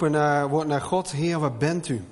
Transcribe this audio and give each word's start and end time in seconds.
naar, 0.00 0.48
woord 0.48 0.66
naar 0.66 0.80
God, 0.80 1.10
Heer, 1.10 1.38
waar 1.38 1.56
bent 1.56 1.88
u? 1.88 2.04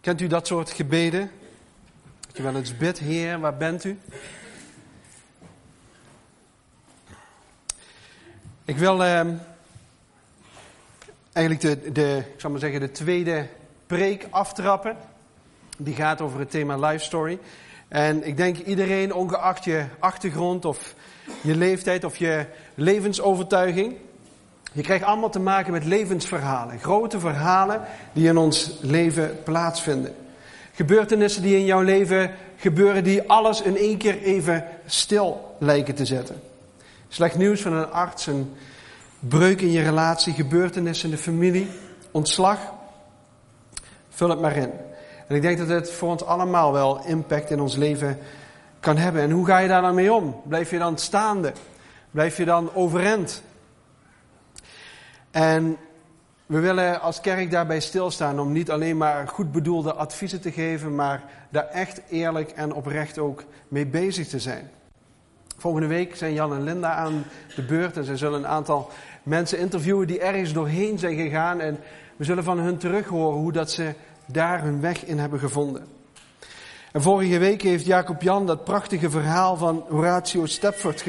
Kent 0.00 0.20
u 0.20 0.26
dat 0.26 0.46
soort 0.46 0.70
gebeden? 0.70 1.30
Dat 2.26 2.36
je 2.36 2.42
wel 2.42 2.56
eens 2.56 2.76
bidt, 2.76 2.98
Heer, 2.98 3.40
waar 3.40 3.56
bent 3.56 3.84
u? 3.84 3.98
Ik 8.64 8.76
wil 8.76 9.04
eh, 9.04 9.26
eigenlijk 11.32 11.60
de, 11.60 11.92
de, 11.92 12.22
ik 12.36 12.48
maar 12.48 12.60
zeggen, 12.60 12.80
de 12.80 12.90
tweede 12.90 13.48
preek 13.86 14.26
aftrappen. 14.30 14.96
Die 15.78 15.94
gaat 15.94 16.20
over 16.20 16.38
het 16.38 16.50
thema 16.50 16.76
life 16.76 17.04
story. 17.04 17.38
En 17.88 18.26
ik 18.26 18.36
denk 18.36 18.56
iedereen, 18.56 19.14
ongeacht 19.14 19.64
je 19.64 19.86
achtergrond 19.98 20.64
of 20.64 20.94
je 21.40 21.56
leeftijd 21.56 22.04
of 22.04 22.16
je 22.16 22.46
levensovertuiging, 22.74 23.96
je 24.78 24.84
krijgt 24.84 25.04
allemaal 25.04 25.30
te 25.30 25.40
maken 25.40 25.72
met 25.72 25.84
levensverhalen. 25.84 26.78
Grote 26.78 27.20
verhalen 27.20 27.80
die 28.12 28.28
in 28.28 28.36
ons 28.36 28.78
leven 28.80 29.42
plaatsvinden. 29.44 30.14
Gebeurtenissen 30.72 31.42
die 31.42 31.56
in 31.56 31.64
jouw 31.64 31.82
leven 31.82 32.30
gebeuren, 32.56 33.04
die 33.04 33.28
alles 33.28 33.62
in 33.62 33.76
één 33.76 33.98
keer 33.98 34.22
even 34.22 34.64
stil 34.86 35.56
lijken 35.58 35.94
te 35.94 36.04
zetten. 36.04 36.40
Slecht 37.08 37.36
nieuws 37.36 37.60
van 37.60 37.72
een 37.72 37.90
arts, 37.90 38.26
een 38.26 38.52
breuk 39.18 39.60
in 39.60 39.70
je 39.70 39.82
relatie, 39.82 40.32
gebeurtenissen 40.32 41.10
in 41.10 41.16
de 41.16 41.22
familie, 41.22 41.68
ontslag. 42.10 42.58
Vul 44.08 44.28
het 44.28 44.40
maar 44.40 44.56
in. 44.56 44.70
En 45.28 45.36
ik 45.36 45.42
denk 45.42 45.58
dat 45.58 45.68
het 45.68 45.90
voor 45.90 46.08
ons 46.08 46.24
allemaal 46.24 46.72
wel 46.72 47.04
impact 47.06 47.50
in 47.50 47.60
ons 47.60 47.76
leven 47.76 48.18
kan 48.80 48.96
hebben. 48.96 49.22
En 49.22 49.30
hoe 49.30 49.46
ga 49.46 49.58
je 49.58 49.68
daar 49.68 49.82
dan 49.82 49.94
mee 49.94 50.12
om? 50.12 50.40
Blijf 50.44 50.70
je 50.70 50.78
dan 50.78 50.98
staande? 50.98 51.52
Blijf 52.10 52.36
je 52.36 52.44
dan 52.44 52.74
overeind? 52.74 53.42
En 55.30 55.76
we 56.46 56.58
willen 56.60 57.00
als 57.00 57.20
kerk 57.20 57.50
daarbij 57.50 57.80
stilstaan 57.80 58.40
om 58.40 58.52
niet 58.52 58.70
alleen 58.70 58.96
maar 58.96 59.28
goed 59.28 59.52
bedoelde 59.52 59.92
adviezen 59.92 60.40
te 60.40 60.52
geven, 60.52 60.94
maar 60.94 61.24
daar 61.50 61.66
echt 61.66 62.00
eerlijk 62.08 62.50
en 62.50 62.72
oprecht 62.72 63.18
ook 63.18 63.44
mee 63.68 63.86
bezig 63.86 64.28
te 64.28 64.38
zijn. 64.38 64.70
Volgende 65.56 65.86
week 65.86 66.16
zijn 66.16 66.32
Jan 66.32 66.52
en 66.52 66.62
Linda 66.62 66.92
aan 66.92 67.24
de 67.54 67.62
beurt 67.62 67.96
en 67.96 68.04
ze 68.04 68.16
zullen 68.16 68.38
een 68.38 68.46
aantal 68.46 68.90
mensen 69.22 69.58
interviewen 69.58 70.06
die 70.06 70.20
ergens 70.20 70.52
doorheen 70.52 70.98
zijn 70.98 71.16
gegaan 71.16 71.60
en 71.60 71.78
we 72.16 72.24
zullen 72.24 72.44
van 72.44 72.58
hun 72.58 72.78
terug 72.78 73.06
horen 73.06 73.38
hoe 73.38 73.52
dat 73.52 73.70
ze 73.70 73.94
daar 74.26 74.62
hun 74.62 74.80
weg 74.80 75.04
in 75.04 75.18
hebben 75.18 75.38
gevonden. 75.38 75.86
En 76.92 77.02
vorige 77.02 77.38
week 77.38 77.62
heeft 77.62 77.84
Jacob 77.84 78.22
Jan 78.22 78.46
dat 78.46 78.64
prachtige 78.64 79.10
verhaal 79.10 79.56
van 79.56 79.84
Horatio 79.88 80.46
Stepford 80.46 81.04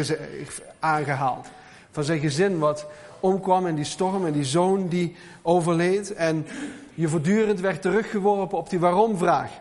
aangehaald. 0.79 1.47
Van 1.91 2.03
zijn 2.03 2.19
gezin 2.19 2.59
wat 2.59 2.87
omkwam 3.19 3.67
in 3.67 3.75
die 3.75 3.85
storm 3.85 4.25
en 4.25 4.33
die 4.33 4.45
zoon 4.45 4.87
die 4.87 5.15
overleed. 5.41 6.13
En 6.13 6.45
je 6.93 7.07
voortdurend 7.07 7.59
werd 7.59 7.81
teruggeworpen 7.81 8.57
op 8.57 8.69
die 8.69 8.79
waarom-vraag. 8.79 9.51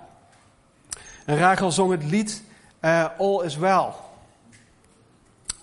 En 1.24 1.36
Rachel 1.36 1.70
zong 1.70 1.90
het 1.90 2.04
lied 2.04 2.42
uh, 2.80 3.06
All 3.18 3.44
is 3.44 3.56
well. 3.56 3.88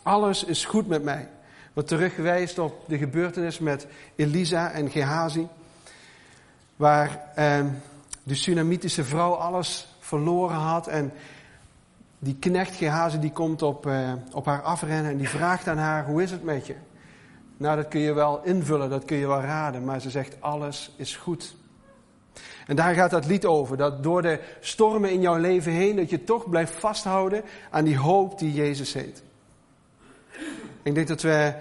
Alles 0.04 0.44
is 0.44 0.66
goed 0.66 0.88
met 0.88 1.04
mij. 1.04 1.30
Wat 1.74 1.88
terugwijst 1.88 2.60
op 2.60 2.84
de 2.88 2.98
gebeurtenis 2.98 3.60
met 3.60 3.88
Elisa 4.16 4.72
en 4.72 4.90
Gehazi. 4.90 5.48
Waar 6.76 7.10
uh, 7.40 7.66
de 8.24 8.36
Sunamitische 8.36 9.04
vrouw 9.04 9.34
alles 9.34 9.88
verloren 10.00 10.58
had. 10.58 10.88
En 10.88 11.14
die 12.20 12.36
knecht 12.40 12.76
Gehazi 12.76 13.20
die 13.20 13.32
komt 13.32 13.62
op, 13.62 13.86
uh, 13.86 14.14
op 14.32 14.46
haar 14.46 14.62
afrennen 14.62 15.12
en 15.12 15.18
die 15.18 15.30
vraagt 15.30 15.68
aan 15.68 15.78
haar, 15.78 16.06
hoe 16.06 16.24
is 16.24 16.32
het 16.32 16.44
met 16.44 16.68
je? 16.68 16.76
Nou, 17.58 17.76
dat 17.76 17.88
kun 17.88 18.00
je 18.00 18.14
wel 18.14 18.42
invullen, 18.44 18.90
dat 18.90 19.06
kun 19.06 19.18
je 19.18 19.28
wel 19.28 19.42
raden, 19.42 19.84
maar 19.84 20.02
ze 20.02 20.10
zegt 20.10 20.36
alles 20.40 20.92
is 20.96 21.16
goed. 21.16 21.56
En 22.68 22.76
daar 22.76 22.94
gaat 22.94 23.12
dat 23.12 23.26
lied 23.26 23.46
over, 23.46 23.78
dat 23.78 24.04
door 24.04 24.22
de 24.22 24.40
stormen 24.60 25.12
in 25.12 25.22
jouw 25.22 25.38
leven 25.38 25.72
heen, 25.72 25.96
dat 25.96 26.10
je 26.10 26.24
toch 26.24 26.50
blijft 26.50 26.74
vasthouden 26.74 27.44
aan 27.70 27.84
die 27.84 27.98
hoop 27.98 28.40
die 28.40 28.54
Jezus 28.54 28.94
heet. 28.94 29.24
Ik 30.84 30.96
denk 30.96 31.08
dat 31.08 31.22
we 31.22 31.54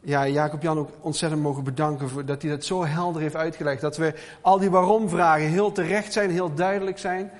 ja, 0.00 0.28
Jacob 0.28 0.62
Jan 0.62 0.78
ook 0.78 0.90
ontzettend 1.00 1.42
mogen 1.42 1.64
bedanken 1.64 2.08
voor 2.08 2.24
dat 2.24 2.42
hij 2.42 2.50
dat 2.50 2.64
zo 2.64 2.84
helder 2.84 3.22
heeft 3.22 3.36
uitgelegd. 3.36 3.80
Dat 3.80 3.96
we 3.96 4.14
al 4.40 4.58
die 4.58 4.70
waarom-vragen 4.70 5.46
heel 5.46 5.72
terecht 5.72 6.12
zijn, 6.12 6.30
heel 6.30 6.54
duidelijk 6.54 6.98
zijn. 6.98 7.30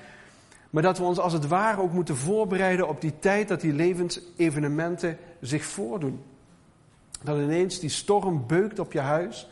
Maar 0.71 0.83
dat 0.83 0.99
we 0.99 1.05
ons 1.05 1.19
als 1.19 1.33
het 1.33 1.47
ware 1.47 1.81
ook 1.81 1.93
moeten 1.93 2.17
voorbereiden 2.17 2.89
op 2.89 3.01
die 3.01 3.19
tijd 3.19 3.49
dat 3.49 3.61
die 3.61 3.73
levensevenementen 3.73 5.19
zich 5.41 5.65
voordoen. 5.65 6.23
Dat 7.23 7.37
ineens 7.37 7.79
die 7.79 7.91
storm 7.91 8.47
beukt 8.47 8.79
op 8.79 8.93
je 8.93 9.01
huis. 9.01 9.49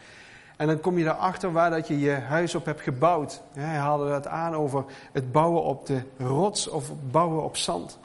En 0.56 0.66
dan 0.66 0.80
kom 0.80 0.98
je 0.98 1.04
erachter 1.04 1.52
waar 1.52 1.70
dat 1.70 1.88
je 1.88 1.98
je 1.98 2.10
huis 2.10 2.54
op 2.54 2.64
hebt 2.64 2.80
gebouwd. 2.80 3.42
Hij 3.52 3.76
haalde 3.76 4.08
dat 4.08 4.26
aan 4.26 4.54
over 4.54 4.84
het 5.12 5.32
bouwen 5.32 5.62
op 5.62 5.86
de 5.86 6.02
rots 6.18 6.68
of 6.68 6.92
bouwen 7.10 7.42
op 7.44 7.56
zand. 7.56 7.98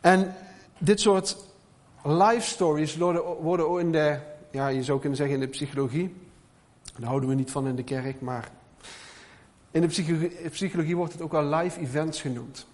En 0.00 0.34
dit 0.78 1.00
soort 1.00 1.36
life 2.02 2.48
stories 2.48 2.96
worden 3.40 3.80
in 3.80 3.92
de, 3.92 4.18
ja, 4.50 4.68
je 4.68 4.82
zou 4.82 5.00
kunnen 5.00 5.18
zeggen 5.18 5.34
in 5.34 5.40
de 5.40 5.48
psychologie. 5.48 6.14
Daar 6.98 7.08
houden 7.08 7.28
we 7.28 7.34
niet 7.34 7.50
van 7.50 7.66
in 7.66 7.76
de 7.76 7.84
kerk, 7.84 8.20
maar 8.20 8.50
in 9.70 9.80
de 9.80 9.86
psychologie, 9.86 10.48
psychologie 10.50 10.96
wordt 10.96 11.12
het 11.12 11.22
ook 11.22 11.32
wel 11.32 11.44
live 11.44 11.80
events 11.80 12.20
genoemd. 12.20 12.66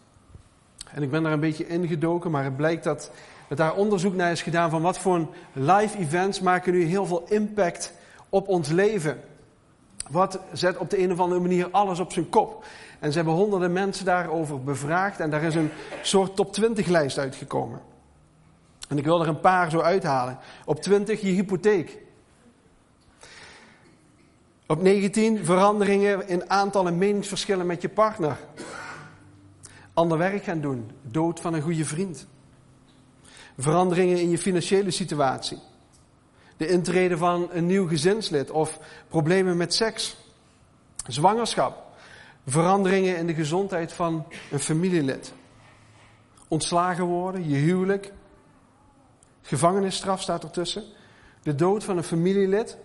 En 0.93 1.03
ik 1.03 1.11
ben 1.11 1.23
daar 1.23 1.33
een 1.33 1.41
beetje 1.41 1.67
ingedoken, 1.67 2.31
maar 2.31 2.45
het 2.45 2.57
blijkt 2.57 2.85
dat 2.85 3.11
dat 3.51 3.59
daar 3.59 3.75
onderzoek 3.75 4.15
naar 4.15 4.31
is 4.31 4.43
gedaan 4.43 4.71
van 4.71 4.83
wat 4.83 4.99
voor 4.99 5.27
live 5.53 5.99
events 5.99 6.41
maken 6.41 6.73
nu 6.73 6.85
heel 6.85 7.07
veel 7.07 7.25
impact 7.29 7.93
op 8.29 8.49
ons 8.49 8.69
leven. 8.69 9.21
Wat 10.11 10.39
zet 10.53 10.77
op 10.77 10.91
de 10.91 11.03
een 11.03 11.13
of 11.13 11.21
andere 11.21 11.41
manier 11.41 11.69
alles 11.71 11.99
op 11.99 12.13
zijn 12.13 12.29
kop. 12.29 12.65
En 12.99 13.11
ze 13.11 13.17
hebben 13.17 13.35
honderden 13.35 13.73
mensen 13.73 14.05
daarover 14.05 14.63
bevraagd 14.63 15.21
en 15.21 15.31
daar 15.31 15.43
is 15.43 15.55
een 15.55 15.71
soort 16.03 16.37
top 16.37 16.53
20 16.53 16.87
lijst 16.87 17.19
uitgekomen. 17.19 17.81
En 18.89 18.99
ik 18.99 19.05
wil 19.05 19.21
er 19.21 19.29
een 19.29 19.41
paar 19.41 19.71
zo 19.71 19.81
uithalen. 19.81 20.39
Op 20.65 20.83
20 20.83 21.21
je 21.21 21.31
hypotheek. 21.31 21.99
Op 24.67 24.83
19 24.83 25.45
veranderingen 25.45 26.29
in 26.29 26.51
aantallen 26.51 26.99
meningsverschillen 26.99 27.67
met 27.67 27.83
je 27.83 27.89
partner. 27.89 28.37
Ander 29.95 30.19
werk 30.19 30.45
gaan 30.45 30.61
doen. 30.61 30.91
Dood 31.03 31.41
van 31.41 31.55
een 31.55 31.63
goede 31.63 31.85
vriend. 31.85 32.27
Veranderingen 33.59 34.21
in 34.21 34.31
je 34.31 34.39
financiële 34.39 34.91
situatie. 34.91 35.59
De 36.57 36.69
intrede 36.69 37.17
van 37.17 37.49
een 37.53 37.67
nieuw 37.67 37.89
gezinslid 37.89 38.51
of 38.51 38.79
problemen 39.09 39.57
met 39.57 39.75
seks. 39.75 40.17
Zwangerschap. 41.07 41.89
Veranderingen 42.47 43.17
in 43.17 43.27
de 43.27 43.35
gezondheid 43.35 43.93
van 43.93 44.27
een 44.51 44.61
familielid. 44.61 45.33
Ontslagen 46.49 47.05
worden, 47.05 47.49
je 47.49 47.57
huwelijk. 47.57 48.13
Gevangenisstraf 49.43 50.23
staat 50.23 50.43
ertussen. 50.43 50.85
De 51.43 51.55
dood 51.55 51.85
van 51.85 51.97
een 51.97 52.05
familielid. 52.05 52.77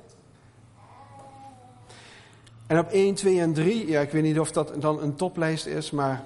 En 2.68 2.80
op 2.80 2.90
1, 2.90 3.16
2 3.16 3.42
en 3.42 3.54
3, 3.54 3.88
ja, 3.88 4.02
ik 4.02 4.12
weet 4.12 4.24
niet 4.24 4.40
of 4.40 4.52
dat 4.52 4.82
dan 4.82 5.02
een 5.02 5.16
toplijst 5.16 5.66
is, 5.66 5.92
maar 5.92 6.24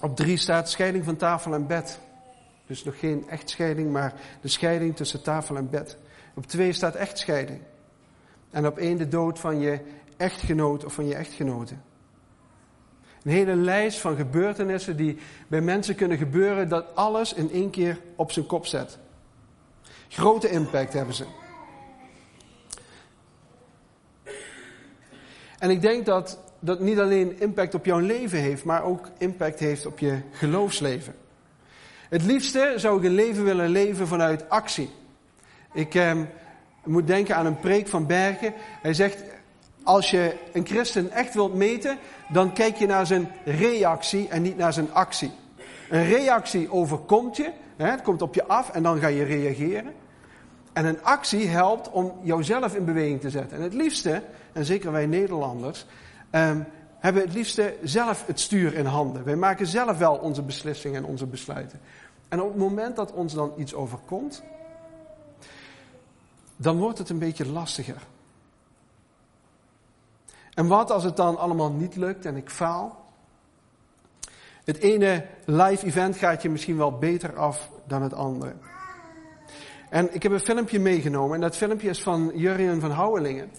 op 0.00 0.16
3 0.16 0.36
staat 0.36 0.70
scheiding 0.70 1.04
van 1.04 1.16
tafel 1.16 1.54
en 1.54 1.66
bed. 1.66 2.00
Dus 2.72 2.84
nog 2.84 2.98
geen 2.98 3.28
echtscheiding, 3.28 3.90
maar 3.90 4.14
de 4.40 4.48
scheiding 4.48 4.96
tussen 4.96 5.22
tafel 5.22 5.56
en 5.56 5.70
bed. 5.70 5.96
Op 6.34 6.46
twee 6.46 6.72
staat 6.72 6.94
echtscheiding. 6.94 7.60
En 8.50 8.66
op 8.66 8.78
één 8.78 8.96
de 8.96 9.08
dood 9.08 9.38
van 9.38 9.60
je 9.60 9.80
echtgenoot 10.16 10.84
of 10.84 10.94
van 10.94 11.06
je 11.06 11.14
echtgenote. 11.14 11.74
Een 13.22 13.30
hele 13.30 13.54
lijst 13.54 13.98
van 13.98 14.16
gebeurtenissen 14.16 14.96
die 14.96 15.18
bij 15.48 15.60
mensen 15.60 15.94
kunnen 15.94 16.18
gebeuren 16.18 16.68
dat 16.68 16.94
alles 16.94 17.32
in 17.32 17.50
één 17.50 17.70
keer 17.70 17.98
op 18.16 18.32
zijn 18.32 18.46
kop 18.46 18.66
zet. 18.66 18.98
Grote 20.08 20.50
impact 20.50 20.92
hebben 20.92 21.14
ze. 21.14 21.24
En 25.58 25.70
ik 25.70 25.80
denk 25.80 26.06
dat 26.06 26.38
dat 26.60 26.80
niet 26.80 26.98
alleen 26.98 27.40
impact 27.40 27.74
op 27.74 27.84
jouw 27.84 27.98
leven 27.98 28.38
heeft, 28.38 28.64
maar 28.64 28.82
ook 28.82 29.08
impact 29.18 29.58
heeft 29.58 29.86
op 29.86 29.98
je 29.98 30.20
geloofsleven. 30.30 31.14
Het 32.12 32.22
liefste 32.22 32.72
zou 32.76 32.98
ik 32.98 33.04
een 33.04 33.14
leven 33.14 33.44
willen 33.44 33.68
leven 33.68 34.06
vanuit 34.06 34.48
actie. 34.50 34.90
Ik 35.72 35.94
eh, 35.94 36.16
moet 36.84 37.06
denken 37.06 37.36
aan 37.36 37.46
een 37.46 37.60
preek 37.60 37.88
van 37.88 38.06
Bergen. 38.06 38.54
Hij 38.82 38.94
zegt, 38.94 39.22
als 39.82 40.10
je 40.10 40.34
een 40.52 40.66
christen 40.66 41.10
echt 41.10 41.34
wilt 41.34 41.54
meten, 41.54 41.98
dan 42.28 42.52
kijk 42.52 42.76
je 42.76 42.86
naar 42.86 43.06
zijn 43.06 43.28
reactie 43.44 44.28
en 44.28 44.42
niet 44.42 44.56
naar 44.56 44.72
zijn 44.72 44.92
actie. 44.92 45.30
Een 45.90 46.04
reactie 46.04 46.72
overkomt 46.72 47.36
je, 47.36 47.50
hè, 47.76 47.90
het 47.90 48.02
komt 48.02 48.22
op 48.22 48.34
je 48.34 48.46
af 48.46 48.70
en 48.70 48.82
dan 48.82 48.98
ga 48.98 49.06
je 49.06 49.24
reageren. 49.24 49.92
En 50.72 50.84
een 50.84 51.02
actie 51.02 51.48
helpt 51.48 51.90
om 51.90 52.12
jouzelf 52.22 52.74
in 52.76 52.84
beweging 52.84 53.20
te 53.20 53.30
zetten. 53.30 53.56
En 53.56 53.62
het 53.62 53.74
liefste, 53.74 54.22
en 54.52 54.64
zeker 54.64 54.92
wij 54.92 55.06
Nederlanders, 55.06 55.86
eh, 56.30 56.50
hebben 57.02 57.22
het 57.22 57.34
liefste 57.34 57.74
zelf 57.82 58.26
het 58.26 58.40
stuur 58.40 58.74
in 58.74 58.86
handen. 58.86 59.24
Wij 59.24 59.36
maken 59.36 59.66
zelf 59.66 59.98
wel 59.98 60.14
onze 60.14 60.42
beslissingen 60.42 61.02
en 61.02 61.08
onze 61.08 61.26
besluiten. 61.26 61.80
En 62.32 62.40
op 62.40 62.48
het 62.48 62.58
moment 62.58 62.96
dat 62.96 63.12
ons 63.12 63.34
dan 63.34 63.52
iets 63.56 63.74
overkomt, 63.74 64.42
dan 66.56 66.78
wordt 66.78 66.98
het 66.98 67.08
een 67.08 67.18
beetje 67.18 67.46
lastiger. 67.46 68.06
En 70.54 70.66
wat 70.66 70.90
als 70.90 71.04
het 71.04 71.16
dan 71.16 71.38
allemaal 71.38 71.70
niet 71.70 71.96
lukt 71.96 72.26
en 72.26 72.36
ik 72.36 72.50
faal? 72.50 73.04
Het 74.64 74.78
ene 74.78 75.26
live 75.44 75.86
event 75.86 76.16
gaat 76.16 76.42
je 76.42 76.50
misschien 76.50 76.76
wel 76.76 76.98
beter 76.98 77.36
af 77.36 77.70
dan 77.86 78.02
het 78.02 78.14
andere. 78.14 78.54
En 79.90 80.14
ik 80.14 80.22
heb 80.22 80.32
een 80.32 80.40
filmpje 80.40 80.80
meegenomen 80.80 81.34
en 81.34 81.40
dat 81.40 81.56
filmpje 81.56 81.88
is 81.88 82.02
van 82.02 82.30
Jurjen 82.34 82.80
van 82.80 82.90
Houwelingen. 82.90 83.50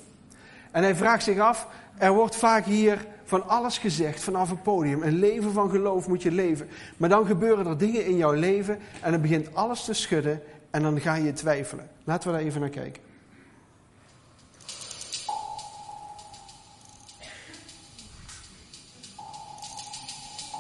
En 0.72 0.84
hij 0.84 0.96
vraagt 0.96 1.24
zich 1.24 1.40
af, 1.40 1.68
er 1.98 2.14
wordt 2.14 2.36
vaak 2.36 2.66
hier 2.66 3.08
van 3.40 3.48
alles 3.48 3.78
gezegd 3.78 4.24
vanaf 4.24 4.50
het 4.50 4.64
podium. 4.64 5.04
Een 5.04 5.20
leven 5.20 5.54
van 5.54 5.70
geloof 5.70 6.08
moet 6.08 6.22
je 6.22 6.32
leven. 6.32 6.70
Maar 6.98 7.10
dan 7.10 7.26
gebeuren 7.26 7.66
er 7.66 7.78
dingen 7.78 8.06
in 8.06 8.18
jouw 8.18 8.32
leven 8.32 8.80
en 9.02 9.12
dan 9.12 9.22
begint 9.22 9.56
alles 9.56 9.84
te 9.84 9.94
schudden 9.94 10.42
en 10.72 10.82
dan 10.82 11.00
ga 11.00 11.16
je 11.16 11.34
twijfelen. 11.34 11.90
Laten 12.04 12.32
we 12.32 12.38
daar 12.38 12.46
even 12.46 12.62
naar 12.62 12.70
kijken. 12.70 13.04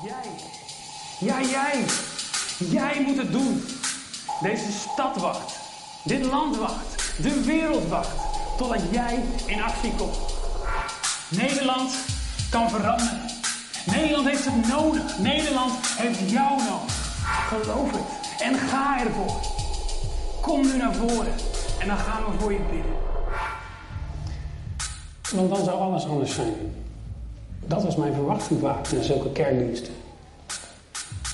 Jij, 0.04 0.30
ja 1.20 1.42
jij, 1.42 1.86
jij 2.58 3.04
moet 3.06 3.18
het 3.18 3.32
doen. 3.32 3.64
Deze 4.42 4.72
stad 4.72 5.18
wacht, 5.18 5.60
dit 6.04 6.26
land 6.26 6.58
wacht, 6.58 7.22
de 7.22 7.44
wereld 7.44 7.88
wacht, 7.88 8.18
totdat 8.58 8.82
jij 8.92 9.24
in 9.46 9.62
actie 9.62 9.96
komt. 9.96 10.18
Nederland 11.30 12.13
kan 12.54 12.70
veranderen. 12.70 13.20
Nederland 13.86 14.28
heeft 14.28 14.46
het 14.46 14.68
nodig. 14.68 15.20
Nederland 15.20 15.74
heeft 15.98 16.30
jou 16.30 16.58
nodig. 16.58 16.96
Geloof 17.48 17.92
het 17.92 18.42
en 18.42 18.56
ga 18.56 19.00
ervoor. 19.00 19.40
Kom 20.42 20.62
nu 20.62 20.78
naar 20.78 20.96
voren 20.96 21.34
en 21.80 21.88
dan 21.88 21.98
gaan 21.98 22.24
we 22.26 22.40
voor 22.40 22.54
je 22.54 22.60
bidden. 22.72 22.96
Want 25.36 25.50
dan 25.50 25.64
zou 25.66 25.80
alles 25.80 26.06
anders 26.06 26.34
zijn. 26.36 26.54
Dat 27.66 27.84
was 27.84 27.96
mijn 27.96 28.14
verwachting 28.14 28.60
vaak 28.60 28.88
in 28.88 29.04
zulke 29.04 29.32
kerkdiensten. 29.32 29.94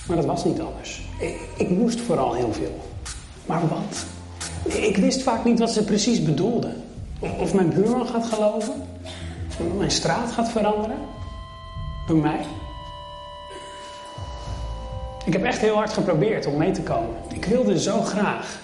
Maar 0.07 0.17
dat 0.17 0.25
was 0.25 0.43
niet 0.43 0.61
anders. 0.61 1.01
Ik, 1.19 1.39
ik 1.57 1.69
moest 1.69 2.01
vooral 2.01 2.33
heel 2.33 2.53
veel. 2.53 2.79
Maar 3.45 3.67
wat? 3.67 4.05
Ik 4.73 4.97
wist 4.97 5.23
vaak 5.23 5.45
niet 5.45 5.59
wat 5.59 5.71
ze 5.71 5.83
precies 5.83 6.23
bedoelden. 6.23 6.83
Of 7.19 7.53
mijn 7.53 7.69
buurman 7.69 8.07
gaat 8.07 8.25
geloven. 8.25 8.73
Mijn 9.77 9.91
straat 9.91 10.31
gaat 10.31 10.49
veranderen. 10.49 10.97
Door 12.07 12.17
mij. 12.17 12.45
Ik 15.25 15.33
heb 15.33 15.43
echt 15.43 15.59
heel 15.59 15.75
hard 15.75 15.93
geprobeerd 15.93 16.45
om 16.45 16.57
mee 16.57 16.71
te 16.71 16.81
komen. 16.81 17.15
Ik 17.33 17.45
wilde 17.45 17.79
zo 17.79 18.01
graag. 18.01 18.59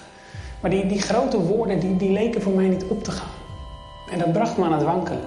Maar 0.60 0.70
die, 0.70 0.86
die 0.86 1.02
grote 1.02 1.40
woorden 1.40 1.80
die, 1.80 1.96
die 1.96 2.10
leken 2.10 2.42
voor 2.42 2.52
mij 2.52 2.68
niet 2.68 2.84
op 2.84 3.04
te 3.04 3.10
gaan. 3.10 3.34
En 4.10 4.18
dat 4.18 4.32
bracht 4.32 4.56
me 4.56 4.64
aan 4.64 4.72
het 4.72 4.82
wankelen. 4.82 5.24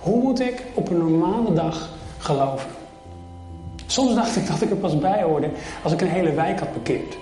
Hoe 0.00 0.22
moet 0.22 0.40
ik 0.40 0.62
op 0.74 0.90
een 0.90 0.98
normale 0.98 1.52
dag 1.52 1.88
geloven? 2.18 2.70
Soms 3.86 4.14
dacht 4.14 4.36
ik 4.36 4.46
dat 4.46 4.62
ik 4.62 4.70
er 4.70 4.76
pas 4.76 4.98
bij 4.98 5.22
hoorde 5.22 5.50
als 5.82 5.92
ik 5.92 6.00
een 6.00 6.08
hele 6.08 6.32
wijk 6.32 6.58
had 6.58 6.72
bekeerd. 6.72 7.16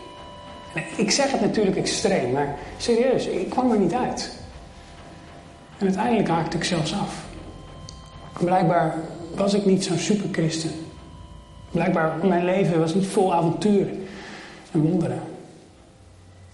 Ik 0.97 1.11
zeg 1.11 1.31
het 1.31 1.41
natuurlijk 1.41 1.77
extreem, 1.77 2.33
maar 2.33 2.57
serieus, 2.77 3.27
ik 3.27 3.51
kwam 3.51 3.71
er 3.71 3.79
niet 3.79 3.95
uit. 3.95 4.33
En 5.79 5.87
uiteindelijk 5.87 6.29
haakte 6.29 6.57
ik 6.57 6.65
zelfs 6.65 6.93
af. 6.93 7.25
Blijkbaar 8.39 8.95
was 9.35 9.55
ik 9.55 9.65
niet 9.65 9.85
zo'n 9.85 9.99
superchristen. 9.99 10.71
Blijkbaar 11.71 12.27
mijn 12.27 12.45
leven 12.45 12.81
was 12.81 12.95
niet 12.95 13.07
vol 13.07 13.35
avonturen 13.35 14.07
en 14.73 14.81
wonderen. 14.81 15.21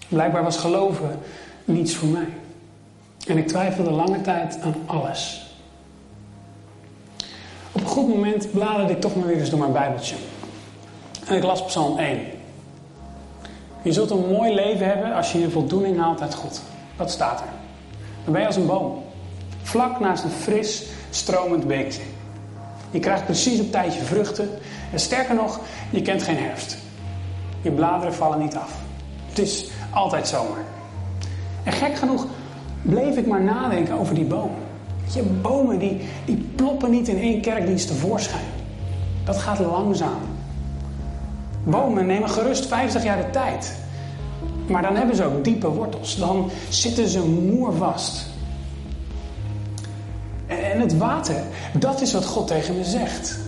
Blijkbaar 0.08 0.43
was 0.43 0.56
geloven 0.56 1.19
niets 1.64 1.96
voor 1.96 2.08
mij. 2.08 2.29
En 3.26 3.38
ik 3.38 3.49
twijfelde 3.49 3.90
lange 3.90 4.20
tijd 4.20 4.61
aan 4.61 4.75
alles. 4.87 5.46
Op 7.73 7.81
een 7.81 7.87
goed 7.87 8.08
moment 8.08 8.52
bladerde 8.52 8.93
ik 8.93 9.00
toch 9.00 9.17
maar 9.17 9.26
weer 9.26 9.38
eens 9.38 9.50
door 9.50 9.58
mijn 9.58 9.73
Bijbeltje. 9.73 10.17
En 11.26 11.37
ik 11.37 11.43
las 11.43 11.64
Psalm 11.64 11.99
1. 11.99 12.20
Je 13.82 13.93
zult 13.93 14.11
een 14.11 14.29
mooi 14.29 14.55
leven 14.55 14.87
hebben 14.87 15.14
als 15.14 15.32
je 15.32 15.40
je 15.40 15.50
voldoening 15.50 15.99
haalt 15.99 16.20
uit 16.20 16.34
God. 16.34 16.62
Dat 16.96 17.11
staat 17.11 17.40
er. 17.40 17.46
Dan 18.25 18.32
ben 18.32 18.40
je 18.40 18.46
als 18.46 18.56
een 18.56 18.67
boom. 18.67 19.02
Vlak 19.73 20.01
naast 20.01 20.25
een 20.25 20.31
fris, 20.31 20.83
stromend 21.11 21.67
beekje. 21.67 22.01
Je 22.91 22.99
krijgt 22.99 23.25
precies 23.25 23.61
op 23.61 23.71
tijd 23.71 23.95
je 23.95 24.01
vruchten. 24.01 24.49
En 24.93 25.01
sterker 25.01 25.35
nog, 25.35 25.61
je 25.91 26.03
kent 26.03 26.23
geen 26.23 26.37
herfst. 26.37 26.77
Je 27.63 27.71
bladeren 27.71 28.15
vallen 28.15 28.39
niet 28.39 28.57
af. 28.57 28.73
Het 29.29 29.39
is 29.39 29.71
altijd 29.91 30.29
zomer. 30.29 30.59
En 31.65 31.73
gek 31.73 31.97
genoeg 31.97 32.27
bleef 32.83 33.17
ik 33.17 33.27
maar 33.27 33.43
nadenken 33.43 33.99
over 33.99 34.15
die 34.15 34.25
boom. 34.25 34.51
Je, 35.15 35.23
bomen 35.23 35.79
die, 35.79 36.01
die 36.25 36.37
ploppen 36.57 36.91
niet 36.91 37.09
in 37.09 37.19
één 37.19 37.41
kerkdienst 37.41 37.87
tevoorschijn. 37.87 38.45
Dat 39.25 39.39
gaat 39.39 39.59
langzaam. 39.59 40.21
Bomen 41.65 42.07
nemen 42.07 42.31
gerust 42.31 42.67
50 42.67 43.03
jaar 43.03 43.17
de 43.17 43.31
tijd. 43.31 43.77
Maar 44.67 44.83
dan 44.83 44.97
hebben 44.97 45.17
ze 45.17 45.25
ook 45.25 45.45
diepe 45.45 45.69
wortels. 45.69 46.17
Dan 46.17 46.51
zitten 46.69 47.09
ze 47.09 47.27
moervast. 47.27 48.31
En 50.59 50.81
het 50.81 50.97
water, 50.97 51.37
dat 51.73 52.01
is 52.01 52.13
wat 52.13 52.25
God 52.25 52.47
tegen 52.47 52.77
me 52.77 52.85
zegt. 52.85 53.39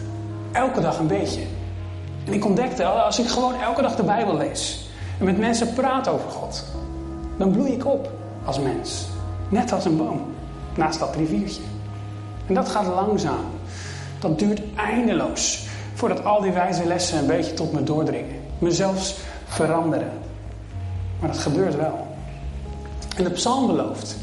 Elke 0.52 0.80
dag 0.80 0.98
een 0.98 1.06
beetje. 1.06 1.40
En 2.24 2.32
ik 2.32 2.44
ontdekte, 2.44 2.84
als 2.84 3.18
ik 3.18 3.28
gewoon 3.28 3.60
elke 3.60 3.82
dag 3.82 3.96
de 3.96 4.02
Bijbel 4.02 4.36
lees 4.36 4.88
en 5.18 5.24
met 5.24 5.38
mensen 5.38 5.72
praat 5.72 6.08
over 6.08 6.30
God, 6.30 6.64
dan 7.38 7.50
bloei 7.50 7.72
ik 7.72 7.86
op 7.86 8.10
als 8.44 8.58
mens. 8.58 9.06
Net 9.48 9.72
als 9.72 9.84
een 9.84 9.96
boom 9.96 10.20
naast 10.76 10.98
dat 10.98 11.16
riviertje. 11.16 11.62
En 12.46 12.54
dat 12.54 12.68
gaat 12.68 12.86
langzaam. 12.86 13.44
Dat 14.18 14.38
duurt 14.38 14.60
eindeloos 14.74 15.66
voordat 15.94 16.24
al 16.24 16.40
die 16.40 16.52
wijze 16.52 16.86
lessen 16.86 17.18
een 17.18 17.26
beetje 17.26 17.54
tot 17.54 17.72
me 17.72 17.82
doordringen. 17.82 18.36
Me 18.58 18.70
zelfs 18.70 19.16
veranderen. 19.46 20.12
Maar 21.20 21.28
dat 21.28 21.38
gebeurt 21.38 21.76
wel. 21.76 22.06
En 23.16 23.24
de 23.24 23.30
psalm 23.30 23.66
belooft: 23.66 24.16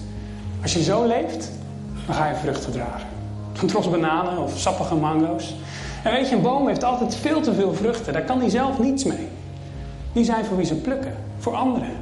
als 0.61 0.73
je 0.73 0.83
zo 0.83 1.07
leeft, 1.07 1.51
dan 2.05 2.15
ga 2.15 2.27
je 2.27 2.35
vruchten 2.35 2.71
dragen. 2.71 3.07
Tros 3.65 3.89
bananen 3.89 4.37
of 4.37 4.59
sappige 4.59 4.95
mango's. 4.95 5.55
En 6.03 6.11
weet 6.11 6.29
je, 6.29 6.35
een 6.35 6.41
boom 6.41 6.67
heeft 6.67 6.83
altijd 6.83 7.15
veel 7.15 7.41
te 7.41 7.53
veel 7.53 7.73
vruchten. 7.73 8.13
Daar 8.13 8.23
kan 8.23 8.39
hij 8.39 8.49
zelf 8.49 8.79
niets 8.79 9.03
mee. 9.03 9.27
Die 10.13 10.23
zijn 10.23 10.45
voor 10.45 10.57
wie 10.57 10.65
ze 10.65 10.75
plukken, 10.75 11.15
voor 11.37 11.55
anderen. 11.55 11.95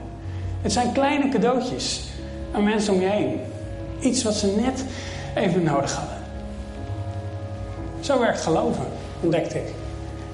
Het 0.61 0.71
zijn 0.71 0.91
kleine 0.91 1.29
cadeautjes 1.29 2.09
aan 2.51 2.63
mensen 2.63 2.93
om 2.93 3.01
je 3.01 3.07
heen. 3.07 3.39
Iets 3.99 4.23
wat 4.23 4.33
ze 4.33 4.55
net 4.61 4.85
even 5.35 5.63
nodig 5.63 5.93
hadden. 5.93 6.17
Zo 7.99 8.19
werkt 8.19 8.41
geloven, 8.41 8.85
ontdekte 9.21 9.57
ik. 9.57 9.73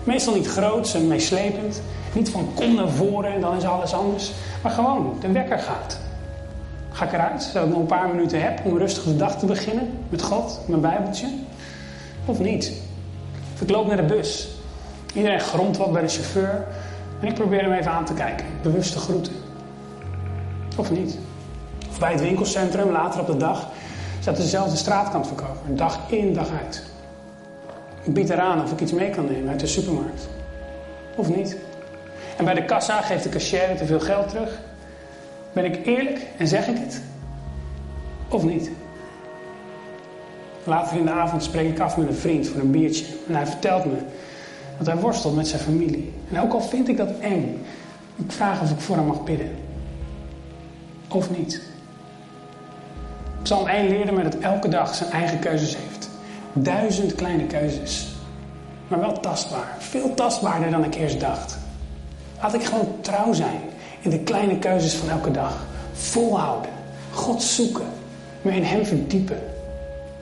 Meestal 0.04 0.34
niet 0.34 0.48
groots 0.48 0.94
en 0.94 1.08
meeslepend. 1.08 1.82
Niet 2.14 2.30
van 2.30 2.50
kom 2.54 2.76
naar 2.76 2.90
voren 2.90 3.34
en 3.34 3.42
dan 3.42 3.58
is 3.58 3.64
alles 3.64 3.94
anders. 3.94 4.32
Maar 4.64 4.72
gewoon, 4.72 5.18
de 5.20 5.32
wekker 5.32 5.60
gaat. 5.60 6.00
Ga 6.96 7.06
ik 7.06 7.14
eruit, 7.14 7.44
zodat 7.44 7.64
ik 7.64 7.70
nog 7.70 7.80
een 7.80 7.86
paar 7.86 8.08
minuten 8.08 8.42
heb 8.42 8.62
om 8.64 8.72
een 8.72 8.78
rustige 8.78 9.16
dag 9.16 9.40
te 9.40 9.46
beginnen. 9.46 9.90
Met 10.10 10.22
God, 10.22 10.60
mijn 10.68 10.82
bijbeltje. 10.82 11.28
Of 12.26 12.40
niet. 12.40 12.72
Of 13.54 13.62
ik 13.62 13.70
loop 13.70 13.88
naar 13.88 13.98
de 13.98 14.04
bus. 14.04 14.48
Iedereen 15.14 15.40
gromt 15.40 15.78
wat 15.78 15.92
bij 15.92 16.02
de 16.02 16.08
chauffeur. 16.08 16.66
En 17.20 17.28
ik 17.28 17.34
probeer 17.34 17.62
hem 17.62 17.72
even 17.72 17.92
aan 17.92 18.06
te 18.06 18.14
kijken. 18.14 18.46
Bewuste 18.62 19.00
groeten. 19.00 19.34
Of 20.78 20.92
niet. 20.92 21.18
Of 21.90 22.00
bij 22.00 22.12
het 22.12 22.22
winkelcentrum, 22.22 22.92
later 22.92 23.20
op 23.20 23.28
de 23.28 23.38
dag, 23.38 23.68
staat 24.20 24.38
dezelfde 24.38 24.78
straatkant 24.78 25.28
verkopen. 25.28 25.76
Dag 25.76 26.00
in, 26.08 26.34
dag 26.34 26.50
uit. 26.64 26.84
Ik 28.04 28.14
bied 28.14 28.30
eraan 28.30 28.64
of 28.64 28.72
ik 28.72 28.82
iets 28.82 28.92
mee 28.92 29.10
kan 29.10 29.26
nemen 29.26 29.50
uit 29.50 29.60
de 29.60 29.68
supermarkt. 29.68 30.28
Of 31.16 31.36
niet. 31.36 31.58
En 32.38 32.46
bij 32.46 32.54
de 32.54 32.66
kassa 32.66 33.02
geeft 33.02 33.24
de 33.24 33.30
cashier 33.30 33.76
te 33.78 33.86
veel 33.86 34.00
geld 34.00 34.30
terug. 34.30 34.60
Ben 35.56 35.66
ik 35.66 35.86
eerlijk 35.86 36.28
en 36.38 36.48
zeg 36.48 36.68
ik 36.68 36.78
het? 36.78 37.02
Of 38.30 38.44
niet? 38.44 38.70
Later 40.64 40.98
in 40.98 41.06
de 41.06 41.12
avond 41.12 41.44
spreek 41.44 41.70
ik 41.70 41.80
af 41.80 41.98
met 41.98 42.08
een 42.08 42.14
vriend 42.14 42.48
voor 42.48 42.62
een 42.62 42.72
biertje. 42.72 43.06
En 43.28 43.36
hij 43.36 43.46
vertelt 43.46 43.86
me 43.86 43.98
dat 44.78 44.88
hij 44.88 44.98
worstelt 44.98 45.36
met 45.36 45.48
zijn 45.48 45.62
familie. 45.62 46.14
En 46.32 46.42
ook 46.42 46.54
al 46.54 46.62
vind 46.62 46.88
ik 46.88 46.98
dat 46.98 47.20
eng, 47.20 47.66
ik 48.16 48.32
vraag 48.32 48.62
of 48.62 48.72
ik 48.72 48.80
voor 48.80 48.96
hem 48.96 49.06
mag 49.06 49.24
bidden. 49.24 49.50
Of 51.08 51.38
niet. 51.38 51.62
Psalm 53.42 53.68
1 53.68 53.88
leerde 53.90 54.12
me 54.12 54.24
dat 54.24 54.38
elke 54.40 54.70
dag 54.70 54.96
zijn 54.96 55.12
eigen 55.12 55.40
keuzes 55.40 55.76
heeft. 55.76 56.10
Duizend 56.54 57.16
kleine 57.16 57.46
keuzes. 57.46 58.16
Maar 58.88 59.00
wel 59.00 59.20
tastbaar. 59.20 59.76
Veel 59.78 60.14
tastbaarder 60.14 60.72
dan 60.72 60.84
ik 60.84 60.96
eerst 60.96 61.20
dacht. 61.20 61.58
Laat 62.42 62.54
ik 62.54 62.64
gewoon 62.64 62.96
trouw 63.02 63.34
zijn 63.34 63.62
in 64.06 64.12
de 64.12 64.20
kleine 64.20 64.60
keuzes 64.60 64.94
van 64.94 65.10
elke 65.10 65.32
dag. 65.32 65.66
Volhouden. 65.94 66.72
God 67.12 67.44
zoeken. 67.44 67.86
Me 68.42 68.52
in 68.52 68.64
Hem 68.64 68.86
verdiepen. 68.86 69.40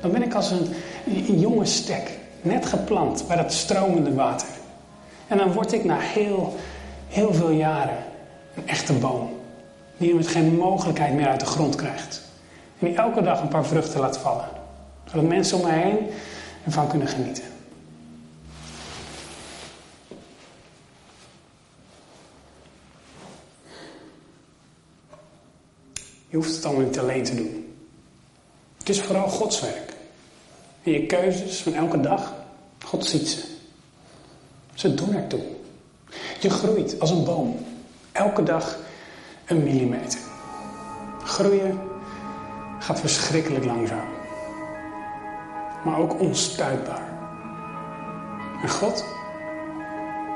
Dan 0.02 0.12
ben 0.12 0.24
ik 0.24 0.34
als 0.34 0.52
een, 0.52 0.68
een 1.06 1.40
jonge 1.40 1.66
stek. 1.66 2.18
Net 2.42 2.66
geplant 2.66 3.24
bij 3.28 3.36
dat 3.36 3.54
stromende 3.54 4.14
water. 4.14 4.48
En 5.28 5.38
dan 5.38 5.54
word 5.54 5.74
ik 5.74 5.84
na 5.84 6.00
heel, 6.00 6.56
heel 7.08 7.34
veel 7.34 7.50
jaren 7.50 7.98
een 8.56 8.68
echte 8.68 8.94
boom. 8.94 9.30
die 9.98 10.08
je 10.08 10.14
met 10.14 10.28
geen 10.28 10.56
mogelijkheid 10.56 11.14
meer 11.14 11.28
uit 11.28 11.40
de 11.40 11.46
grond 11.46 11.76
krijgt. 11.76 12.22
En 12.80 12.88
die 12.88 12.96
elke 12.96 13.22
dag 13.22 13.42
een 13.42 13.48
paar 13.48 13.66
vruchten 13.66 14.00
laat 14.00 14.18
vallen. 14.18 14.48
Zodat 15.06 15.26
mensen 15.26 15.58
om 15.58 15.64
mij 15.64 15.80
heen 15.80 15.98
ervan 16.66 16.88
kunnen 16.88 17.08
genieten. 17.08 17.44
Je 26.34 26.40
hoeft 26.40 26.56
het 26.56 26.66
allemaal 26.66 26.86
niet 26.86 27.00
alleen 27.00 27.24
te 27.24 27.36
doen. 27.36 27.76
Het 28.78 28.90
is 28.90 29.02
vooral 29.02 29.28
Gods 29.28 29.62
werk. 29.62 29.94
En 30.84 30.92
je 30.92 31.06
keuzes 31.06 31.62
van 31.62 31.74
elke 31.74 32.00
dag, 32.00 32.34
God 32.84 33.06
ziet 33.06 33.28
ze. 33.28 33.44
Ze 34.74 34.94
doen 34.94 35.16
ertoe. 35.16 35.42
Je 36.40 36.50
groeit 36.50 37.00
als 37.00 37.10
een 37.10 37.24
boom. 37.24 37.66
Elke 38.12 38.44
dag 38.44 38.78
een 39.46 39.64
millimeter. 39.64 40.20
Groeien 41.24 41.80
gaat 42.80 43.00
verschrikkelijk 43.00 43.66
langzaam. 43.66 44.08
Maar 45.86 45.98
ook 45.98 46.20
onstuitbaar. 46.20 47.08
En 48.62 48.70
God, 48.70 49.06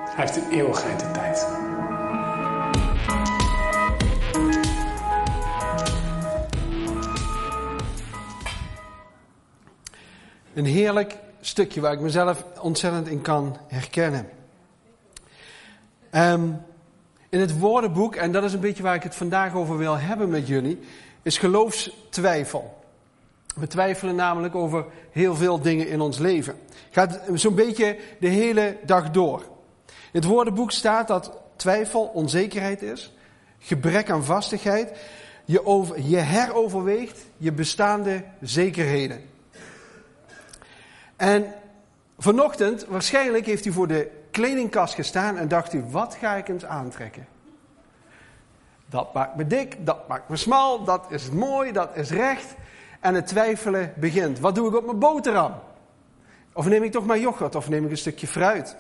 hij 0.06 0.25
heeft 0.25 0.36
een 0.36 0.51
eeuwigheid 0.51 1.00
de 1.00 1.12
tijd. 1.12 1.48
Een 10.57 10.65
heerlijk 10.65 11.17
stukje 11.41 11.81
waar 11.81 11.93
ik 11.93 11.99
mezelf 11.99 12.43
ontzettend 12.61 13.07
in 13.07 13.21
kan 13.21 13.57
herkennen. 13.67 14.29
Ehm, 16.09 16.49
in 17.29 17.39
het 17.39 17.59
woordenboek, 17.59 18.15
en 18.15 18.31
dat 18.31 18.43
is 18.43 18.53
een 18.53 18.59
beetje 18.59 18.83
waar 18.83 18.95
ik 18.95 19.03
het 19.03 19.15
vandaag 19.15 19.53
over 19.53 19.77
wil 19.77 19.97
hebben 19.97 20.29
met 20.29 20.47
jullie, 20.47 20.79
is 21.21 21.37
geloofstwijfel. 21.37 22.83
We 23.55 23.67
twijfelen 23.67 24.15
namelijk 24.15 24.55
over 24.55 24.85
heel 25.11 25.35
veel 25.35 25.61
dingen 25.61 25.87
in 25.87 26.01
ons 26.01 26.17
leven. 26.17 26.55
Gaat 26.89 27.21
zo'n 27.33 27.55
beetje 27.55 27.97
de 28.19 28.27
hele 28.27 28.77
dag 28.85 29.11
door. 29.11 29.39
In 29.87 30.19
het 30.19 30.25
woordenboek 30.25 30.71
staat 30.71 31.07
dat 31.07 31.31
twijfel 31.55 32.01
onzekerheid 32.13 32.81
is, 32.81 33.13
gebrek 33.59 34.09
aan 34.09 34.23
vastigheid, 34.23 34.99
je, 35.45 35.85
je 36.03 36.17
heroverweegt 36.17 37.25
je 37.37 37.51
bestaande 37.51 38.23
zekerheden. 38.41 39.35
En 41.17 41.53
vanochtend, 42.17 42.86
waarschijnlijk 42.86 43.45
heeft 43.45 43.63
hij 43.63 43.74
voor 43.74 43.88
de 43.88 44.09
kledingkast 44.31 44.93
gestaan 44.93 45.38
en 45.38 45.47
dacht 45.47 45.71
hij, 45.71 45.83
wat 45.89 46.15
ga 46.15 46.33
ik 46.33 46.47
eens 46.47 46.65
aantrekken? 46.65 47.27
Dat 48.86 49.13
maakt 49.13 49.36
me 49.36 49.47
dik, 49.47 49.86
dat 49.86 50.07
maakt 50.07 50.29
me 50.29 50.36
smal, 50.36 50.83
dat 50.83 51.05
is 51.09 51.29
mooi, 51.29 51.71
dat 51.71 51.89
is 51.93 52.09
recht. 52.09 52.55
En 53.00 53.15
het 53.15 53.27
twijfelen 53.27 53.93
begint. 53.95 54.39
Wat 54.39 54.55
doe 54.55 54.67
ik 54.67 54.75
op 54.75 54.86
mijn 54.86 55.00
boterham? 55.00 55.53
Of 56.53 56.67
neem 56.67 56.83
ik 56.83 56.91
toch 56.91 57.05
maar 57.05 57.19
yoghurt 57.19 57.55
of 57.55 57.69
neem 57.69 57.86
ik 57.86 57.91
een 57.91 57.97
stukje 57.97 58.27
fruit? 58.27 58.75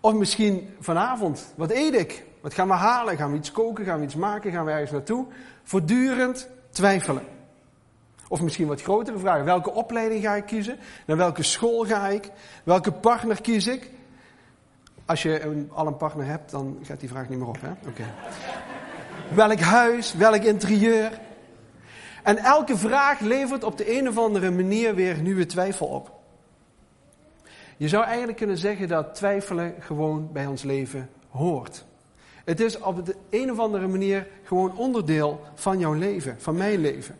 Of 0.00 0.14
misschien 0.14 0.74
vanavond, 0.80 1.52
wat 1.56 1.70
eet 1.70 1.94
ik? 1.94 2.24
Wat 2.40 2.54
gaan 2.54 2.68
we 2.68 2.74
halen? 2.74 3.16
Gaan 3.16 3.30
we 3.30 3.36
iets 3.36 3.52
koken? 3.52 3.84
Gaan 3.84 3.98
we 3.98 4.04
iets 4.04 4.14
maken? 4.14 4.52
Gaan 4.52 4.64
we 4.64 4.70
ergens 4.70 4.90
naartoe? 4.90 5.26
Voortdurend 5.62 6.48
twijfelen. 6.70 7.39
Of 8.30 8.40
misschien 8.40 8.66
wat 8.66 8.82
grotere 8.82 9.18
vragen. 9.18 9.44
Welke 9.44 9.70
opleiding 9.70 10.22
ga 10.22 10.34
ik 10.34 10.44
kiezen? 10.44 10.78
Naar 11.06 11.16
welke 11.16 11.42
school 11.42 11.84
ga 11.84 12.08
ik? 12.08 12.30
Welke 12.64 12.92
partner 12.92 13.40
kies 13.40 13.66
ik? 13.66 13.90
Als 15.04 15.22
je 15.22 15.42
een, 15.42 15.70
al 15.72 15.86
een 15.86 15.96
partner 15.96 16.26
hebt, 16.26 16.50
dan 16.50 16.78
gaat 16.82 17.00
die 17.00 17.08
vraag 17.08 17.28
niet 17.28 17.38
meer 17.38 17.48
op. 17.48 17.60
Hè? 17.60 17.70
Welk 19.34 19.60
huis? 19.60 20.14
Welk 20.14 20.42
interieur? 20.42 21.20
En 22.22 22.38
elke 22.38 22.76
vraag 22.76 23.20
levert 23.20 23.64
op 23.64 23.76
de 23.78 23.98
een 23.98 24.08
of 24.08 24.18
andere 24.18 24.50
manier 24.50 24.94
weer 24.94 25.22
nieuwe 25.22 25.46
twijfel 25.46 25.86
op. 25.86 26.12
Je 27.76 27.88
zou 27.88 28.04
eigenlijk 28.04 28.38
kunnen 28.38 28.58
zeggen 28.58 28.88
dat 28.88 29.14
twijfelen 29.14 29.74
gewoon 29.78 30.32
bij 30.32 30.46
ons 30.46 30.62
leven 30.62 31.10
hoort. 31.30 31.84
Het 32.44 32.60
is 32.60 32.78
op 32.78 33.06
de 33.06 33.16
een 33.30 33.50
of 33.50 33.58
andere 33.58 33.88
manier 33.88 34.26
gewoon 34.42 34.76
onderdeel 34.76 35.40
van 35.54 35.78
jouw 35.78 35.94
leven, 35.94 36.36
van 36.38 36.56
mijn 36.56 36.80
leven. 36.80 37.18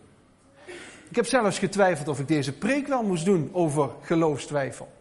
Ik 1.10 1.16
heb 1.16 1.26
zelfs 1.26 1.58
getwijfeld 1.58 2.08
of 2.08 2.20
ik 2.20 2.28
deze 2.28 2.52
preek 2.52 2.86
wel 2.86 3.02
moest 3.02 3.24
doen 3.24 3.50
over 3.52 3.90
geloofstwijfel. 4.00 4.92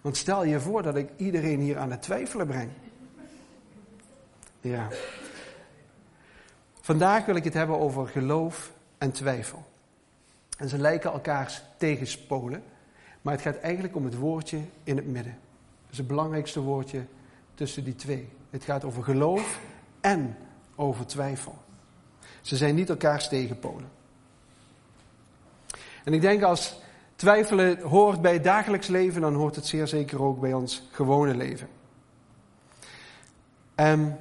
Want 0.00 0.16
stel 0.16 0.44
je 0.44 0.60
voor 0.60 0.82
dat 0.82 0.96
ik 0.96 1.08
iedereen 1.16 1.60
hier 1.60 1.78
aan 1.78 1.90
het 1.90 2.02
twijfelen 2.02 2.46
breng. 2.46 2.70
Ja. 4.60 4.88
Vandaag 6.80 7.26
wil 7.26 7.34
ik 7.34 7.44
het 7.44 7.54
hebben 7.54 7.78
over 7.78 8.08
geloof 8.08 8.72
en 8.98 9.12
twijfel. 9.12 9.64
En 10.58 10.68
ze 10.68 10.78
lijken 10.78 11.12
elkaars 11.12 11.62
tegenspolen, 11.76 12.62
maar 13.22 13.32
het 13.32 13.42
gaat 13.42 13.58
eigenlijk 13.58 13.96
om 13.96 14.04
het 14.04 14.16
woordje 14.16 14.60
in 14.84 14.96
het 14.96 15.06
midden. 15.06 15.38
Dat 15.82 15.92
is 15.92 15.98
het 15.98 16.06
belangrijkste 16.06 16.60
woordje 16.60 17.04
tussen 17.54 17.84
die 17.84 17.94
twee. 17.94 18.28
Het 18.50 18.64
gaat 18.64 18.84
over 18.84 19.02
geloof 19.02 19.60
en 20.00 20.36
over 20.74 21.06
twijfel. 21.06 21.58
Ze 22.40 22.56
zijn 22.56 22.74
niet 22.74 22.88
elkaars 22.88 23.28
tegenpolen. 23.28 23.93
En 26.04 26.12
ik 26.12 26.20
denk 26.20 26.42
als 26.42 26.80
twijfelen 27.16 27.80
hoort 27.80 28.20
bij 28.22 28.32
het 28.32 28.44
dagelijks 28.44 28.86
leven, 28.86 29.20
dan 29.20 29.34
hoort 29.34 29.56
het 29.56 29.66
zeer 29.66 29.86
zeker 29.86 30.22
ook 30.22 30.40
bij 30.40 30.52
ons 30.52 30.88
gewone 30.90 31.34
leven. 31.34 31.68
En 33.74 34.18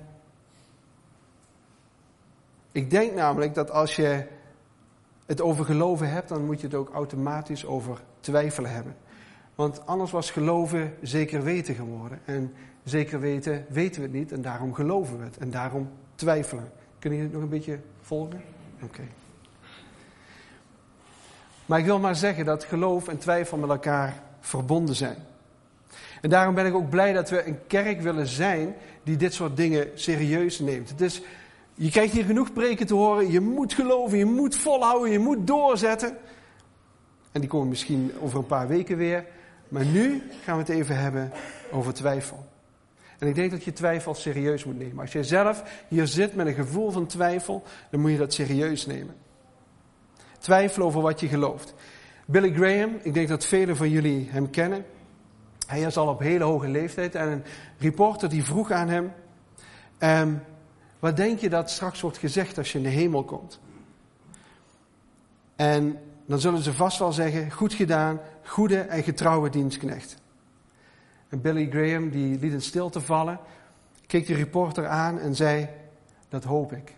ik 2.71 2.89
denk 2.89 3.13
namelijk 3.13 3.53
dat 3.53 3.71
als 3.71 3.95
je 3.95 4.25
het 5.25 5.41
over 5.41 5.65
geloven 5.65 6.09
hebt, 6.09 6.29
dan 6.29 6.45
moet 6.45 6.61
je 6.61 6.67
het 6.67 6.75
ook 6.75 6.93
automatisch 6.93 7.65
over 7.65 8.01
twijfelen 8.19 8.71
hebben. 8.71 8.95
Want 9.55 9.85
anders 9.85 10.11
was 10.11 10.31
geloven 10.31 10.93
zeker 11.01 11.43
weten 11.43 11.75
geworden. 11.75 12.19
En 12.25 12.53
zeker 12.83 13.19
weten 13.19 13.65
weten 13.69 14.01
we 14.01 14.07
het 14.07 14.15
niet 14.15 14.31
en 14.31 14.41
daarom 14.41 14.73
geloven 14.73 15.17
we 15.17 15.23
het. 15.23 15.37
En 15.37 15.51
daarom 15.51 15.89
twijfelen. 16.15 16.71
Kunnen 16.99 17.19
jullie 17.19 17.33
het 17.33 17.41
nog 17.41 17.51
een 17.51 17.57
beetje 17.57 17.79
volgen? 18.01 18.41
Oké. 18.81 19.01
Maar 21.65 21.79
ik 21.79 21.85
wil 21.85 21.99
maar 21.99 22.15
zeggen 22.15 22.45
dat 22.45 22.63
geloof 22.63 23.07
en 23.07 23.17
twijfel 23.17 23.57
met 23.57 23.69
elkaar 23.69 24.21
verbonden 24.39 24.95
zijn. 24.95 25.17
En 26.21 26.29
daarom 26.29 26.55
ben 26.55 26.65
ik 26.65 26.73
ook 26.73 26.89
blij 26.89 27.13
dat 27.13 27.29
we 27.29 27.47
een 27.47 27.67
kerk 27.67 28.01
willen 28.01 28.27
zijn 28.27 28.75
die 29.03 29.15
dit 29.15 29.33
soort 29.33 29.57
dingen 29.57 29.87
serieus 29.93 30.59
neemt. 30.59 31.01
Is, 31.01 31.21
je 31.73 31.89
krijgt 31.89 32.13
hier 32.13 32.23
genoeg 32.23 32.53
preken 32.53 32.87
te 32.87 32.93
horen. 32.93 33.31
Je 33.31 33.39
moet 33.39 33.73
geloven, 33.73 34.17
je 34.17 34.25
moet 34.25 34.55
volhouden, 34.55 35.11
je 35.11 35.19
moet 35.19 35.47
doorzetten. 35.47 36.17
En 37.31 37.41
die 37.41 37.49
komen 37.49 37.67
misschien 37.67 38.11
over 38.19 38.37
een 38.37 38.45
paar 38.45 38.67
weken 38.67 38.97
weer. 38.97 39.25
Maar 39.67 39.85
nu 39.85 40.23
gaan 40.43 40.55
we 40.55 40.61
het 40.61 40.71
even 40.71 40.97
hebben 40.97 41.31
over 41.71 41.93
twijfel. 41.93 42.45
En 43.19 43.27
ik 43.27 43.35
denk 43.35 43.51
dat 43.51 43.63
je 43.63 43.73
twijfel 43.73 44.13
serieus 44.13 44.63
moet 44.63 44.79
nemen. 44.79 44.99
Als 44.99 45.11
jij 45.11 45.23
zelf 45.23 45.63
hier 45.87 46.07
zit 46.07 46.35
met 46.35 46.47
een 46.47 46.53
gevoel 46.53 46.91
van 46.91 47.05
twijfel, 47.05 47.63
dan 47.89 47.99
moet 47.99 48.11
je 48.11 48.17
dat 48.17 48.33
serieus 48.33 48.85
nemen. 48.85 49.15
Twijfel 50.43 50.83
over 50.83 51.01
wat 51.01 51.19
je 51.19 51.27
gelooft. 51.27 51.73
Billy 52.25 52.53
Graham, 52.53 52.99
ik 53.01 53.13
denk 53.13 53.27
dat 53.27 53.45
velen 53.45 53.75
van 53.75 53.89
jullie 53.89 54.29
hem 54.31 54.49
kennen. 54.49 54.85
Hij 55.67 55.81
is 55.81 55.97
al 55.97 56.07
op 56.07 56.19
hele 56.19 56.43
hoge 56.43 56.67
leeftijd 56.67 57.15
en 57.15 57.27
een 57.27 57.43
reporter 57.77 58.29
die 58.29 58.43
vroeg 58.43 58.71
aan 58.71 58.89
hem: 58.89 59.13
ehm, 59.97 60.33
Wat 60.99 61.17
denk 61.17 61.39
je 61.39 61.49
dat 61.49 61.69
straks 61.69 62.01
wordt 62.01 62.17
gezegd 62.17 62.57
als 62.57 62.71
je 62.71 62.77
in 62.77 62.83
de 62.83 62.89
hemel 62.89 63.23
komt? 63.23 63.59
En 65.55 65.99
dan 66.25 66.39
zullen 66.39 66.61
ze 66.61 66.73
vast 66.73 66.99
wel 66.99 67.11
zeggen: 67.11 67.51
Goed 67.51 67.73
gedaan, 67.73 68.19
goede 68.43 68.79
en 68.79 69.03
getrouwe 69.03 69.49
dienstknecht. 69.49 70.21
En 71.29 71.41
Billy 71.41 71.69
Graham 71.69 72.09
die 72.09 72.39
liet 72.39 72.53
in 72.53 72.61
stilte 72.61 73.01
vallen, 73.01 73.39
keek 74.07 74.27
de 74.27 74.35
reporter 74.35 74.87
aan 74.87 75.19
en 75.19 75.35
zei: 75.35 75.69
Dat 76.29 76.43
hoop 76.43 76.73
ik. 76.73 76.95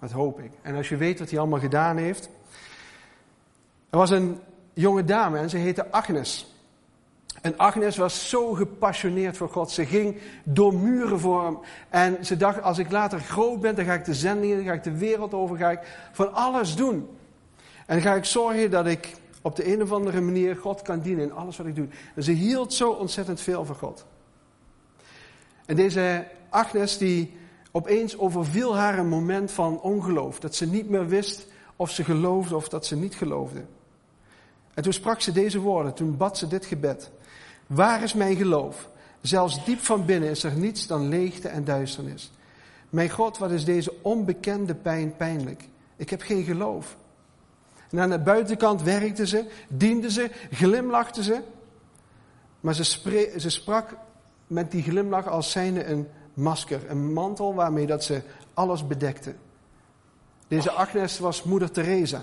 Dat 0.00 0.10
hoop 0.10 0.40
ik. 0.40 0.50
En 0.62 0.76
als 0.76 0.88
je 0.88 0.96
weet 0.96 1.18
wat 1.18 1.30
hij 1.30 1.38
allemaal 1.38 1.58
gedaan 1.58 1.96
heeft. 1.96 2.28
Er 3.90 3.98
was 3.98 4.10
een 4.10 4.38
jonge 4.72 5.04
dame 5.04 5.38
en 5.38 5.50
ze 5.50 5.56
heette 5.56 5.90
Agnes. 5.90 6.54
En 7.40 7.58
Agnes 7.58 7.96
was 7.96 8.28
zo 8.28 8.52
gepassioneerd 8.52 9.36
voor 9.36 9.48
God. 9.48 9.70
Ze 9.70 9.86
ging 9.86 10.20
door 10.44 10.74
muren 10.74 11.20
voor 11.20 11.44
hem. 11.44 11.58
En 11.88 12.24
ze 12.24 12.36
dacht, 12.36 12.62
als 12.62 12.78
ik 12.78 12.90
later 12.90 13.20
groot 13.20 13.60
ben, 13.60 13.74
dan 13.74 13.84
ga 13.84 13.94
ik 13.94 14.04
de 14.04 14.14
zendingen, 14.14 14.56
dan 14.56 14.66
ga 14.66 14.72
ik 14.72 14.82
de 14.82 14.96
wereld 14.96 15.34
over, 15.34 15.56
ga 15.56 15.70
ik 15.70 15.80
van 16.12 16.34
alles 16.34 16.76
doen. 16.76 17.08
En 17.86 17.94
dan 17.94 18.00
ga 18.00 18.14
ik 18.14 18.24
zorgen 18.24 18.70
dat 18.70 18.86
ik 18.86 19.14
op 19.42 19.56
de 19.56 19.72
een 19.72 19.82
of 19.82 19.92
andere 19.92 20.20
manier 20.20 20.56
God 20.56 20.82
kan 20.82 21.00
dienen 21.00 21.24
in 21.24 21.32
alles 21.32 21.56
wat 21.56 21.66
ik 21.66 21.74
doe. 21.74 21.88
En 22.14 22.22
ze 22.22 22.32
hield 22.32 22.72
zo 22.72 22.90
ontzettend 22.90 23.40
veel 23.40 23.64
van 23.64 23.76
God. 23.76 24.06
En 25.66 25.76
deze 25.76 26.26
Agnes, 26.48 26.98
die 26.98 27.38
Opeens 27.70 28.18
overviel 28.18 28.76
haar 28.76 28.98
een 28.98 29.08
moment 29.08 29.50
van 29.50 29.80
ongeloof. 29.80 30.40
Dat 30.40 30.54
ze 30.54 30.66
niet 30.66 30.88
meer 30.88 31.08
wist 31.08 31.46
of 31.76 31.90
ze 31.90 32.04
geloofde 32.04 32.56
of 32.56 32.68
dat 32.68 32.86
ze 32.86 32.96
niet 32.96 33.14
geloofde. 33.14 33.64
En 34.74 34.82
toen 34.82 34.92
sprak 34.92 35.20
ze 35.20 35.32
deze 35.32 35.60
woorden, 35.60 35.94
toen 35.94 36.16
bad 36.16 36.38
ze 36.38 36.46
dit 36.46 36.66
gebed. 36.66 37.10
Waar 37.66 38.02
is 38.02 38.14
mijn 38.14 38.36
geloof? 38.36 38.88
Zelfs 39.20 39.64
diep 39.64 39.78
van 39.78 40.04
binnen 40.04 40.30
is 40.30 40.44
er 40.44 40.52
niets 40.52 40.86
dan 40.86 41.08
leegte 41.08 41.48
en 41.48 41.64
duisternis. 41.64 42.32
Mijn 42.90 43.10
God, 43.10 43.38
wat 43.38 43.50
is 43.50 43.64
deze 43.64 43.94
onbekende 44.02 44.74
pijn 44.74 45.16
pijnlijk? 45.16 45.68
Ik 45.96 46.10
heb 46.10 46.22
geen 46.22 46.44
geloof. 46.44 46.96
En 47.90 48.00
aan 48.00 48.10
de 48.10 48.18
buitenkant 48.18 48.82
werkte 48.82 49.26
ze, 49.26 49.44
diende 49.68 50.10
ze, 50.10 50.30
glimlachte 50.50 51.22
ze. 51.22 51.40
Maar 52.60 52.74
ze, 52.74 53.50
sprak 53.50 53.96
met 54.46 54.70
die 54.70 54.82
glimlach 54.82 55.28
als 55.28 55.50
zijnde 55.50 55.84
een 55.84 56.08
masker, 56.34 56.90
een 56.90 57.12
mantel 57.12 57.54
waarmee 57.54 57.86
dat 57.86 58.04
ze 58.04 58.22
alles 58.54 58.86
bedekte. 58.86 59.34
Deze 60.48 60.70
Agnes 60.70 61.18
was 61.18 61.42
moeder 61.42 61.70
Teresa. 61.70 62.22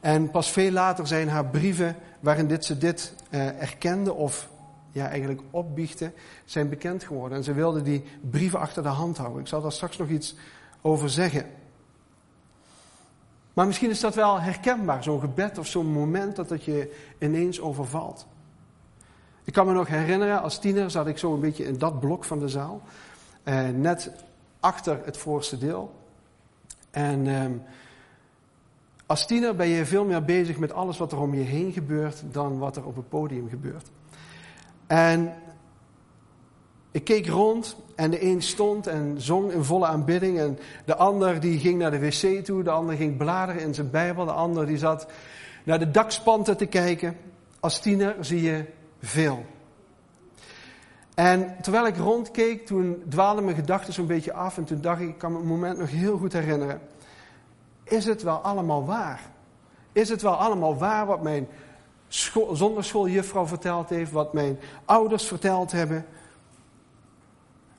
En 0.00 0.30
pas 0.30 0.50
veel 0.50 0.70
later 0.70 1.06
zijn 1.06 1.28
haar 1.28 1.46
brieven 1.46 1.96
waarin 2.20 2.46
dit 2.46 2.64
ze 2.64 2.78
dit 2.78 3.14
eh, 3.30 3.60
erkende 3.60 4.12
of 4.12 4.48
ja, 4.92 5.08
eigenlijk 5.08 5.40
opbiechten, 5.50 6.12
zijn 6.44 6.68
bekend 6.68 7.04
geworden. 7.04 7.38
En 7.38 7.44
ze 7.44 7.52
wilde 7.52 7.82
die 7.82 8.04
brieven 8.30 8.58
achter 8.58 8.82
de 8.82 8.88
hand 8.88 9.16
houden. 9.16 9.40
Ik 9.40 9.46
zal 9.46 9.62
daar 9.62 9.72
straks 9.72 9.96
nog 9.96 10.08
iets 10.08 10.34
over 10.80 11.10
zeggen. 11.10 11.46
Maar 13.54 13.66
misschien 13.66 13.90
is 13.90 14.00
dat 14.00 14.14
wel 14.14 14.40
herkenbaar, 14.40 15.02
zo'n 15.02 15.20
gebed 15.20 15.58
of 15.58 15.66
zo'n 15.66 15.86
moment 15.86 16.36
dat 16.36 16.50
het 16.50 16.64
je 16.64 16.96
ineens 17.18 17.60
overvalt. 17.60 18.26
Ik 19.44 19.52
kan 19.52 19.66
me 19.66 19.72
nog 19.72 19.88
herinneren, 19.88 20.42
als 20.42 20.58
tiener 20.58 20.90
zat 20.90 21.06
ik 21.06 21.18
zo 21.18 21.34
een 21.34 21.40
beetje 21.40 21.64
in 21.64 21.78
dat 21.78 22.00
blok 22.00 22.24
van 22.24 22.38
de 22.38 22.48
zaal. 22.48 22.82
Eh, 23.42 23.68
net 23.68 24.10
achter 24.60 25.00
het 25.04 25.16
voorste 25.16 25.58
deel. 25.58 25.94
En 26.90 27.26
eh, 27.26 27.44
als 29.06 29.26
tiener 29.26 29.56
ben 29.56 29.68
je 29.68 29.86
veel 29.86 30.04
meer 30.04 30.24
bezig 30.24 30.58
met 30.58 30.72
alles 30.72 30.98
wat 30.98 31.12
er 31.12 31.20
om 31.20 31.34
je 31.34 31.42
heen 31.42 31.72
gebeurt 31.72 32.22
dan 32.32 32.58
wat 32.58 32.76
er 32.76 32.84
op 32.84 32.96
het 32.96 33.08
podium 33.08 33.48
gebeurt. 33.48 33.90
En 34.86 35.34
ik 36.90 37.04
keek 37.04 37.26
rond 37.26 37.76
en 37.94 38.10
de 38.10 38.24
een 38.24 38.42
stond 38.42 38.86
en 38.86 39.14
zong 39.20 39.52
in 39.52 39.64
volle 39.64 39.86
aanbidding. 39.86 40.38
En 40.38 40.58
de 40.84 40.96
ander 40.96 41.40
die 41.40 41.58
ging 41.58 41.78
naar 41.78 41.90
de 41.90 41.98
wc 41.98 42.44
toe, 42.44 42.62
de 42.62 42.70
ander 42.70 42.96
ging 42.96 43.16
bladeren 43.16 43.62
in 43.62 43.74
zijn 43.74 43.90
Bijbel. 43.90 44.24
De 44.24 44.32
ander 44.32 44.66
die 44.66 44.78
zat 44.78 45.06
naar 45.64 45.78
de 45.78 45.90
dakspanten 45.90 46.56
te 46.56 46.66
kijken. 46.66 47.16
Als 47.60 47.80
tiener 47.80 48.16
zie 48.20 48.42
je 48.42 48.64
veel. 49.00 49.44
En 51.14 51.56
terwijl 51.62 51.86
ik 51.86 51.96
rondkeek, 51.96 52.66
toen 52.66 53.02
dwaalden 53.08 53.44
mijn 53.44 53.56
gedachten 53.56 53.92
zo'n 53.92 54.06
beetje 54.06 54.32
af. 54.32 54.56
En 54.56 54.64
toen 54.64 54.80
dacht 54.80 55.00
ik, 55.00 55.08
ik 55.08 55.18
kan 55.18 55.32
me 55.32 55.38
het 55.38 55.46
moment 55.46 55.78
nog 55.78 55.90
heel 55.90 56.18
goed 56.18 56.32
herinneren. 56.32 56.80
Is 57.84 58.04
het 58.04 58.22
wel 58.22 58.36
allemaal 58.36 58.84
waar? 58.84 59.20
Is 59.92 60.08
het 60.08 60.22
wel 60.22 60.34
allemaal 60.34 60.76
waar 60.76 61.06
wat 61.06 61.22
mijn 61.22 61.48
school, 62.08 62.56
zonderschooljuffrouw 62.56 63.46
verteld 63.46 63.88
heeft, 63.88 64.12
wat 64.12 64.32
mijn 64.32 64.58
ouders 64.84 65.24
verteld 65.24 65.72
hebben? 65.72 66.06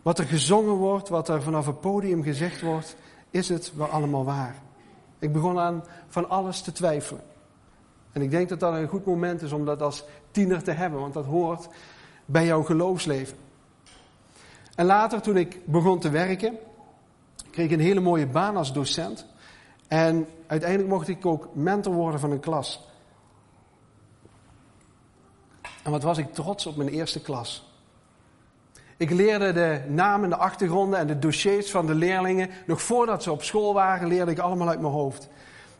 Wat 0.01 0.19
er 0.19 0.25
gezongen 0.25 0.75
wordt, 0.75 1.09
wat 1.09 1.29
er 1.29 1.41
vanaf 1.41 1.65
het 1.65 1.81
podium 1.81 2.23
gezegd 2.23 2.61
wordt, 2.61 2.95
is 3.29 3.49
het 3.49 3.71
wel 3.75 3.87
allemaal 3.87 4.25
waar? 4.25 4.55
Ik 5.19 5.33
begon 5.33 5.59
aan 5.59 5.83
van 6.07 6.29
alles 6.29 6.61
te 6.61 6.71
twijfelen. 6.71 7.23
En 8.11 8.21
ik 8.21 8.31
denk 8.31 8.49
dat 8.49 8.59
dat 8.59 8.73
een 8.73 8.87
goed 8.87 9.05
moment 9.05 9.41
is 9.41 9.51
om 9.51 9.65
dat 9.65 9.81
als 9.81 10.03
tiener 10.31 10.63
te 10.63 10.71
hebben, 10.71 10.99
want 10.99 11.13
dat 11.13 11.25
hoort 11.25 11.67
bij 12.25 12.45
jouw 12.45 12.63
geloofsleven. 12.63 13.37
En 14.75 14.85
later, 14.85 15.21
toen 15.21 15.37
ik 15.37 15.65
begon 15.65 15.99
te 15.99 16.09
werken, 16.09 16.57
kreeg 17.51 17.65
ik 17.65 17.71
een 17.71 17.79
hele 17.79 17.99
mooie 17.99 18.27
baan 18.27 18.57
als 18.57 18.73
docent. 18.73 19.25
En 19.87 20.27
uiteindelijk 20.47 20.89
mocht 20.89 21.07
ik 21.07 21.25
ook 21.25 21.49
mentor 21.53 21.93
worden 21.93 22.19
van 22.19 22.31
een 22.31 22.39
klas. 22.39 22.87
En 25.83 25.91
wat 25.91 26.03
was 26.03 26.17
ik 26.17 26.33
trots 26.33 26.65
op 26.65 26.75
mijn 26.75 26.89
eerste 26.89 27.21
klas. 27.21 27.69
Ik 28.97 29.09
leerde 29.09 29.53
de 29.53 29.81
namen, 29.87 30.29
de 30.29 30.35
achtergronden 30.35 30.99
en 30.99 31.07
de 31.07 31.19
dossiers 31.19 31.71
van 31.71 31.85
de 31.85 31.95
leerlingen. 31.95 32.49
Nog 32.65 32.81
voordat 32.81 33.23
ze 33.23 33.31
op 33.31 33.43
school 33.43 33.73
waren, 33.73 34.07
leerde 34.07 34.31
ik 34.31 34.39
allemaal 34.39 34.69
uit 34.69 34.81
mijn 34.81 34.93
hoofd. 34.93 35.29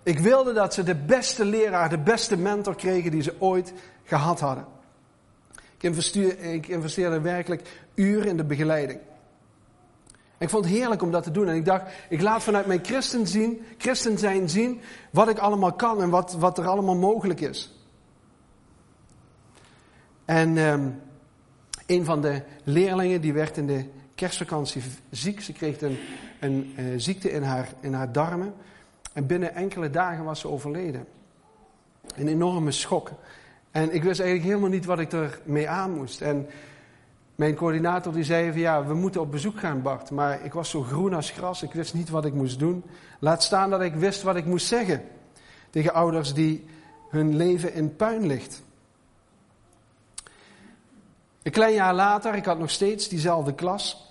Ik 0.03 0.19
wilde 0.19 0.53
dat 0.53 0.73
ze 0.73 0.83
de 0.83 0.95
beste 0.95 1.45
leraar, 1.45 1.89
de 1.89 1.97
beste 1.97 2.37
mentor 2.37 2.75
kregen 2.75 3.11
die 3.11 3.21
ze 3.21 3.35
ooit 3.39 3.73
gehad 4.03 4.39
hadden. 4.39 4.65
Ik 5.77 6.67
investeerde, 6.67 7.19
werkelijk 7.19 7.83
uren 7.95 8.27
in 8.27 8.37
de 8.37 8.43
begeleiding. 8.43 8.99
ik 10.37 10.49
vond 10.49 10.65
het 10.65 10.73
heerlijk 10.73 11.01
om 11.01 11.11
dat 11.11 11.23
te 11.23 11.31
doen. 11.31 11.47
En 11.47 11.55
ik 11.55 11.65
dacht, 11.65 11.91
ik 12.09 12.21
laat 12.21 12.43
vanuit 12.43 12.65
mijn 12.65 12.85
christen, 12.85 13.27
zien, 13.27 13.65
christen 13.77 14.17
zijn 14.17 14.49
zien 14.49 14.81
wat 15.11 15.29
ik 15.29 15.37
allemaal 15.37 15.73
kan 15.73 16.01
en 16.01 16.09
wat, 16.09 16.33
wat 16.33 16.57
er 16.57 16.67
allemaal 16.67 16.95
mogelijk 16.95 17.41
is. 17.41 17.73
En 20.25 20.57
um, 20.57 21.01
een 21.85 22.05
van 22.05 22.21
de 22.21 22.41
leerlingen 22.63 23.21
die 23.21 23.33
werd 23.33 23.57
in 23.57 23.67
de 23.67 23.85
kerstvakantie 24.15 24.81
ziek. 25.09 25.41
Ze 25.41 25.53
kreeg 25.53 25.81
een, 25.81 25.97
een 26.39 26.75
uh, 26.77 26.85
ziekte 26.97 27.31
in 27.31 27.43
haar, 27.43 27.69
in 27.79 27.93
haar 27.93 28.11
darmen. 28.11 28.53
En 29.13 29.25
binnen 29.25 29.55
enkele 29.55 29.89
dagen 29.89 30.23
was 30.23 30.39
ze 30.39 30.47
overleden. 30.47 31.07
Een 32.15 32.27
enorme 32.27 32.71
schok. 32.71 33.11
En 33.71 33.93
ik 33.93 34.03
wist 34.03 34.19
eigenlijk 34.19 34.49
helemaal 34.49 34.69
niet 34.69 34.85
wat 34.85 34.99
ik 34.99 35.13
ermee 35.13 35.69
aan 35.69 35.91
moest. 35.91 36.21
En 36.21 36.47
mijn 37.35 37.55
coördinator 37.55 38.13
die 38.13 38.23
zei 38.23 38.51
van 38.51 38.59
ja, 38.59 38.85
we 38.85 38.93
moeten 38.93 39.21
op 39.21 39.31
bezoek 39.31 39.59
gaan 39.59 39.81
Bart. 39.81 40.11
Maar 40.11 40.45
ik 40.45 40.53
was 40.53 40.69
zo 40.69 40.81
groen 40.81 41.13
als 41.13 41.29
gras, 41.29 41.63
ik 41.63 41.73
wist 41.73 41.93
niet 41.93 42.09
wat 42.09 42.25
ik 42.25 42.33
moest 42.33 42.59
doen. 42.59 42.83
Laat 43.19 43.43
staan 43.43 43.69
dat 43.69 43.81
ik 43.81 43.93
wist 43.93 44.21
wat 44.21 44.35
ik 44.35 44.45
moest 44.45 44.67
zeggen. 44.67 45.03
Tegen 45.69 45.93
ouders 45.93 46.33
die 46.33 46.65
hun 47.09 47.35
leven 47.35 47.73
in 47.73 47.95
puin 47.95 48.27
ligt. 48.27 48.63
Een 51.43 51.51
klein 51.51 51.73
jaar 51.73 51.93
later, 51.93 52.35
ik 52.35 52.45
had 52.45 52.59
nog 52.59 52.69
steeds 52.69 53.07
diezelfde 53.07 53.53
klas. 53.53 54.10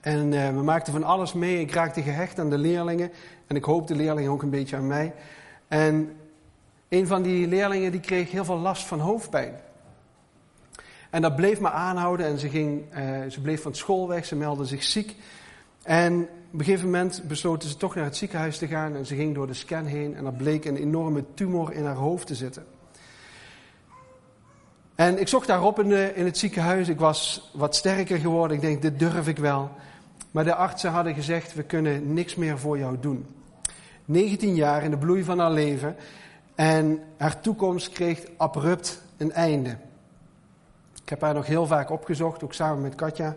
En 0.00 0.32
uh, 0.32 0.48
we 0.48 0.62
maakten 0.62 0.92
van 0.92 1.04
alles 1.04 1.32
mee. 1.32 1.60
Ik 1.60 1.72
raakte 1.72 2.02
gehecht 2.02 2.38
aan 2.38 2.50
de 2.50 2.58
leerlingen. 2.58 3.10
En 3.46 3.56
ik 3.56 3.64
hoop 3.64 3.86
de 3.86 3.94
leerlingen 3.94 4.30
ook 4.30 4.42
een 4.42 4.50
beetje 4.50 4.76
aan 4.76 4.86
mij. 4.86 5.14
En 5.68 6.16
een 6.88 7.06
van 7.06 7.22
die 7.22 7.46
leerlingen 7.46 7.90
die 7.90 8.00
kreeg 8.00 8.30
heel 8.30 8.44
veel 8.44 8.58
last 8.58 8.86
van 8.86 8.98
hoofdpijn. 8.98 9.54
En 11.10 11.22
dat 11.22 11.36
bleef 11.36 11.60
me 11.60 11.70
aanhouden 11.70 12.26
en 12.26 12.38
ze, 12.38 12.48
ging, 12.48 12.82
uh, 12.98 13.20
ze 13.28 13.40
bleef 13.40 13.62
van 13.62 13.74
school 13.74 14.08
weg, 14.08 14.24
ze 14.24 14.36
meldde 14.36 14.64
zich 14.64 14.82
ziek. 14.82 15.16
En 15.82 16.28
op 16.52 16.58
een 16.58 16.64
gegeven 16.64 16.84
moment 16.84 17.22
besloten 17.28 17.68
ze 17.68 17.76
toch 17.76 17.94
naar 17.94 18.04
het 18.04 18.16
ziekenhuis 18.16 18.58
te 18.58 18.66
gaan 18.66 18.96
en 18.96 19.06
ze 19.06 19.14
ging 19.14 19.34
door 19.34 19.46
de 19.46 19.54
scan 19.54 19.84
heen 19.84 20.16
en 20.16 20.26
er 20.26 20.32
bleek 20.32 20.64
een 20.64 20.76
enorme 20.76 21.24
tumor 21.34 21.72
in 21.72 21.84
haar 21.84 21.94
hoofd 21.94 22.26
te 22.26 22.34
zitten. 22.34 22.64
En 25.00 25.20
ik 25.20 25.28
zocht 25.28 25.46
daarop 25.46 25.80
in, 25.80 25.88
de, 25.88 26.12
in 26.14 26.24
het 26.24 26.38
ziekenhuis, 26.38 26.88
ik 26.88 26.98
was 26.98 27.50
wat 27.52 27.76
sterker 27.76 28.18
geworden, 28.18 28.56
ik 28.56 28.62
denk 28.62 28.82
dit 28.82 28.98
durf 28.98 29.28
ik 29.28 29.38
wel. 29.38 29.70
Maar 30.30 30.44
de 30.44 30.54
artsen 30.54 30.90
hadden 30.90 31.14
gezegd, 31.14 31.54
we 31.54 31.62
kunnen 31.62 32.12
niks 32.14 32.34
meer 32.34 32.58
voor 32.58 32.78
jou 32.78 32.96
doen. 33.00 33.26
19 34.04 34.54
jaar 34.54 34.82
in 34.82 34.90
de 34.90 34.98
bloei 34.98 35.24
van 35.24 35.38
haar 35.38 35.50
leven. 35.50 35.96
En 36.54 37.02
haar 37.16 37.40
toekomst 37.40 37.88
kreeg 37.88 38.22
abrupt 38.36 39.02
een 39.16 39.32
einde. 39.32 39.76
Ik 41.02 41.08
heb 41.08 41.20
haar 41.20 41.34
nog 41.34 41.46
heel 41.46 41.66
vaak 41.66 41.90
opgezocht, 41.90 42.44
ook 42.44 42.54
samen 42.54 42.82
met 42.82 42.94
Katja. 42.94 43.36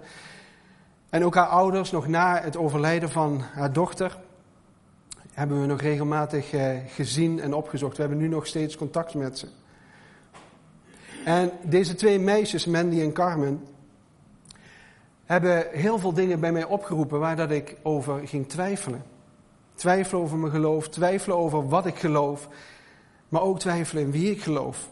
En 1.10 1.26
ook 1.26 1.36
haar 1.36 1.48
ouders, 1.48 1.92
nog 1.92 2.08
na 2.08 2.42
het 2.42 2.58
overlijden 2.58 3.12
van 3.12 3.42
haar 3.54 3.74
dochter, 3.74 4.18
hebben 5.34 5.62
we 5.62 5.68
nog 5.68 5.82
regelmatig 5.82 6.54
eh, 6.54 6.78
gezien 6.88 7.40
en 7.40 7.54
opgezocht. 7.54 7.96
We 7.96 8.02
hebben 8.02 8.20
nu 8.20 8.28
nog 8.28 8.48
steeds 8.48 8.78
contact 8.78 9.14
met 9.14 9.38
ze. 9.38 9.48
En 11.26 11.52
deze 11.62 11.96
twee 11.96 12.20
meisjes, 12.20 12.66
Mandy 12.66 13.02
en 13.02 13.14
Carmen, 13.14 13.64
hebben 15.26 15.68
heel 15.72 16.00
veel 16.00 16.14
dingen 16.14 16.40
bij 16.40 16.52
mij 16.52 16.66
opgeroepen 16.66 17.20
waar 17.20 17.36
dat 17.36 17.52
ik 17.52 17.76
over 17.84 18.28
ging 18.28 18.50
twijfelen. 18.50 19.04
Twijfelen 19.76 20.22
over 20.22 20.38
mijn 20.38 20.52
geloof, 20.52 20.90
twijfelen 20.90 21.38
over 21.38 21.70
wat 21.70 21.86
ik 21.86 21.96
geloof, 21.96 22.48
maar 23.30 23.42
ook 23.42 23.60
twijfelen 23.60 24.04
in 24.04 24.12
wie 24.12 24.32
ik 24.32 24.42
geloof. 24.42 24.90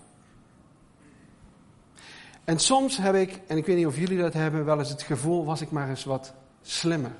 En 2.43 2.59
soms 2.59 2.97
heb 2.97 3.15
ik, 3.15 3.39
en 3.47 3.57
ik 3.57 3.65
weet 3.65 3.75
niet 3.75 3.85
of 3.85 3.97
jullie 3.97 4.17
dat 4.17 4.33
hebben, 4.33 4.65
wel 4.65 4.79
eens 4.79 4.89
het 4.89 5.01
gevoel, 5.01 5.45
was 5.45 5.61
ik 5.61 5.71
maar 5.71 5.89
eens 5.89 6.03
wat 6.03 6.33
slimmer. 6.61 7.11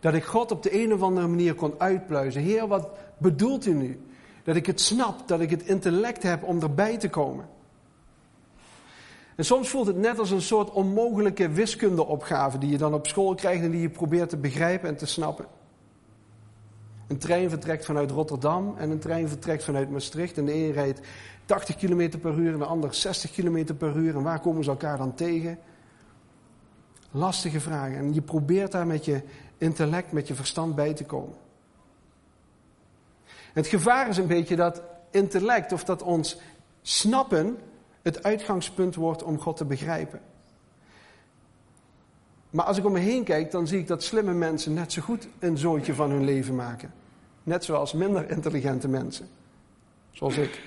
Dat 0.00 0.14
ik 0.14 0.24
God 0.24 0.50
op 0.50 0.62
de 0.62 0.82
een 0.82 0.92
of 0.92 1.02
andere 1.02 1.26
manier 1.26 1.54
kon 1.54 1.74
uitpluizen. 1.78 2.42
Heer, 2.42 2.66
wat 2.66 2.88
bedoelt 3.18 3.66
u 3.66 3.74
nu? 3.74 4.00
Dat 4.44 4.56
ik 4.56 4.66
het 4.66 4.80
snap, 4.80 5.28
dat 5.28 5.40
ik 5.40 5.50
het 5.50 5.62
intellect 5.62 6.22
heb 6.22 6.42
om 6.42 6.62
erbij 6.62 6.96
te 6.96 7.08
komen. 7.08 7.48
En 9.38 9.44
soms 9.44 9.68
voelt 9.68 9.86
het 9.86 9.96
net 9.96 10.18
als 10.18 10.30
een 10.30 10.42
soort 10.42 10.70
onmogelijke 10.70 11.48
wiskundeopgave 11.48 12.58
die 12.58 12.70
je 12.70 12.78
dan 12.78 12.94
op 12.94 13.06
school 13.06 13.34
krijgt 13.34 13.62
en 13.62 13.70
die 13.70 13.80
je 13.80 13.90
probeert 13.90 14.28
te 14.28 14.36
begrijpen 14.36 14.88
en 14.88 14.96
te 14.96 15.06
snappen. 15.06 15.46
Een 17.08 17.18
trein 17.18 17.50
vertrekt 17.50 17.84
vanuit 17.84 18.10
Rotterdam 18.10 18.74
en 18.76 18.90
een 18.90 18.98
trein 18.98 19.28
vertrekt 19.28 19.64
vanuit 19.64 19.90
Maastricht. 19.90 20.38
En 20.38 20.44
de 20.44 20.54
een 20.54 20.72
rijdt 20.72 21.00
80 21.44 21.76
km 21.76 22.18
per 22.18 22.34
uur 22.34 22.52
en 22.52 22.58
de 22.58 22.64
ander 22.64 22.94
60 22.94 23.30
km 23.30 23.74
per 23.74 23.96
uur. 23.96 24.16
En 24.16 24.22
waar 24.22 24.40
komen 24.40 24.64
ze 24.64 24.70
elkaar 24.70 24.98
dan 24.98 25.14
tegen? 25.14 25.58
Lastige 27.10 27.60
vragen. 27.60 27.96
En 27.96 28.14
je 28.14 28.22
probeert 28.22 28.72
daar 28.72 28.86
met 28.86 29.04
je 29.04 29.22
intellect, 29.58 30.12
met 30.12 30.28
je 30.28 30.34
verstand 30.34 30.74
bij 30.74 30.94
te 30.94 31.04
komen. 31.04 31.36
Het 33.52 33.66
gevaar 33.66 34.08
is 34.08 34.16
een 34.16 34.26
beetje 34.26 34.56
dat 34.56 34.82
intellect 35.10 35.72
of 35.72 35.84
dat 35.84 36.02
ons 36.02 36.38
snappen 36.82 37.58
het 38.02 38.22
uitgangspunt 38.22 38.94
wordt 38.94 39.22
om 39.22 39.38
God 39.38 39.56
te 39.56 39.64
begrijpen. 39.64 40.20
Maar 42.50 42.64
als 42.64 42.78
ik 42.78 42.84
om 42.84 42.92
me 42.92 42.98
heen 42.98 43.24
kijk, 43.24 43.50
dan 43.50 43.66
zie 43.66 43.78
ik 43.78 43.86
dat 43.86 44.02
slimme 44.02 44.32
mensen 44.32 44.74
net 44.74 44.92
zo 44.92 45.02
goed 45.02 45.28
een 45.38 45.58
zooitje 45.58 45.94
van 45.94 46.10
hun 46.10 46.24
leven 46.24 46.54
maken. 46.54 46.92
Net 47.42 47.64
zoals 47.64 47.92
minder 47.92 48.30
intelligente 48.30 48.88
mensen. 48.88 49.28
Zoals 50.10 50.36
ik. 50.36 50.62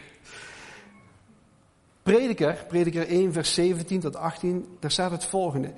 Prediker, 2.03 2.65
prediker 2.67 3.07
1, 3.07 3.33
vers 3.33 3.53
17 3.53 3.99
tot 3.99 4.15
18, 4.15 4.77
daar 4.79 4.91
staat 4.91 5.11
het 5.11 5.25
volgende. 5.25 5.71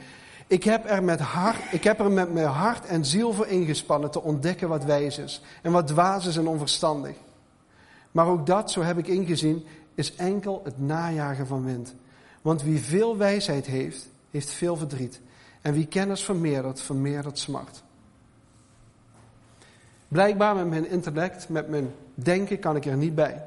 Ik 0.48 0.64
heb, 0.64 0.90
er 0.90 1.04
met 1.04 1.20
hart, 1.20 1.58
ik 1.72 1.84
heb 1.84 2.00
er 2.00 2.12
met 2.12 2.34
mijn 2.34 2.48
hart 2.48 2.86
en 2.86 3.06
ziel 3.06 3.34
voor 3.34 3.48
ingespannen 3.48 4.12
te 4.12 4.22
ontdekken 4.22 4.70
wat 4.70 4.84
wijs 4.84 5.18
is 5.18 5.42
en 5.62 5.72
wat 5.72 5.88
dwaas 5.88 6.26
is 6.26 6.38
en 6.38 6.48
onverstandig. 6.48 7.16
Maar 8.12 8.28
ook 8.28 8.46
dat, 8.46 8.72
zo 8.72 8.82
heb 8.82 8.98
ik 8.98 9.08
ingezien, 9.08 9.66
is 9.96 10.16
enkel 10.16 10.62
het 10.64 10.80
najagen 10.80 11.48
van 11.48 11.66
wind. 11.66 11.96
Want 12.42 12.64
wie 12.64 12.80
veel 12.80 13.18
wijsheid 13.18 13.66
heeft, 13.66 14.08
heeft 14.32 14.52
veel 14.52 14.76
verdriet. 14.76 15.22
En 15.62 15.74
wie 15.74 15.88
kennis 15.88 16.24
vermeerdert, 16.24 16.82
vermeerdert 16.82 17.40
smart. 17.40 17.84
Blijkbaar 20.08 20.56
met 20.56 20.70
mijn 20.70 20.90
intellect, 20.90 21.50
met 21.50 21.70
mijn 21.70 21.94
denken 22.14 22.60
kan 22.60 22.76
ik 22.76 22.86
er 22.86 22.98
niet 22.98 23.16
bij. 23.16 23.44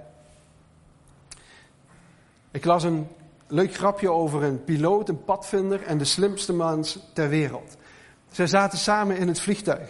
Ik 2.50 2.64
las 2.64 2.82
een 2.84 3.08
leuk 3.46 3.74
grapje 3.74 4.10
over 4.10 4.42
een 4.42 4.64
piloot, 4.64 5.08
een 5.08 5.24
padvinder 5.24 5.82
en 5.82 5.98
de 5.98 6.04
slimste 6.04 6.52
mens 6.52 6.98
ter 7.12 7.28
wereld. 7.28 7.76
Zij 8.30 8.46
zaten 8.46 8.78
samen 8.78 9.16
in 9.16 9.28
het 9.28 9.40
vliegtuig. 9.40 9.88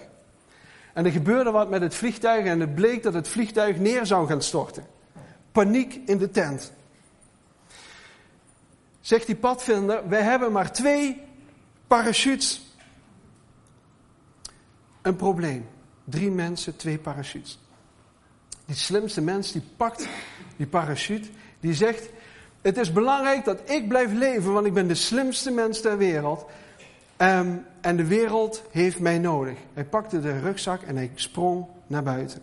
En 0.92 1.04
er 1.04 1.10
gebeurde 1.10 1.50
wat 1.50 1.70
met 1.70 1.80
het 1.80 1.94
vliegtuig 1.94 2.44
en 2.44 2.60
het 2.60 2.74
bleek 2.74 3.02
dat 3.02 3.14
het 3.14 3.28
vliegtuig 3.28 3.78
neer 3.78 4.06
zou 4.06 4.26
gaan 4.26 4.42
storten. 4.42 4.84
Paniek 5.56 6.00
in 6.06 6.18
de 6.18 6.30
tent. 6.30 6.72
Zegt 9.00 9.26
die 9.26 9.36
padvinder, 9.36 10.08
wij 10.08 10.22
hebben 10.22 10.52
maar 10.52 10.72
twee 10.72 11.22
parachutes. 11.86 12.76
Een 15.02 15.16
probleem. 15.16 15.68
Drie 16.04 16.30
mensen, 16.30 16.76
twee 16.76 16.98
parachutes. 16.98 17.58
Die 18.64 18.76
slimste 18.76 19.20
mens 19.20 19.52
die 19.52 19.62
pakt 19.76 20.08
die 20.56 20.66
parachute, 20.66 21.28
die 21.60 21.74
zegt, 21.74 22.08
het 22.62 22.76
is 22.76 22.92
belangrijk 22.92 23.44
dat 23.44 23.70
ik 23.70 23.88
blijf 23.88 24.12
leven, 24.12 24.52
want 24.52 24.66
ik 24.66 24.74
ben 24.74 24.88
de 24.88 24.94
slimste 24.94 25.50
mens 25.50 25.80
ter 25.80 25.98
wereld. 25.98 26.46
Um, 27.18 27.66
en 27.80 27.96
de 27.96 28.06
wereld 28.06 28.62
heeft 28.70 28.98
mij 28.98 29.18
nodig. 29.18 29.58
Hij 29.74 29.84
pakte 29.84 30.20
de 30.20 30.38
rugzak 30.40 30.82
en 30.82 30.96
hij 30.96 31.10
sprong 31.14 31.66
naar 31.86 32.02
buiten. 32.02 32.42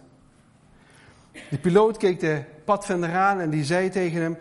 De 1.49 1.57
piloot 1.57 1.97
keek 1.97 2.19
de 2.19 2.52
padvinder 2.63 3.13
aan 3.13 3.39
en 3.39 3.49
die 3.49 3.63
zei 3.63 3.89
tegen 3.89 4.21
hem: 4.21 4.37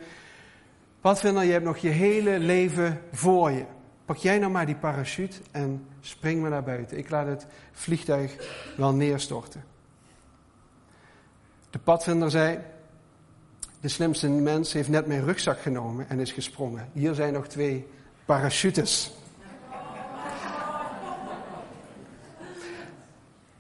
Padvinder, 1.01 1.45
je 1.45 1.53
hebt 1.53 1.65
nog 1.65 1.77
je 1.77 1.89
hele 1.89 2.39
leven 2.39 3.01
voor 3.13 3.51
je. 3.51 3.65
Pak 4.05 4.17
jij 4.17 4.39
nou 4.39 4.53
maar 4.53 4.67
die 4.67 4.77
parachute 4.77 5.37
en 5.51 5.87
spring 6.01 6.41
maar 6.41 6.51
naar 6.51 6.63
buiten. 6.63 6.99
Ik 6.99 7.11
laat 7.11 7.27
het 7.27 7.47
vliegtuig 7.73 8.37
wel 8.77 8.95
neerstorten. 8.95 9.65
De 11.71 11.79
padvinder 11.79 12.31
zei: 12.31 12.59
De 13.81 13.89
slimste 13.89 14.29
mens 14.29 14.73
heeft 14.73 14.89
net 14.89 15.07
mijn 15.07 15.25
rugzak 15.25 15.61
genomen 15.61 16.09
en 16.09 16.21
is 16.21 16.33
gesprongen. 16.33 16.89
Hier 16.93 17.15
zijn 17.15 17.33
nog 17.33 17.47
twee 17.47 17.87
parachutes. 18.25 19.13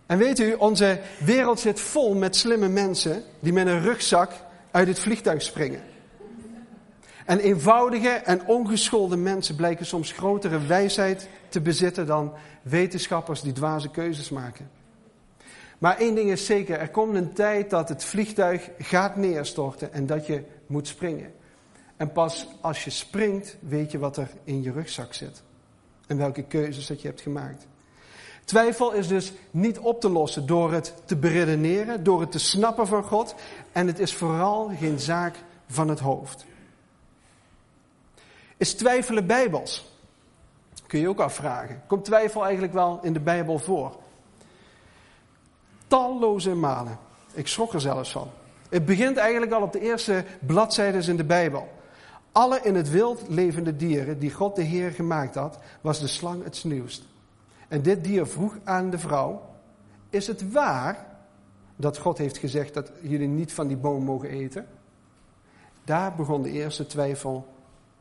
En 0.07 0.19
weet 0.19 0.39
u, 0.39 0.53
onze 0.53 1.01
wereld 1.19 1.61
zit 1.61 1.81
vol 1.81 2.15
met 2.15 2.37
slimme 2.37 2.69
mensen 2.69 3.23
die 3.41 3.53
met 3.53 3.67
een 3.67 3.83
rugzak 3.83 4.33
uit 4.73 4.89
het 4.89 4.99
vliegtuig 4.99 5.43
springen. 5.43 5.83
En 7.27 7.39
eenvoudige 7.39 8.09
en 8.09 8.47
ongeschoolde 8.47 9.17
mensen 9.17 9.57
blijken 9.57 9.87
soms 9.87 10.13
grotere 10.13 10.67
wijsheid 10.67 11.29
te 11.49 11.61
bezitten 11.61 12.07
dan 12.07 12.33
wetenschappers 12.63 13.41
die 13.41 13.53
dwaze 13.53 13.91
keuzes 13.91 14.31
maken. 14.31 14.71
Maar 15.79 15.99
één 15.99 16.15
ding 16.15 16.31
is 16.31 16.47
zeker, 16.47 16.79
er 16.79 16.91
komt 16.91 17.15
een 17.15 17.33
tijd 17.33 17.71
dat 17.71 17.89
het 17.89 18.05
vliegtuig 18.05 18.71
gaat 18.79 19.17
neerstorten 19.17 19.93
en 19.93 20.07
dat 20.07 20.27
je 20.27 20.45
moet 20.67 20.89
springen. 20.89 21.33
En 21.97 22.13
pas 22.13 22.49
als 22.61 22.85
je 22.85 22.91
springt, 22.91 23.57
weet 23.61 23.91
je 23.91 23.99
wat 23.99 24.17
er 24.17 24.29
in 24.45 24.63
je 24.63 24.73
rugzak 24.73 25.15
zit. 25.15 25.43
En 26.07 26.17
welke 26.17 26.43
keuzes 26.43 26.87
dat 26.87 27.01
je 27.01 27.09
hebt 27.09 27.21
gemaakt. 27.21 27.67
Twijfel 28.45 28.93
is 28.93 29.09
dus 29.09 29.33
niet 29.51 29.79
op 29.79 30.01
te 30.01 30.09
lossen 30.09 30.47
door 30.47 30.73
het 30.73 30.95
te 31.05 31.17
beredeneren, 31.17 32.05
door 32.05 32.21
het 32.21 32.33
te 32.33 32.39
snappen 32.39 32.87
van 32.87 33.05
God. 33.05 33.35
En 33.73 33.87
het 33.87 33.99
is 33.99 34.15
vooral 34.15 34.71
geen 34.79 35.01
zaak 35.01 35.37
van 35.67 35.89
het 35.89 36.01
hoofd. 36.01 36.45
Is 38.57 38.75
twijfelen 38.75 39.27
bijbels? 39.27 39.91
Kun 40.87 41.01
je 41.01 41.09
ook 41.09 41.21
afvragen. 41.21 41.83
Komt 41.87 42.05
twijfel 42.05 42.43
eigenlijk 42.43 42.73
wel 42.73 42.99
in 43.03 43.13
de 43.13 43.21
Bijbel 43.21 43.59
voor? 43.59 43.97
Talloze 45.87 46.55
malen. 46.55 46.99
Ik 47.33 47.47
schrok 47.47 47.73
er 47.73 47.81
zelfs 47.81 48.13
van. 48.13 48.31
Het 48.69 48.85
begint 48.85 49.17
eigenlijk 49.17 49.53
al 49.53 49.63
op 49.63 49.73
de 49.73 49.81
eerste 49.81 50.25
bladzijden 50.41 51.09
in 51.09 51.17
de 51.17 51.25
Bijbel. 51.25 51.69
Alle 52.33 52.61
in 52.63 52.75
het 52.75 52.91
wild 52.91 53.23
levende 53.29 53.77
dieren 53.77 54.19
die 54.19 54.33
God 54.33 54.57
de 54.57 54.63
Heer 54.63 54.91
gemaakt 54.91 55.35
had, 55.35 55.59
was 55.81 56.01
de 56.01 56.07
slang 56.07 56.45
het 56.45 56.57
sneeuwst. 56.57 57.05
En 57.73 57.83
dit 57.83 58.05
dier 58.05 58.27
vroeg 58.27 58.59
aan 58.65 58.91
de 58.91 58.99
vrouw: 58.99 59.43
Is 60.11 60.27
het 60.27 60.53
waar 60.53 61.07
dat 61.77 61.99
God 61.99 62.19
heeft 62.19 62.39
gezegd 62.39 62.75
dat 62.75 62.93
jullie 63.03 63.29
niet 63.29 63.53
van 63.53 63.67
die 63.67 63.77
boom 63.77 64.05
mogen 64.05 64.29
eten? 64.29 64.67
Daar 65.85 66.15
begon 66.15 66.43
de 66.43 66.51
eerste 66.51 66.87
twijfel 66.87 67.47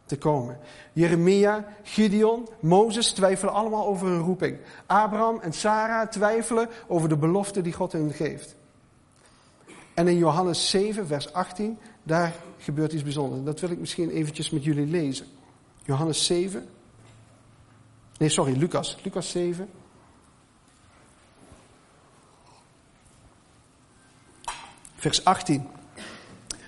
te 0.05 0.17
komen. 0.17 0.59
Jeremia, 0.93 1.65
Gideon, 1.83 2.47
Mozes 2.59 3.11
twijfelen 3.11 3.53
allemaal 3.53 3.85
over 3.85 4.07
hun 4.07 4.19
roeping. 4.19 4.57
Abraham 4.85 5.39
en 5.39 5.53
Sarah 5.53 6.07
twijfelen 6.07 6.69
over 6.87 7.09
de 7.09 7.17
belofte 7.17 7.61
die 7.61 7.73
God 7.73 7.91
hen 7.91 8.13
geeft. 8.13 8.55
En 9.93 10.07
in 10.07 10.17
Johannes 10.17 10.69
7, 10.69 11.07
vers 11.07 11.33
18, 11.33 11.77
daar 12.03 12.33
gebeurt 12.57 12.93
iets 12.93 13.03
bijzonders. 13.03 13.43
Dat 13.43 13.59
wil 13.59 13.71
ik 13.71 13.79
misschien 13.79 14.09
eventjes 14.09 14.49
met 14.49 14.63
jullie 14.63 14.87
lezen. 14.87 15.25
Johannes 15.83 16.25
7, 16.25 16.67
Nee, 18.21 18.29
sorry, 18.29 18.53
Lucas. 18.53 18.97
Lucas 19.03 19.29
7. 19.31 19.69
Vers 24.95 25.25
18. 25.25 25.67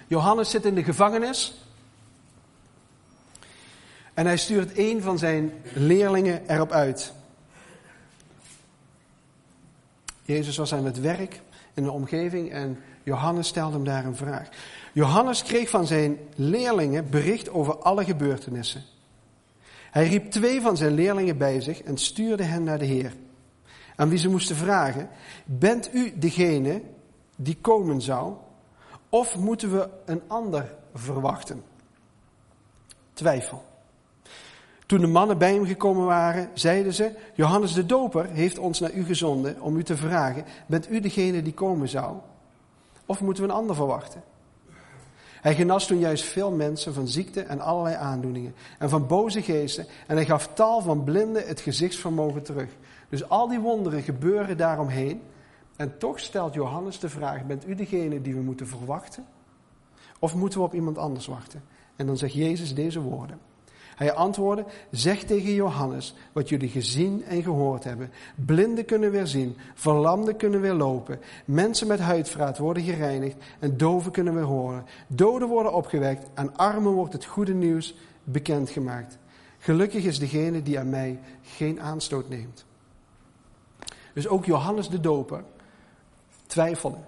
Johannes 0.07 0.49
zit 0.49 0.65
in 0.65 0.75
de 0.75 0.83
gevangenis. 0.83 1.53
En 4.13 4.25
hij 4.25 4.37
stuurt 4.37 4.77
een 4.77 5.01
van 5.01 5.17
zijn 5.17 5.53
leerlingen 5.73 6.49
erop 6.49 6.71
uit. 6.71 7.13
Jezus 10.21 10.57
was 10.57 10.73
aan 10.73 10.85
het 10.85 10.99
werk 10.99 11.41
in 11.73 11.83
de 11.83 11.91
omgeving 11.91 12.51
en 12.51 12.83
Johannes 13.03 13.47
stelde 13.47 13.73
hem 13.73 13.85
daar 13.85 14.05
een 14.05 14.15
vraag. 14.15 14.49
Johannes 14.93 15.43
kreeg 15.43 15.69
van 15.69 15.87
zijn 15.87 16.17
leerlingen 16.35 17.09
bericht 17.09 17.49
over 17.49 17.77
alle 17.77 18.05
gebeurtenissen. 18.05 18.92
Hij 19.93 20.07
riep 20.07 20.31
twee 20.31 20.61
van 20.61 20.77
zijn 20.77 20.93
leerlingen 20.93 21.37
bij 21.37 21.61
zich 21.61 21.81
en 21.81 21.97
stuurde 21.97 22.43
hen 22.43 22.63
naar 22.63 22.79
de 22.79 22.85
Heer. 22.85 23.13
Aan 23.95 24.09
wie 24.09 24.17
ze 24.17 24.29
moesten 24.29 24.55
vragen: 24.55 25.09
Bent 25.45 25.93
u 25.93 26.13
degene 26.15 26.81
die 27.35 27.57
komen 27.61 28.01
zou? 28.01 28.33
Of 29.09 29.37
moeten 29.37 29.71
we 29.71 29.89
een 30.05 30.21
ander 30.27 30.75
verwachten? 30.93 31.63
Twijfel. 33.13 33.63
Toen 34.85 34.99
de 35.01 35.07
mannen 35.07 35.37
bij 35.37 35.53
hem 35.53 35.65
gekomen 35.65 36.05
waren, 36.05 36.49
zeiden 36.53 36.93
ze: 36.93 37.11
Johannes 37.33 37.73
de 37.73 37.85
Doper 37.85 38.29
heeft 38.29 38.57
ons 38.57 38.79
naar 38.79 38.93
u 38.93 39.03
gezonden 39.03 39.61
om 39.61 39.77
u 39.77 39.83
te 39.83 39.97
vragen: 39.97 40.45
Bent 40.65 40.91
u 40.91 40.99
degene 40.99 41.41
die 41.41 41.53
komen 41.53 41.89
zou? 41.89 42.17
Of 43.05 43.21
moeten 43.21 43.43
we 43.43 43.49
een 43.49 43.55
ander 43.55 43.75
verwachten? 43.75 44.23
Hij 45.43 45.55
genas 45.55 45.87
toen 45.87 45.99
juist 45.99 46.23
veel 46.23 46.51
mensen 46.51 46.93
van 46.93 47.07
ziekte 47.07 47.41
en 47.41 47.59
allerlei 47.59 47.95
aandoeningen. 47.95 48.55
En 48.79 48.89
van 48.89 49.07
boze 49.07 49.41
geesten. 49.41 49.85
En 50.07 50.15
hij 50.15 50.25
gaf 50.25 50.53
tal 50.53 50.81
van 50.81 51.03
blinden 51.03 51.47
het 51.47 51.59
gezichtsvermogen 51.59 52.43
terug. 52.43 52.69
Dus 53.09 53.29
al 53.29 53.47
die 53.47 53.59
wonderen 53.59 54.01
gebeuren 54.01 54.57
daaromheen. 54.57 55.21
En 55.75 55.97
toch 55.97 56.19
stelt 56.19 56.53
Johannes 56.53 56.99
de 56.99 57.09
vraag: 57.09 57.45
Bent 57.45 57.67
u 57.67 57.75
degene 57.75 58.21
die 58.21 58.33
we 58.33 58.41
moeten 58.41 58.67
verwachten? 58.67 59.25
Of 60.19 60.35
moeten 60.35 60.59
we 60.59 60.65
op 60.65 60.73
iemand 60.73 60.97
anders 60.97 61.27
wachten? 61.27 61.63
En 61.95 62.05
dan 62.05 62.17
zegt 62.17 62.33
Jezus 62.33 62.75
deze 62.75 63.01
woorden. 63.01 63.39
Hij 64.03 64.13
antwoordde, 64.13 64.65
zeg 64.91 65.23
tegen 65.23 65.53
Johannes 65.53 66.15
wat 66.31 66.49
jullie 66.49 66.69
gezien 66.69 67.23
en 67.25 67.43
gehoord 67.43 67.83
hebben. 67.83 68.11
Blinden 68.35 68.85
kunnen 68.85 69.11
weer 69.11 69.27
zien, 69.27 69.57
verlamden 69.73 70.35
kunnen 70.35 70.61
weer 70.61 70.73
lopen, 70.73 71.19
mensen 71.45 71.87
met 71.87 71.99
huidvraat 71.99 72.57
worden 72.57 72.83
gereinigd 72.83 73.35
en 73.59 73.77
doven 73.77 74.11
kunnen 74.11 74.33
weer 74.33 74.43
horen. 74.43 74.85
Doden 75.07 75.47
worden 75.47 75.73
opgewekt, 75.73 76.29
aan 76.33 76.57
armen 76.57 76.91
wordt 76.91 77.13
het 77.13 77.25
goede 77.25 77.53
nieuws 77.53 77.95
bekendgemaakt. 78.23 79.17
Gelukkig 79.59 80.03
is 80.03 80.19
degene 80.19 80.61
die 80.61 80.79
aan 80.79 80.89
mij 80.89 81.19
geen 81.41 81.81
aanstoot 81.81 82.29
neemt. 82.29 82.65
Dus 84.13 84.27
ook 84.27 84.45
Johannes 84.45 84.89
de 84.89 84.99
Doper 84.99 85.43
twijfelde. 86.47 86.99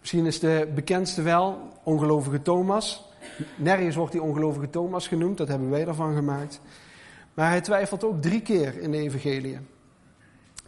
Misschien 0.00 0.26
is 0.26 0.40
de 0.40 0.70
bekendste 0.74 1.22
wel 1.22 1.58
ongelovige 1.82 2.42
Thomas. 2.42 3.09
Nergens 3.56 3.96
wordt 3.96 4.12
die 4.12 4.22
ongelovige 4.22 4.70
Thomas 4.70 5.08
genoemd, 5.08 5.38
dat 5.38 5.48
hebben 5.48 5.70
wij 5.70 5.86
ervan 5.86 6.14
gemaakt. 6.14 6.60
Maar 7.34 7.48
hij 7.48 7.60
twijfelt 7.60 8.04
ook 8.04 8.22
drie 8.22 8.42
keer 8.42 8.78
in 8.78 8.90
de 8.90 8.98
evangelie. 8.98 9.58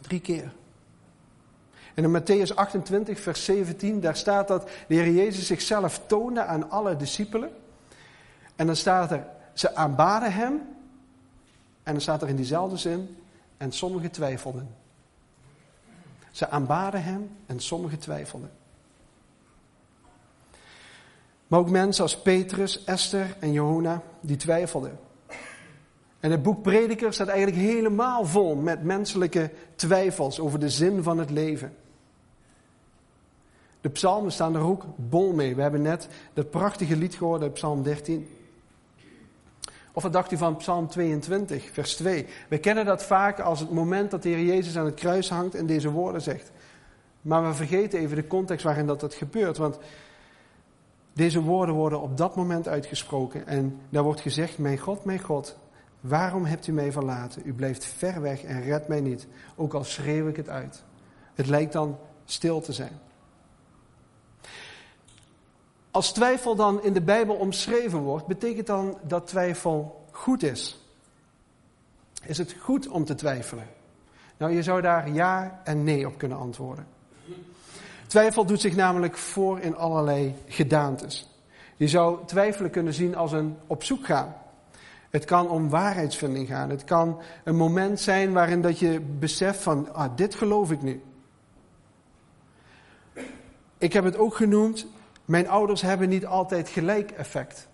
Drie 0.01 0.19
keer. 0.19 0.53
En 1.93 2.03
in 2.03 2.21
Matthäus 2.21 2.55
28, 2.55 3.19
vers 3.19 3.45
17, 3.45 3.99
daar 3.99 4.15
staat 4.15 4.47
dat 4.47 4.69
de 4.87 4.95
Heer 4.95 5.13
Jezus 5.13 5.47
zichzelf 5.47 6.01
toonde 6.05 6.43
aan 6.43 6.69
alle 6.69 6.95
discipelen. 6.95 7.49
En 8.55 8.65
dan 8.65 8.75
staat 8.75 9.11
er, 9.11 9.25
ze 9.53 9.75
aanbaden 9.75 10.33
hem. 10.33 10.61
En 11.83 11.91
dan 11.91 12.01
staat 12.01 12.21
er 12.21 12.29
in 12.29 12.35
diezelfde 12.35 12.77
zin, 12.77 13.17
en 13.57 13.71
sommigen 13.71 14.11
twijfelden. 14.11 14.75
Ze 16.31 16.49
aanbaden 16.49 17.03
hem 17.03 17.29
en 17.45 17.59
sommigen 17.59 17.99
twijfelden. 17.99 18.51
Maar 21.53 21.61
ook 21.61 21.69
mensen 21.69 22.03
als 22.03 22.17
Petrus, 22.17 22.83
Esther 22.83 23.35
en 23.39 23.51
Johanna, 23.51 24.01
die 24.21 24.35
twijfelden. 24.35 24.99
En 26.19 26.31
het 26.31 26.43
boek 26.43 26.61
Prediker 26.61 27.13
staat 27.13 27.27
eigenlijk 27.27 27.61
helemaal 27.61 28.25
vol 28.25 28.55
met 28.55 28.83
menselijke 28.83 29.51
twijfels 29.75 30.39
over 30.39 30.59
de 30.59 30.69
zin 30.69 31.03
van 31.03 31.17
het 31.17 31.29
leven. 31.29 31.75
De 33.81 33.89
psalmen 33.89 34.31
staan 34.31 34.55
er 34.55 34.61
ook 34.61 34.85
bol 34.95 35.33
mee. 35.33 35.55
We 35.55 35.61
hebben 35.61 35.81
net 35.81 36.07
dat 36.33 36.49
prachtige 36.49 36.97
lied 36.97 37.15
gehoord 37.15 37.41
uit 37.41 37.53
Psalm 37.53 37.83
13. 37.83 38.27
Of 39.91 40.03
wat 40.03 40.13
dacht 40.13 40.31
u 40.31 40.37
van 40.37 40.57
Psalm 40.57 40.87
22, 40.87 41.69
vers 41.71 41.95
2? 41.95 42.25
We 42.49 42.57
kennen 42.57 42.85
dat 42.85 43.03
vaak 43.03 43.39
als 43.39 43.59
het 43.59 43.71
moment 43.71 44.11
dat 44.11 44.23
de 44.23 44.29
Heer 44.29 44.45
Jezus 44.45 44.77
aan 44.77 44.85
het 44.85 44.95
kruis 44.95 45.29
hangt 45.29 45.55
en 45.55 45.65
deze 45.65 45.89
woorden 45.89 46.21
zegt. 46.21 46.51
Maar 47.21 47.47
we 47.47 47.53
vergeten 47.53 47.99
even 47.99 48.15
de 48.15 48.27
context 48.27 48.65
waarin 48.65 48.87
dat, 48.87 48.99
dat 48.99 49.13
gebeurt. 49.13 49.57
Want 49.57 49.77
deze 51.13 51.41
woorden 51.41 51.75
worden 51.75 52.01
op 52.01 52.17
dat 52.17 52.35
moment 52.35 52.67
uitgesproken. 52.67 53.47
En 53.47 53.79
daar 53.89 54.03
wordt 54.03 54.21
gezegd, 54.21 54.57
mijn 54.57 54.77
God, 54.77 55.05
mijn 55.05 55.19
God, 55.19 55.57
waarom 55.99 56.45
hebt 56.45 56.67
u 56.67 56.71
mij 56.71 56.91
verlaten? 56.91 57.41
U 57.45 57.53
blijft 57.53 57.85
ver 57.85 58.21
weg 58.21 58.43
en 58.43 58.61
redt 58.61 58.87
mij 58.87 59.01
niet. 59.01 59.27
Ook 59.55 59.73
al 59.73 59.83
schreeuw 59.83 60.27
ik 60.27 60.35
het 60.35 60.49
uit. 60.49 60.83
Het 61.33 61.47
lijkt 61.47 61.73
dan 61.73 61.97
stil 62.25 62.61
te 62.61 62.73
zijn. 62.73 62.99
Als 65.91 66.13
twijfel 66.13 66.55
dan 66.55 66.83
in 66.83 66.93
de 66.93 67.01
Bijbel 67.01 67.35
omschreven 67.35 67.99
wordt, 67.99 68.27
betekent 68.27 68.67
dan 68.67 68.97
dat 69.01 69.27
twijfel 69.27 70.05
goed 70.11 70.43
is. 70.43 70.87
Is 72.25 72.37
het 72.37 72.55
goed 72.59 72.87
om 72.87 73.05
te 73.05 73.15
twijfelen? 73.15 73.67
Nou, 74.37 74.51
je 74.51 74.63
zou 74.63 74.81
daar 74.81 75.11
ja 75.11 75.61
en 75.63 75.83
nee 75.83 76.07
op 76.07 76.17
kunnen 76.17 76.37
antwoorden. 76.37 76.87
Twijfel 78.07 78.45
doet 78.45 78.61
zich 78.61 78.75
namelijk 78.75 79.17
voor 79.17 79.59
in 79.59 79.75
allerlei 79.75 80.35
gedaantes. 80.47 81.29
Je 81.75 81.87
zou 81.87 82.17
twijfelen 82.25 82.71
kunnen 82.71 82.93
zien 82.93 83.15
als 83.15 83.31
een 83.31 83.57
op 83.67 83.83
zoek 83.83 84.05
gaan. 84.05 84.35
Het 85.09 85.25
kan 85.25 85.49
om 85.49 85.69
waarheidsvinding 85.69 86.47
gaan. 86.47 86.69
Het 86.69 86.83
kan 86.83 87.21
een 87.43 87.55
moment 87.55 87.99
zijn 87.99 88.33
waarin 88.33 88.61
dat 88.61 88.79
je 88.79 88.99
beseft 88.99 89.61
van, 89.61 89.93
ah, 89.93 90.15
dit 90.15 90.35
geloof 90.35 90.71
ik 90.71 90.81
nu. 90.81 91.01
Ik 93.77 93.93
heb 93.93 94.03
het 94.03 94.17
ook 94.17 94.35
genoemd 94.35 94.87
mijn 95.25 95.49
ouders 95.49 95.81
hebben 95.81 96.09
niet 96.09 96.25
altijd 96.25 96.69
gelijk 96.69 97.11
effect. 97.11 97.67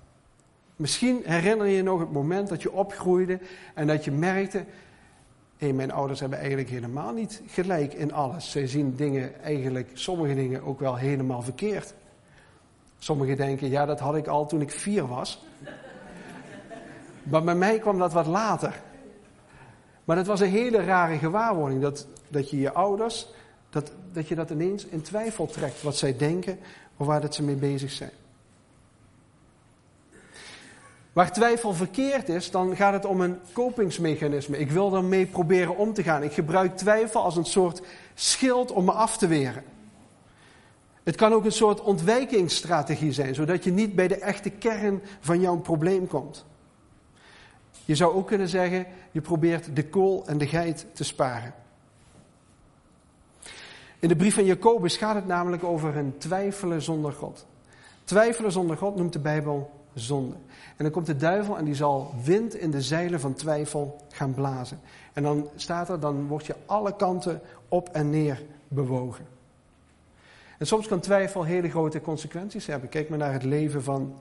Misschien 0.75 1.21
herinner 1.25 1.67
je 1.67 1.75
je 1.75 1.83
nog 1.83 1.99
het 1.99 2.11
moment 2.11 2.49
dat 2.49 2.61
je 2.61 2.71
opgroeide 2.71 3.39
en 3.73 3.87
dat 3.87 4.05
je 4.05 4.11
merkte, 4.11 4.65
mijn 5.59 5.91
ouders 5.91 6.19
hebben 6.19 6.39
eigenlijk 6.39 6.69
helemaal 6.69 7.13
niet 7.13 7.41
gelijk 7.47 7.93
in 7.93 8.13
alles. 8.13 8.51
Zij 8.51 8.67
zien 8.67 8.95
dingen 8.95 9.41
eigenlijk, 9.43 9.89
sommige 9.93 10.35
dingen 10.35 10.63
ook 10.63 10.79
wel 10.79 10.95
helemaal 10.95 11.41
verkeerd. 11.41 11.93
Sommigen 12.97 13.37
denken, 13.37 13.69
ja, 13.69 13.85
dat 13.85 13.99
had 13.99 14.15
ik 14.15 14.27
al 14.27 14.45
toen 14.45 14.61
ik 14.61 14.71
vier 14.71 15.07
was. 15.07 15.45
Maar 17.23 17.43
bij 17.43 17.55
mij 17.55 17.79
kwam 17.79 17.97
dat 17.97 18.13
wat 18.13 18.25
later. 18.25 18.81
Maar 20.03 20.15
dat 20.15 20.27
was 20.27 20.39
een 20.39 20.49
hele 20.49 20.83
rare 20.83 21.17
gewaarwording, 21.17 21.81
dat, 21.81 22.07
dat 22.27 22.49
je 22.49 22.59
je 22.59 22.73
ouders, 22.73 23.27
dat, 23.69 23.91
dat 24.11 24.27
je 24.27 24.35
dat 24.35 24.49
ineens 24.49 24.85
in 24.85 25.01
twijfel 25.01 25.45
trekt, 25.45 25.81
wat 25.81 25.97
zij 25.97 26.17
denken, 26.17 26.59
of 26.97 27.07
waar 27.07 27.21
dat 27.21 27.35
ze 27.35 27.43
mee 27.43 27.55
bezig 27.55 27.91
zijn. 27.91 28.11
Waar 31.19 31.31
twijfel 31.31 31.73
verkeerd 31.73 32.29
is, 32.29 32.51
dan 32.51 32.75
gaat 32.75 32.93
het 32.93 33.05
om 33.05 33.21
een 33.21 33.39
kopingsmechanisme. 33.53 34.57
Ik 34.57 34.71
wil 34.71 34.95
ermee 34.95 35.25
proberen 35.25 35.77
om 35.77 35.93
te 35.93 36.03
gaan. 36.03 36.23
Ik 36.23 36.33
gebruik 36.33 36.77
twijfel 36.77 37.23
als 37.23 37.35
een 37.35 37.45
soort 37.45 37.81
schild 38.13 38.71
om 38.71 38.85
me 38.85 38.91
af 38.91 39.17
te 39.17 39.27
weren. 39.27 39.63
Het 41.03 41.15
kan 41.15 41.33
ook 41.33 41.45
een 41.45 41.51
soort 41.51 41.81
ontwijkingsstrategie 41.81 43.11
zijn, 43.11 43.35
zodat 43.35 43.63
je 43.63 43.71
niet 43.71 43.95
bij 43.95 44.07
de 44.07 44.15
echte 44.15 44.49
kern 44.49 45.01
van 45.19 45.41
jouw 45.41 45.57
probleem 45.57 46.07
komt. 46.07 46.45
Je 47.85 47.95
zou 47.95 48.13
ook 48.13 48.27
kunnen 48.27 48.47
zeggen, 48.47 48.85
je 49.11 49.21
probeert 49.21 49.75
de 49.75 49.89
kool 49.89 50.23
en 50.25 50.37
de 50.37 50.47
geit 50.47 50.85
te 50.93 51.03
sparen. 51.03 51.53
In 53.99 54.07
de 54.07 54.15
brief 54.15 54.33
van 54.33 54.45
Jacobus 54.45 54.97
gaat 54.97 55.15
het 55.15 55.27
namelijk 55.27 55.63
over 55.63 55.97
een 55.97 56.17
twijfelen 56.17 56.81
zonder 56.81 57.11
God. 57.11 57.45
Twijfelen 58.03 58.51
zonder 58.51 58.77
God 58.77 58.95
noemt 58.95 59.13
de 59.13 59.19
Bijbel 59.19 59.78
zonde. 59.99 60.35
En 60.77 60.83
dan 60.83 60.91
komt 60.91 61.05
de 61.05 61.15
duivel 61.15 61.57
en 61.57 61.65
die 61.65 61.75
zal 61.75 62.13
wind 62.23 62.55
in 62.55 62.71
de 62.71 62.81
zeilen 62.81 63.19
van 63.19 63.33
twijfel 63.33 64.01
gaan 64.09 64.33
blazen. 64.33 64.79
En 65.13 65.23
dan 65.23 65.49
staat 65.55 65.89
er, 65.89 65.99
dan 65.99 66.27
word 66.27 66.45
je 66.45 66.55
alle 66.65 66.95
kanten 66.95 67.41
op 67.67 67.89
en 67.89 68.09
neer 68.09 68.43
bewogen. 68.67 69.25
En 70.57 70.67
soms 70.67 70.87
kan 70.87 70.99
twijfel 70.99 71.43
hele 71.43 71.69
grote 71.69 72.01
consequenties 72.01 72.65
hebben. 72.65 72.89
Kijk 72.89 73.09
maar 73.09 73.17
naar 73.17 73.33
het 73.33 73.43
leven 73.43 73.83
van 73.83 74.17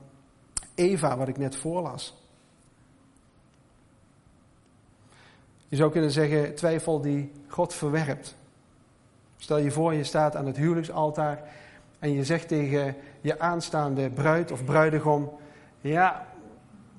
Eva, 0.75 1.17
wat 1.17 1.27
ik 1.27 1.37
net 1.37 1.55
voorlas. 1.55 2.23
Je 5.67 5.75
zou 5.75 5.91
kunnen 5.91 6.11
zeggen, 6.11 6.55
twijfel 6.55 7.01
die 7.01 7.31
God 7.47 7.73
verwerpt. 7.73 8.35
Stel 9.37 9.57
je 9.57 9.71
voor, 9.71 9.93
je 9.93 10.03
staat 10.03 10.35
aan 10.35 10.45
het 10.45 10.57
huwelijksaltaar 10.57 11.43
en 11.99 12.13
je 12.13 12.23
zegt 12.25 12.47
tegen 12.47 12.95
je 13.21 13.39
aanstaande 13.39 14.09
bruid 14.09 14.51
of 14.51 14.65
bruidegom: 14.65 15.31
Ja, 15.81 16.27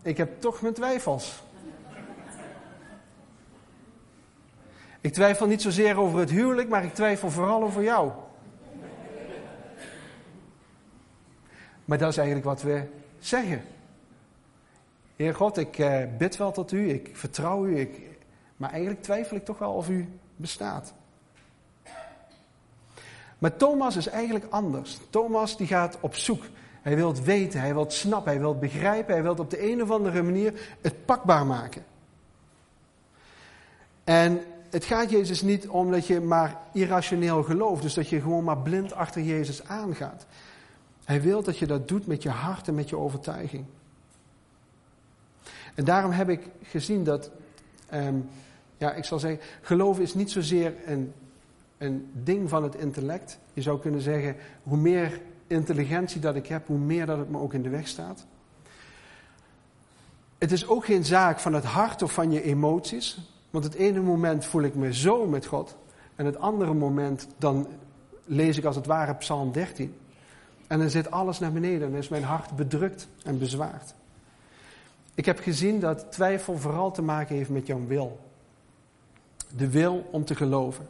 ik 0.02 0.16
heb 0.16 0.40
toch 0.40 0.60
mijn 0.60 0.74
twijfels. 0.74 1.42
Ik 5.00 5.12
twijfel 5.12 5.46
niet 5.46 5.62
zozeer 5.62 5.98
over 5.98 6.18
het 6.18 6.30
huwelijk, 6.30 6.68
maar 6.68 6.84
ik 6.84 6.94
twijfel 6.94 7.30
vooral 7.30 7.62
over 7.62 7.82
jou. 7.82 8.12
Maar 11.84 11.98
dat 11.98 12.10
is 12.10 12.16
eigenlijk 12.16 12.46
wat 12.46 12.62
we 12.62 12.82
zeggen. 13.18 13.62
Heer 15.16 15.34
God, 15.34 15.56
ik 15.56 15.78
eh, 15.78 16.02
bid 16.18 16.36
wel 16.36 16.52
tot 16.52 16.72
u, 16.72 16.90
ik 16.90 17.10
vertrouw 17.12 17.66
u, 17.66 17.78
ik, 17.78 18.00
maar 18.56 18.70
eigenlijk 18.70 19.02
twijfel 19.02 19.36
ik 19.36 19.44
toch 19.44 19.58
wel 19.58 19.72
of 19.72 19.88
u 19.88 20.08
bestaat. 20.36 20.92
Maar 23.38 23.56
Thomas 23.56 23.96
is 23.96 24.06
eigenlijk 24.06 24.44
anders. 24.50 24.98
Thomas 25.10 25.56
die 25.56 25.66
gaat 25.66 25.98
op 26.00 26.14
zoek. 26.14 26.44
Hij 26.82 26.96
wil 26.96 27.08
het 27.08 27.24
weten, 27.24 27.60
hij 27.60 27.74
wil 27.74 27.90
snappen, 27.90 28.32
hij 28.32 28.40
wil 28.40 28.58
begrijpen, 28.58 29.12
hij 29.12 29.22
wil 29.22 29.30
het 29.30 29.40
op 29.40 29.50
de 29.50 29.70
een 29.70 29.82
of 29.82 29.90
andere 29.90 30.22
manier 30.22 30.76
het 30.80 31.04
pakbaar 31.04 31.46
maken. 31.46 31.84
En 34.04 34.40
het 34.70 34.84
gaat 34.84 35.10
Jezus 35.10 35.42
niet 35.42 35.68
om 35.68 35.90
dat 35.90 36.06
je 36.06 36.20
maar 36.20 36.56
irrationeel 36.72 37.42
gelooft, 37.42 37.82
dus 37.82 37.94
dat 37.94 38.08
je 38.08 38.20
gewoon 38.20 38.44
maar 38.44 38.58
blind 38.58 38.92
achter 38.92 39.22
Jezus 39.22 39.64
aangaat. 39.64 40.26
Hij 41.04 41.22
wil 41.22 41.42
dat 41.42 41.58
je 41.58 41.66
dat 41.66 41.88
doet 41.88 42.06
met 42.06 42.22
je 42.22 42.28
hart 42.28 42.68
en 42.68 42.74
met 42.74 42.88
je 42.88 42.96
overtuiging. 42.96 43.64
En 45.74 45.84
daarom 45.84 46.10
heb 46.10 46.28
ik 46.28 46.40
gezien 46.62 47.04
dat, 47.04 47.30
um, 47.94 48.28
ja, 48.76 48.92
ik 48.92 49.04
zal 49.04 49.18
zeggen, 49.18 49.40
geloof 49.60 49.98
is 49.98 50.14
niet 50.14 50.30
zozeer 50.30 50.74
een 50.86 51.12
een 51.80 52.10
ding 52.12 52.48
van 52.48 52.62
het 52.62 52.74
intellect. 52.74 53.38
Je 53.52 53.62
zou 53.62 53.80
kunnen 53.80 54.00
zeggen, 54.00 54.36
hoe 54.62 54.76
meer 54.76 55.20
intelligentie 55.50 56.20
dat 56.20 56.34
ik 56.34 56.46
heb, 56.46 56.66
hoe 56.66 56.78
meer 56.78 57.06
dat 57.06 57.18
het 57.18 57.30
me 57.30 57.38
ook 57.38 57.54
in 57.54 57.62
de 57.62 57.68
weg 57.68 57.88
staat. 57.88 58.26
Het 60.38 60.52
is 60.52 60.66
ook 60.66 60.84
geen 60.84 61.04
zaak 61.04 61.40
van 61.40 61.52
het 61.52 61.64
hart 61.64 62.02
of 62.02 62.12
van 62.12 62.32
je 62.32 62.42
emoties. 62.42 63.18
Want 63.50 63.64
het 63.64 63.74
ene 63.74 64.00
moment 64.00 64.44
voel 64.44 64.62
ik 64.62 64.74
me 64.74 64.94
zo 64.94 65.26
met 65.26 65.46
God. 65.46 65.76
En 66.16 66.26
het 66.26 66.38
andere 66.38 66.74
moment 66.74 67.26
dan 67.38 67.66
lees 68.24 68.58
ik 68.58 68.64
als 68.64 68.76
het 68.76 68.86
ware 68.86 69.14
Psalm 69.14 69.52
13. 69.52 69.94
En 70.66 70.78
dan 70.78 70.90
zit 70.90 71.10
alles 71.10 71.38
naar 71.38 71.52
beneden 71.52 71.88
en 71.88 71.94
is 71.94 72.08
mijn 72.08 72.22
hart 72.22 72.56
bedrukt 72.56 73.08
en 73.24 73.38
bezwaard. 73.38 73.94
Ik 75.14 75.24
heb 75.24 75.38
gezien 75.38 75.80
dat 75.80 76.12
twijfel 76.12 76.58
vooral 76.58 76.90
te 76.90 77.02
maken 77.02 77.36
heeft 77.36 77.50
met 77.50 77.66
jouw 77.66 77.86
wil. 77.86 78.20
De 79.56 79.70
wil 79.70 80.08
om 80.10 80.24
te 80.24 80.34
geloven. 80.34 80.86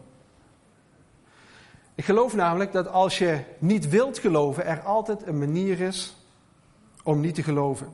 Ik 2.01 2.07
geloof 2.07 2.35
namelijk 2.35 2.73
dat 2.73 2.89
als 2.89 3.19
je 3.19 3.41
niet 3.59 3.89
wilt 3.89 4.19
geloven, 4.19 4.67
er 4.67 4.81
altijd 4.81 5.27
een 5.27 5.39
manier 5.39 5.81
is 5.81 6.17
om 7.03 7.21
niet 7.21 7.35
te 7.35 7.43
geloven. 7.43 7.89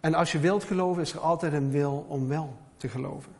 En 0.00 0.14
als 0.14 0.32
je 0.32 0.38
wilt 0.38 0.64
geloven, 0.64 1.02
is 1.02 1.12
er 1.12 1.20
altijd 1.20 1.52
een 1.52 1.70
wil 1.70 2.06
om 2.08 2.28
wel 2.28 2.56
te 2.76 2.88
geloven. 2.88 3.32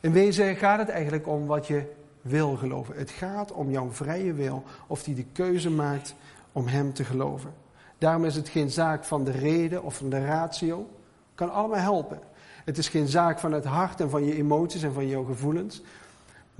In 0.00 0.12
wezen 0.12 0.56
gaat 0.56 0.78
het 0.78 0.88
eigenlijk 0.88 1.26
om 1.26 1.46
wat 1.46 1.66
je 1.66 1.92
wil 2.20 2.56
geloven. 2.56 2.96
Het 2.96 3.10
gaat 3.10 3.52
om 3.52 3.70
jouw 3.70 3.90
vrije 3.90 4.32
wil, 4.32 4.62
of 4.86 5.02
die 5.02 5.14
de 5.14 5.26
keuze 5.32 5.70
maakt 5.70 6.14
om 6.52 6.66
Hem 6.66 6.92
te 6.92 7.04
geloven. 7.04 7.54
Daarom 7.98 8.24
is 8.24 8.36
het 8.36 8.48
geen 8.48 8.70
zaak 8.70 9.04
van 9.04 9.24
de 9.24 9.30
reden 9.30 9.82
of 9.82 9.96
van 9.96 10.10
de 10.10 10.24
ratio. 10.24 10.88
Kan 11.34 11.52
allemaal 11.52 11.80
helpen. 11.80 12.20
Het 12.64 12.78
is 12.78 12.88
geen 12.88 13.08
zaak 13.08 13.38
van 13.38 13.52
het 13.52 13.64
hart 13.64 14.00
en 14.00 14.10
van 14.10 14.24
je 14.24 14.34
emoties 14.34 14.82
en 14.82 14.92
van 14.92 15.06
jouw 15.06 15.24
gevoelens. 15.24 15.82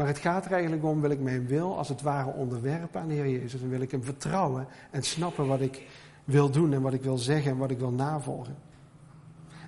Maar 0.01 0.09
het 0.09 0.19
gaat 0.19 0.45
er 0.45 0.53
eigenlijk 0.53 0.85
om, 0.85 1.01
wil 1.01 1.11
ik 1.11 1.21
mijn 1.21 1.47
wil 1.47 1.77
als 1.77 1.89
het 1.89 2.03
ware 2.03 2.33
onderwerpen 2.33 3.01
aan 3.01 3.09
de 3.09 3.15
Heer 3.15 3.29
Jezus. 3.29 3.63
En 3.63 3.69
wil 3.69 3.81
ik 3.81 3.91
hem 3.91 4.05
vertrouwen 4.05 4.67
en 4.91 5.03
snappen 5.03 5.47
wat 5.47 5.61
ik 5.61 5.87
wil 6.25 6.51
doen 6.51 6.73
en 6.73 6.83
wat 6.83 6.93
ik 6.93 7.03
wil 7.03 7.19
zeggen 7.19 7.51
en 7.51 7.57
wat 7.57 7.71
ik 7.71 7.79
wil 7.79 7.91
navolgen. 7.91 8.57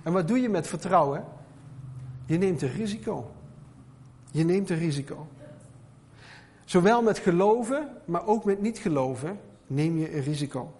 En 0.03 0.13
wat 0.13 0.27
doe 0.27 0.39
je 0.39 0.49
met 0.49 0.67
vertrouwen? 0.67 1.25
Je 2.25 2.37
neemt 2.37 2.61
een 2.61 2.71
risico. 2.71 3.31
Je 4.31 4.43
neemt 4.43 4.69
een 4.69 4.77
risico. 4.77 5.27
Zowel 6.65 7.01
met 7.01 7.17
geloven, 7.17 7.89
maar 8.05 8.25
ook 8.27 8.45
met 8.45 8.61
niet 8.61 8.77
geloven, 8.77 9.39
neem 9.67 9.97
je 9.97 10.15
een 10.15 10.23
risico. 10.23 10.73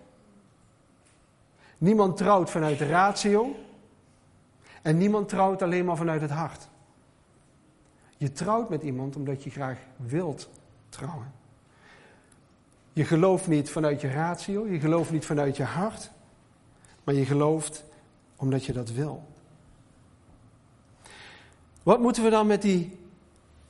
Niemand 1.78 2.18
trouwt 2.18 2.50
vanuit 2.50 2.78
de 2.78 2.88
ratio 2.88 3.56
en 4.82 4.98
niemand 4.98 5.30
trouwt 5.30 5.62
alleen 5.62 5.86
maar 5.86 5.98
vanuit 5.98 6.22
het 6.22 6.32
hart. 6.32 6.72
Je 8.24 8.32
trouwt 8.32 8.70
met 8.70 8.84
iemand 8.84 9.16
omdat 9.16 9.44
je 9.44 9.50
graag 9.50 9.78
wilt 9.96 10.50
trouwen. 10.90 11.32
Je 12.94 13.06
gelooft 13.06 13.48
niet 13.48 13.70
vanuit 13.70 14.02
je 14.02 14.12
ratio, 14.12 14.68
je 14.68 14.80
gelooft 14.80 15.12
niet 15.12 15.26
vanuit 15.26 15.58
je 15.58 15.64
hart, 15.64 16.12
maar 17.04 17.16
je 17.16 17.26
gelooft 17.26 17.84
omdat 18.36 18.66
je 18.66 18.74
dat 18.74 18.92
wil. 18.92 19.24
Wat 21.84 22.00
moeten 22.00 22.24
we 22.24 22.30
dan 22.30 22.48
met 22.48 22.62
die 22.62 22.98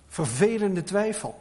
vervelende 0.07 0.83
twijfel? 0.83 1.39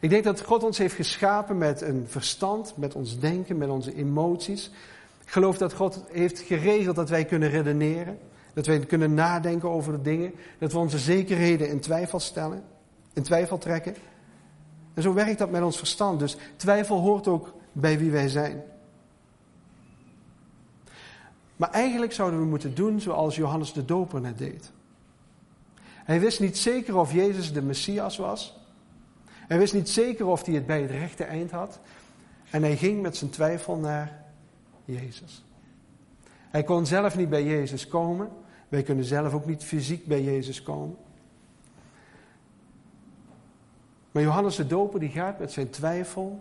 Ik 0.00 0.10
denk 0.10 0.24
dat 0.24 0.40
God 0.40 0.62
ons 0.62 0.78
heeft 0.78 0.94
geschapen 0.94 1.58
met 1.58 1.80
een 1.80 2.06
verstand, 2.08 2.76
met 2.76 2.94
ons 2.94 3.18
denken, 3.18 3.58
met 3.58 3.68
onze 3.68 3.94
emoties. 3.94 4.70
Ik 5.24 5.30
geloof 5.30 5.58
dat 5.58 5.72
God 5.72 6.04
heeft 6.10 6.38
geregeld 6.38 6.96
dat 6.96 7.08
wij 7.08 7.24
kunnen 7.24 7.50
redeneren. 7.50 8.18
Dat 8.52 8.66
wij 8.66 8.78
kunnen 8.78 9.14
nadenken 9.14 9.70
over 9.70 9.92
de 9.92 10.02
dingen. 10.02 10.34
Dat 10.58 10.72
we 10.72 10.78
onze 10.78 10.98
zekerheden 10.98 11.68
in 11.68 11.80
twijfel 11.80 12.20
stellen. 12.20 12.62
In 13.12 13.22
twijfel 13.22 13.58
trekken. 13.58 13.94
En 14.94 15.02
zo 15.02 15.14
werkt 15.14 15.38
dat 15.38 15.50
met 15.50 15.62
ons 15.62 15.78
verstand. 15.78 16.18
Dus 16.18 16.36
twijfel 16.56 17.00
hoort 17.00 17.28
ook 17.28 17.54
bij 17.72 17.98
wie 17.98 18.10
wij 18.10 18.28
zijn. 18.28 18.62
Maar 21.56 21.70
eigenlijk 21.70 22.12
zouden 22.12 22.40
we 22.40 22.46
moeten 22.46 22.74
doen 22.74 23.00
zoals 23.00 23.36
Johannes 23.36 23.72
de 23.72 23.84
Doper 23.84 24.20
net 24.20 24.38
deed. 24.38 24.72
Hij 26.04 26.20
wist 26.20 26.40
niet 26.40 26.58
zeker 26.58 26.96
of 26.96 27.12
Jezus 27.12 27.52
de 27.52 27.62
Messias 27.62 28.16
was. 28.16 28.60
Hij 29.28 29.58
wist 29.58 29.74
niet 29.74 29.88
zeker 29.88 30.26
of 30.26 30.44
hij 30.44 30.54
het 30.54 30.66
bij 30.66 30.80
het 30.82 30.90
rechte 30.90 31.24
eind 31.24 31.50
had. 31.50 31.80
En 32.50 32.62
hij 32.62 32.76
ging 32.76 33.02
met 33.02 33.16
zijn 33.16 33.30
twijfel 33.30 33.76
naar 33.76 34.24
Jezus. 34.84 35.44
Hij 36.50 36.62
kon 36.62 36.86
zelf 36.86 37.16
niet 37.16 37.28
bij 37.28 37.44
Jezus 37.44 37.88
komen. 37.88 38.30
Wij 38.72 38.82
kunnen 38.82 39.04
zelf 39.04 39.34
ook 39.34 39.46
niet 39.46 39.64
fysiek 39.64 40.06
bij 40.06 40.22
Jezus 40.22 40.62
komen. 40.62 40.96
Maar 44.12 44.22
Johannes 44.22 44.56
de 44.56 44.66
Doper 44.66 45.00
die 45.00 45.08
gaat 45.08 45.38
met 45.38 45.52
zijn 45.52 45.70
twijfel, 45.70 46.40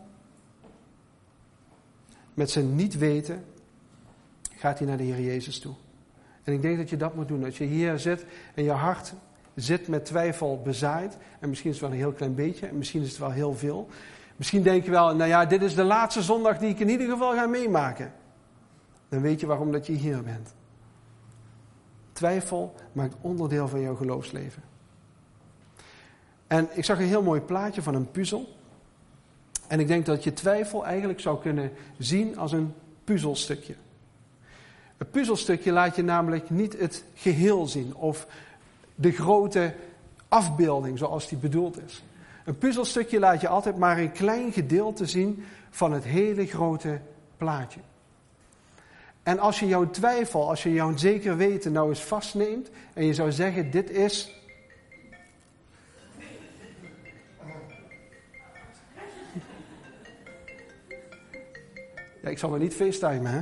met 2.33 2.49
zijn 2.49 2.75
niet 2.75 2.97
weten, 2.97 3.45
gaat 4.55 4.77
hij 4.77 4.87
naar 4.87 4.97
de 4.97 5.03
Heer 5.03 5.21
Jezus 5.21 5.59
toe. 5.59 5.73
En 6.43 6.53
ik 6.53 6.61
denk 6.61 6.77
dat 6.77 6.89
je 6.89 6.97
dat 6.97 7.15
moet 7.15 7.27
doen. 7.27 7.43
Als 7.43 7.57
je 7.57 7.63
hier 7.63 7.99
zit 7.99 8.25
en 8.55 8.63
je 8.63 8.71
hart 8.71 9.13
zit 9.55 9.87
met 9.87 10.05
twijfel 10.05 10.61
bezaaid, 10.63 11.17
en 11.39 11.49
misschien 11.49 11.69
is 11.69 11.75
het 11.79 11.85
wel 11.85 11.95
een 11.95 12.03
heel 12.03 12.13
klein 12.13 12.35
beetje, 12.35 12.67
en 12.67 12.77
misschien 12.77 13.01
is 13.01 13.09
het 13.09 13.17
wel 13.17 13.31
heel 13.31 13.53
veel. 13.53 13.87
Misschien 14.35 14.63
denk 14.63 14.85
je 14.85 14.91
wel, 14.91 15.15
nou 15.15 15.29
ja, 15.29 15.45
dit 15.45 15.61
is 15.61 15.75
de 15.75 15.83
laatste 15.83 16.21
zondag 16.21 16.57
die 16.57 16.69
ik 16.69 16.79
in 16.79 16.89
ieder 16.89 17.09
geval 17.09 17.33
ga 17.33 17.45
meemaken. 17.45 18.13
Dan 19.09 19.21
weet 19.21 19.39
je 19.39 19.45
waarom 19.45 19.71
dat 19.71 19.87
je 19.87 19.93
hier 19.93 20.23
bent. 20.23 20.53
Twijfel 22.21 22.73
maakt 22.91 23.15
onderdeel 23.21 23.67
van 23.67 23.81
jouw 23.81 23.95
geloofsleven. 23.95 24.63
En 26.47 26.67
ik 26.73 26.85
zag 26.85 26.99
een 26.99 27.05
heel 27.05 27.21
mooi 27.21 27.41
plaatje 27.41 27.81
van 27.81 27.95
een 27.95 28.11
puzzel. 28.11 28.55
En 29.67 29.79
ik 29.79 29.87
denk 29.87 30.05
dat 30.05 30.23
je 30.23 30.33
twijfel 30.33 30.85
eigenlijk 30.85 31.19
zou 31.19 31.41
kunnen 31.41 31.71
zien 31.97 32.37
als 32.37 32.51
een 32.51 32.73
puzzelstukje. 33.03 33.75
Een 34.97 35.09
puzzelstukje 35.09 35.71
laat 35.71 35.95
je 35.95 36.03
namelijk 36.03 36.49
niet 36.49 36.79
het 36.79 37.03
geheel 37.13 37.67
zien 37.67 37.95
of 37.95 38.27
de 38.95 39.11
grote 39.11 39.73
afbeelding 40.27 40.97
zoals 40.97 41.27
die 41.27 41.37
bedoeld 41.37 41.83
is. 41.85 42.03
Een 42.45 42.57
puzzelstukje 42.57 43.19
laat 43.19 43.41
je 43.41 43.47
altijd 43.47 43.77
maar 43.77 43.97
een 43.97 44.11
klein 44.11 44.51
gedeelte 44.51 45.05
zien 45.05 45.43
van 45.69 45.91
het 45.91 46.03
hele 46.03 46.45
grote 46.45 46.99
plaatje. 47.37 47.79
En 49.23 49.39
als 49.39 49.59
je 49.59 49.67
jouw 49.67 49.89
twijfel, 49.89 50.49
als 50.49 50.63
je 50.63 50.73
jouw 50.73 50.97
zeker 50.97 51.37
weten 51.37 51.71
nou 51.71 51.89
eens 51.89 52.03
vastneemt 52.03 52.69
en 52.93 53.05
je 53.05 53.13
zou 53.13 53.31
zeggen 53.31 53.71
dit 53.71 53.89
is 53.89 54.41
Ja, 62.21 62.29
ik 62.29 62.37
zal 62.37 62.49
maar 62.49 62.59
niet 62.59 62.73
facetimen, 62.73 63.31
hè? 63.31 63.41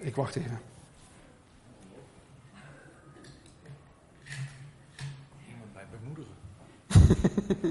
Ik 0.00 0.14
wacht 0.16 0.36
even. 0.36 0.60
Iemand 5.48 5.72
bij 5.72 5.86
bemoedigen. 5.90 6.34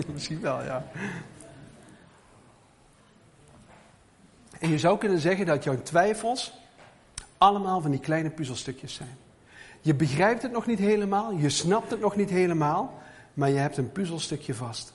Misschien 0.13 0.41
wel, 0.41 0.63
ja. 0.63 0.85
En 4.59 4.69
je 4.69 4.79
zou 4.79 4.97
kunnen 4.97 5.19
zeggen 5.19 5.45
dat 5.45 5.63
jouw 5.63 5.81
twijfels 5.81 6.53
allemaal 7.37 7.81
van 7.81 7.91
die 7.91 7.99
kleine 7.99 8.29
puzzelstukjes 8.29 8.93
zijn. 8.93 9.17
Je 9.81 9.95
begrijpt 9.95 10.41
het 10.41 10.51
nog 10.51 10.65
niet 10.65 10.79
helemaal, 10.79 11.31
je 11.31 11.49
snapt 11.49 11.91
het 11.91 11.99
nog 11.99 12.15
niet 12.15 12.29
helemaal, 12.29 13.01
maar 13.33 13.49
je 13.49 13.57
hebt 13.57 13.77
een 13.77 13.91
puzzelstukje 13.91 14.53
vast. 14.53 14.93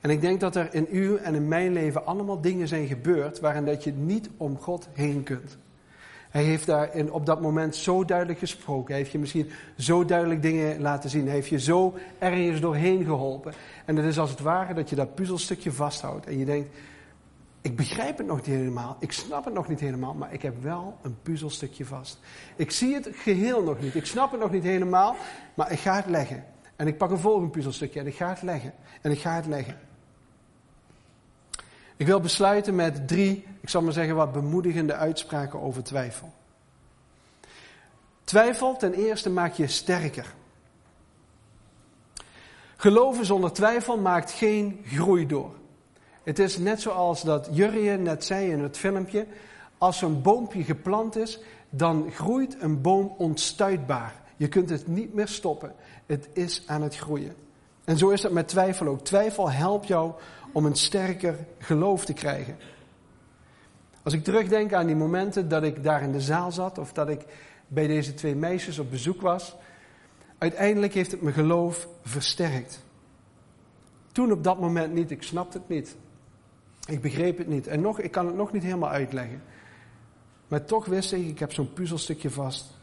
En 0.00 0.10
ik 0.10 0.20
denk 0.20 0.40
dat 0.40 0.56
er 0.56 0.74
in 0.74 0.86
uw 0.90 1.16
en 1.16 1.34
in 1.34 1.48
mijn 1.48 1.72
leven 1.72 2.06
allemaal 2.06 2.40
dingen 2.40 2.68
zijn 2.68 2.86
gebeurd 2.86 3.40
waarin 3.40 3.64
dat 3.64 3.84
je 3.84 3.92
niet 3.92 4.28
om 4.36 4.58
God 4.58 4.88
heen 4.92 5.22
kunt. 5.22 5.56
Hij 6.34 6.42
heeft 6.42 6.66
daar 6.66 6.94
in, 6.94 7.12
op 7.12 7.26
dat 7.26 7.40
moment 7.40 7.76
zo 7.76 8.04
duidelijk 8.04 8.38
gesproken. 8.38 8.88
Hij 8.88 8.96
heeft 8.96 9.12
je 9.12 9.18
misschien 9.18 9.50
zo 9.76 10.04
duidelijk 10.04 10.42
dingen 10.42 10.80
laten 10.80 11.10
zien. 11.10 11.24
Hij 11.24 11.34
heeft 11.34 11.48
je 11.48 11.60
zo 11.60 11.94
ergens 12.18 12.60
doorheen 12.60 13.04
geholpen. 13.04 13.52
En 13.84 13.96
het 13.96 14.06
is 14.06 14.18
als 14.18 14.30
het 14.30 14.40
ware 14.40 14.74
dat 14.74 14.90
je 14.90 14.96
dat 14.96 15.14
puzzelstukje 15.14 15.72
vasthoudt. 15.72 16.26
En 16.26 16.38
je 16.38 16.44
denkt, 16.44 16.76
ik 17.60 17.76
begrijp 17.76 18.18
het 18.18 18.26
nog 18.26 18.36
niet 18.36 18.46
helemaal. 18.46 18.96
Ik 19.00 19.12
snap 19.12 19.44
het 19.44 19.54
nog 19.54 19.68
niet 19.68 19.80
helemaal. 19.80 20.14
Maar 20.14 20.32
ik 20.32 20.42
heb 20.42 20.62
wel 20.62 20.98
een 21.02 21.16
puzzelstukje 21.22 21.84
vast. 21.84 22.18
Ik 22.56 22.70
zie 22.70 22.94
het 22.94 23.08
geheel 23.12 23.62
nog 23.62 23.80
niet. 23.80 23.94
Ik 23.94 24.06
snap 24.06 24.30
het 24.30 24.40
nog 24.40 24.50
niet 24.50 24.64
helemaal. 24.64 25.16
Maar 25.54 25.72
ik 25.72 25.78
ga 25.78 25.96
het 25.96 26.06
leggen. 26.06 26.44
En 26.76 26.86
ik 26.86 26.98
pak 26.98 27.10
een 27.10 27.18
volgend 27.18 27.50
puzzelstukje 27.50 28.00
en 28.00 28.06
ik 28.06 28.16
ga 28.16 28.28
het 28.28 28.42
leggen. 28.42 28.72
En 29.00 29.10
ik 29.10 29.18
ga 29.18 29.34
het 29.34 29.46
leggen. 29.46 29.76
Ik 32.04 32.10
wil 32.10 32.20
besluiten 32.20 32.74
met 32.74 33.08
drie, 33.08 33.46
ik 33.60 33.68
zal 33.68 33.82
maar 33.82 33.92
zeggen, 33.92 34.14
wat 34.14 34.32
bemoedigende 34.32 34.94
uitspraken 34.94 35.60
over 35.60 35.82
twijfel. 35.82 36.32
Twijfel 38.24 38.76
ten 38.76 38.92
eerste 38.92 39.30
maakt 39.30 39.56
je 39.56 39.66
sterker. 39.66 40.34
Geloven 42.76 43.26
zonder 43.26 43.52
twijfel 43.52 43.98
maakt 43.98 44.30
geen 44.30 44.80
groei 44.86 45.26
door. 45.26 45.54
Het 46.22 46.38
is 46.38 46.58
net 46.58 46.80
zoals 46.80 47.22
dat 47.22 47.48
Jurje 47.50 47.96
net 47.96 48.24
zei 48.24 48.50
in 48.50 48.60
het 48.60 48.76
filmpje. 48.76 49.26
Als 49.78 49.98
zo'n 49.98 50.22
boompje 50.22 50.64
geplant 50.64 51.16
is, 51.16 51.40
dan 51.70 52.10
groeit 52.10 52.56
een 52.60 52.80
boom 52.80 53.14
onstuitbaar. 53.18 54.20
Je 54.36 54.48
kunt 54.48 54.70
het 54.70 54.86
niet 54.86 55.14
meer 55.14 55.28
stoppen. 55.28 55.74
Het 56.06 56.28
is 56.32 56.62
aan 56.66 56.82
het 56.82 56.96
groeien. 56.96 57.34
En 57.84 57.98
zo 57.98 58.10
is 58.10 58.22
het 58.22 58.32
met 58.32 58.48
twijfel 58.48 58.86
ook. 58.86 59.04
Twijfel 59.04 59.50
helpt 59.50 59.86
jou 59.86 60.12
om 60.52 60.64
een 60.64 60.76
sterker 60.76 61.46
geloof 61.58 62.04
te 62.04 62.12
krijgen. 62.12 62.56
Als 64.02 64.14
ik 64.14 64.24
terugdenk 64.24 64.72
aan 64.72 64.86
die 64.86 64.96
momenten 64.96 65.48
dat 65.48 65.62
ik 65.62 65.82
daar 65.82 66.02
in 66.02 66.12
de 66.12 66.20
zaal 66.20 66.52
zat 66.52 66.78
of 66.78 66.92
dat 66.92 67.08
ik 67.08 67.24
bij 67.66 67.86
deze 67.86 68.14
twee 68.14 68.34
meisjes 68.34 68.78
op 68.78 68.90
bezoek 68.90 69.20
was, 69.20 69.56
uiteindelijk 70.38 70.94
heeft 70.94 71.10
het 71.10 71.22
mijn 71.22 71.34
geloof 71.34 71.88
versterkt. 72.02 72.82
Toen 74.12 74.32
op 74.32 74.44
dat 74.44 74.60
moment 74.60 74.92
niet, 74.92 75.10
ik 75.10 75.22
snapte 75.22 75.58
het 75.58 75.68
niet. 75.68 75.96
Ik 76.86 77.00
begreep 77.00 77.38
het 77.38 77.48
niet. 77.48 77.66
En 77.66 77.80
nog, 77.80 78.00
ik 78.00 78.10
kan 78.10 78.26
het 78.26 78.36
nog 78.36 78.52
niet 78.52 78.62
helemaal 78.62 78.90
uitleggen. 78.90 79.42
Maar 80.48 80.64
toch 80.64 80.86
wist 80.86 81.12
ik, 81.12 81.26
ik 81.26 81.38
heb 81.38 81.52
zo'n 81.52 81.72
puzzelstukje 81.72 82.30
vast. 82.30 82.78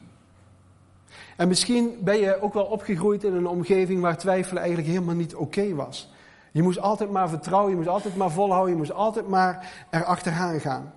En 1.38 1.47
misschien 1.47 1.97
ben 2.03 2.18
je 2.18 2.41
ook 2.41 2.53
wel 2.53 2.66
opgegroeid 2.66 3.24
in 3.24 3.34
een 3.34 3.47
omgeving 3.47 4.01
waar 4.01 4.18
twijfelen 4.18 4.62
eigenlijk 4.62 4.93
helemaal 4.93 5.16
niet 5.16 5.36
oké 5.36 5.76
was. 5.76 6.12
Je 6.51 6.62
moest 6.62 6.80
altijd 6.80 7.12
maar 7.12 7.30
vertrouwen, 7.30 7.70
je 7.70 7.78
moest 7.78 7.89
altijd 7.89 8.16
maar 8.16 8.32
volhouden, 8.32 8.72
je 8.72 8.78
moest 8.78 8.93
altijd 8.93 9.28
maar 9.28 9.86
erachteraan 9.89 10.59
gaan. 10.59 10.93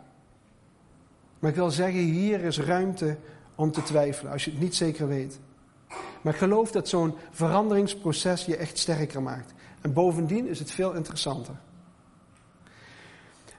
Maar 1.38 1.50
ik 1.50 1.56
wil 1.56 1.70
zeggen, 1.70 2.00
hier 2.00 2.40
is 2.40 2.60
ruimte 2.60 3.16
om 3.54 3.72
te 3.72 3.82
twijfelen, 3.82 4.32
als 4.32 4.44
je 4.44 4.50
het 4.50 4.60
niet 4.60 4.74
zeker 4.74 5.08
weet. 5.08 5.40
Maar 6.22 6.32
ik 6.32 6.38
geloof 6.38 6.70
dat 6.70 6.88
zo'n 6.88 7.14
veranderingsproces 7.30 8.44
je 8.44 8.56
echt 8.56 8.78
sterker 8.78 9.22
maakt. 9.22 9.54
En 9.80 9.92
bovendien 9.92 10.48
is 10.48 10.58
het 10.58 10.70
veel 10.70 10.92
interessanter. 10.92 11.54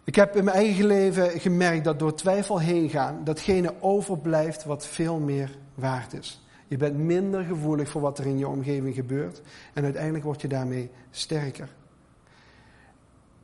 Ik 0.03 0.15
heb 0.15 0.35
in 0.35 0.43
mijn 0.43 0.57
eigen 0.57 0.85
leven 0.85 1.39
gemerkt 1.39 1.83
dat 1.83 1.99
door 1.99 2.15
twijfel 2.15 2.59
heen 2.59 2.89
gaan, 2.89 3.23
datgene 3.23 3.73
overblijft 3.79 4.63
wat 4.63 4.85
veel 4.85 5.19
meer 5.19 5.57
waard 5.73 6.13
is. 6.13 6.44
Je 6.67 6.77
bent 6.77 6.97
minder 6.97 7.43
gevoelig 7.43 7.89
voor 7.89 8.01
wat 8.01 8.17
er 8.17 8.25
in 8.25 8.37
je 8.37 8.47
omgeving 8.47 8.95
gebeurt 8.95 9.41
en 9.73 9.83
uiteindelijk 9.83 10.23
word 10.23 10.41
je 10.41 10.47
daarmee 10.47 10.89
sterker. 11.11 11.69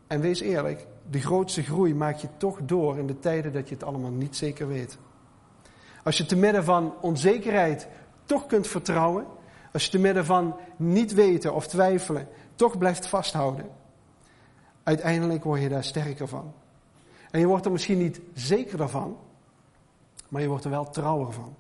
En 0.08 0.22
wees 0.22 0.40
eerlijk, 0.40 0.88
de 1.10 1.20
grootste 1.20 1.64
groei 1.64 1.96
maak 1.96 2.16
je 2.16 2.28
toch 2.38 2.60
door 2.64 2.98
in 2.98 3.08
de 3.08 3.20
tijden 3.20 3.52
dat 3.52 3.70
je 3.70 3.74
het 3.76 3.84
allemaal 3.84 4.12
niet 4.12 4.36
zeker 4.36 4.68
weet. 4.68 4.98
Als 6.04 6.18
je 6.18 6.26
te 6.26 6.36
midden 6.36 6.64
van 6.64 6.94
onzekerheid 7.02 7.88
toch 8.26 8.46
kunt 8.46 8.68
vertrouwen, 8.68 9.26
als 9.74 9.86
je 9.86 9.92
te 9.92 10.00
midden 10.00 10.26
van 10.26 10.56
niet 10.78 11.14
weten 11.14 11.54
of 11.54 11.68
twijfelen 11.68 12.28
toch 12.56 12.78
blijft 12.78 13.08
vasthouden, 13.08 13.70
uiteindelijk 14.84 15.44
word 15.44 15.62
je 15.62 15.70
daar 15.70 15.84
sterker 15.84 16.28
van. 16.28 16.54
En 17.32 17.40
je 17.40 17.48
wordt 17.48 17.66
er 17.66 17.72
misschien 17.72 17.98
niet 17.98 18.22
zekerder 18.34 18.90
van, 18.90 19.18
maar 20.28 20.42
je 20.42 20.48
wordt 20.48 20.64
er 20.64 20.70
wel 20.70 20.90
trouwer 20.90 21.32
van. 21.34 21.56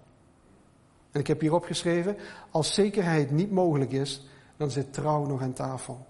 En 1.12 1.20
ik 1.20 1.28
heb 1.28 1.41
hier 1.41 1.53
opgeschreven, 1.53 2.18
als 2.51 2.74
zekerheid 2.74 3.32
niet 3.32 3.51
mogelijk 3.51 3.91
is, 3.91 4.28
dan 4.57 4.72
zit 4.72 4.93
trouw 4.93 5.26
nog 5.26 5.41
aan 5.41 5.53
tafel. 5.53 6.05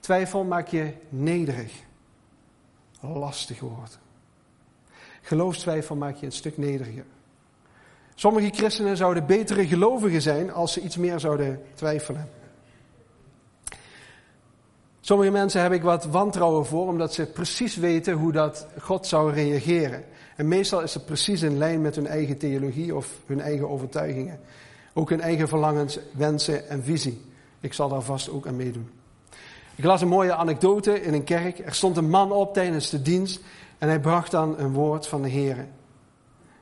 Twijfel 0.00 0.44
maak 0.44 0.68
je 0.68 0.94
nederig. 1.08 1.82
Lastig 3.00 3.60
woord. 3.60 3.98
Geloofstwijfel 5.20 5.96
maak 5.96 6.16
je 6.16 6.26
een 6.26 6.32
stuk 6.32 6.56
nederiger. 6.58 7.04
Sommige 8.14 8.50
christenen 8.50 8.96
zouden 8.96 9.26
betere 9.26 9.66
gelovigen 9.66 10.22
zijn 10.22 10.52
als 10.52 10.72
ze 10.72 10.80
iets 10.80 10.96
meer 10.96 11.20
zouden 11.20 11.62
twijfelen. 11.74 12.39
Sommige 15.00 15.30
mensen 15.30 15.62
heb 15.62 15.72
ik 15.72 15.82
wat 15.82 16.04
wantrouwen 16.04 16.66
voor, 16.66 16.86
omdat 16.86 17.14
ze 17.14 17.26
precies 17.26 17.76
weten 17.76 18.14
hoe 18.14 18.32
dat 18.32 18.66
God 18.78 19.06
zou 19.06 19.32
reageren. 19.32 20.04
En 20.36 20.48
meestal 20.48 20.80
is 20.80 20.94
het 20.94 21.06
precies 21.06 21.42
in 21.42 21.58
lijn 21.58 21.80
met 21.80 21.94
hun 21.94 22.06
eigen 22.06 22.38
theologie 22.38 22.96
of 22.96 23.08
hun 23.26 23.40
eigen 23.40 23.68
overtuigingen. 23.68 24.40
Ook 24.92 25.10
hun 25.10 25.20
eigen 25.20 25.48
verlangens, 25.48 25.98
wensen 26.12 26.68
en 26.68 26.82
visie. 26.82 27.20
Ik 27.60 27.72
zal 27.72 27.88
daar 27.88 28.02
vast 28.02 28.30
ook 28.30 28.46
aan 28.46 28.56
meedoen. 28.56 28.90
Ik 29.74 29.84
las 29.84 30.00
een 30.00 30.08
mooie 30.08 30.34
anekdote 30.34 31.02
in 31.02 31.14
een 31.14 31.24
kerk. 31.24 31.58
Er 31.58 31.74
stond 31.74 31.96
een 31.96 32.10
man 32.10 32.32
op 32.32 32.54
tijdens 32.54 32.90
de 32.90 33.02
dienst 33.02 33.40
en 33.78 33.88
hij 33.88 34.00
bracht 34.00 34.30
dan 34.30 34.58
een 34.58 34.72
woord 34.72 35.06
van 35.06 35.22
de 35.22 35.28
Heer. 35.28 35.66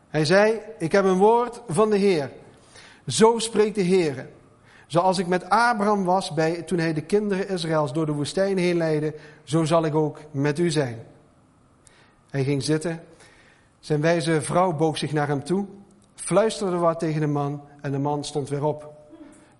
Hij 0.08 0.24
zei, 0.24 0.60
ik 0.78 0.92
heb 0.92 1.04
een 1.04 1.18
woord 1.18 1.60
van 1.68 1.90
de 1.90 1.96
Heer. 1.96 2.30
Zo 3.06 3.38
spreekt 3.38 3.74
de 3.74 3.80
Heer. 3.80 4.28
Zoals 4.88 5.18
ik 5.18 5.26
met 5.26 5.50
Abraham 5.50 6.04
was 6.04 6.34
bij, 6.34 6.62
toen 6.62 6.78
hij 6.78 6.92
de 6.92 7.00
kinderen 7.00 7.48
Israëls 7.48 7.92
door 7.92 8.06
de 8.06 8.12
woestijn 8.12 8.58
heen 8.58 8.76
leidde, 8.76 9.14
zo 9.44 9.64
zal 9.64 9.84
ik 9.84 9.94
ook 9.94 10.18
met 10.30 10.58
u 10.58 10.70
zijn. 10.70 10.98
Hij 12.30 12.44
ging 12.44 12.62
zitten. 12.62 13.00
Zijn 13.80 14.00
wijze 14.00 14.42
vrouw 14.42 14.72
boog 14.72 14.98
zich 14.98 15.12
naar 15.12 15.28
hem 15.28 15.44
toe, 15.44 15.66
fluisterde 16.14 16.76
wat 16.76 16.98
tegen 16.98 17.20
de 17.20 17.26
man 17.26 17.62
en 17.80 17.92
de 17.92 17.98
man 17.98 18.24
stond 18.24 18.48
weer 18.48 18.64
op. 18.64 18.92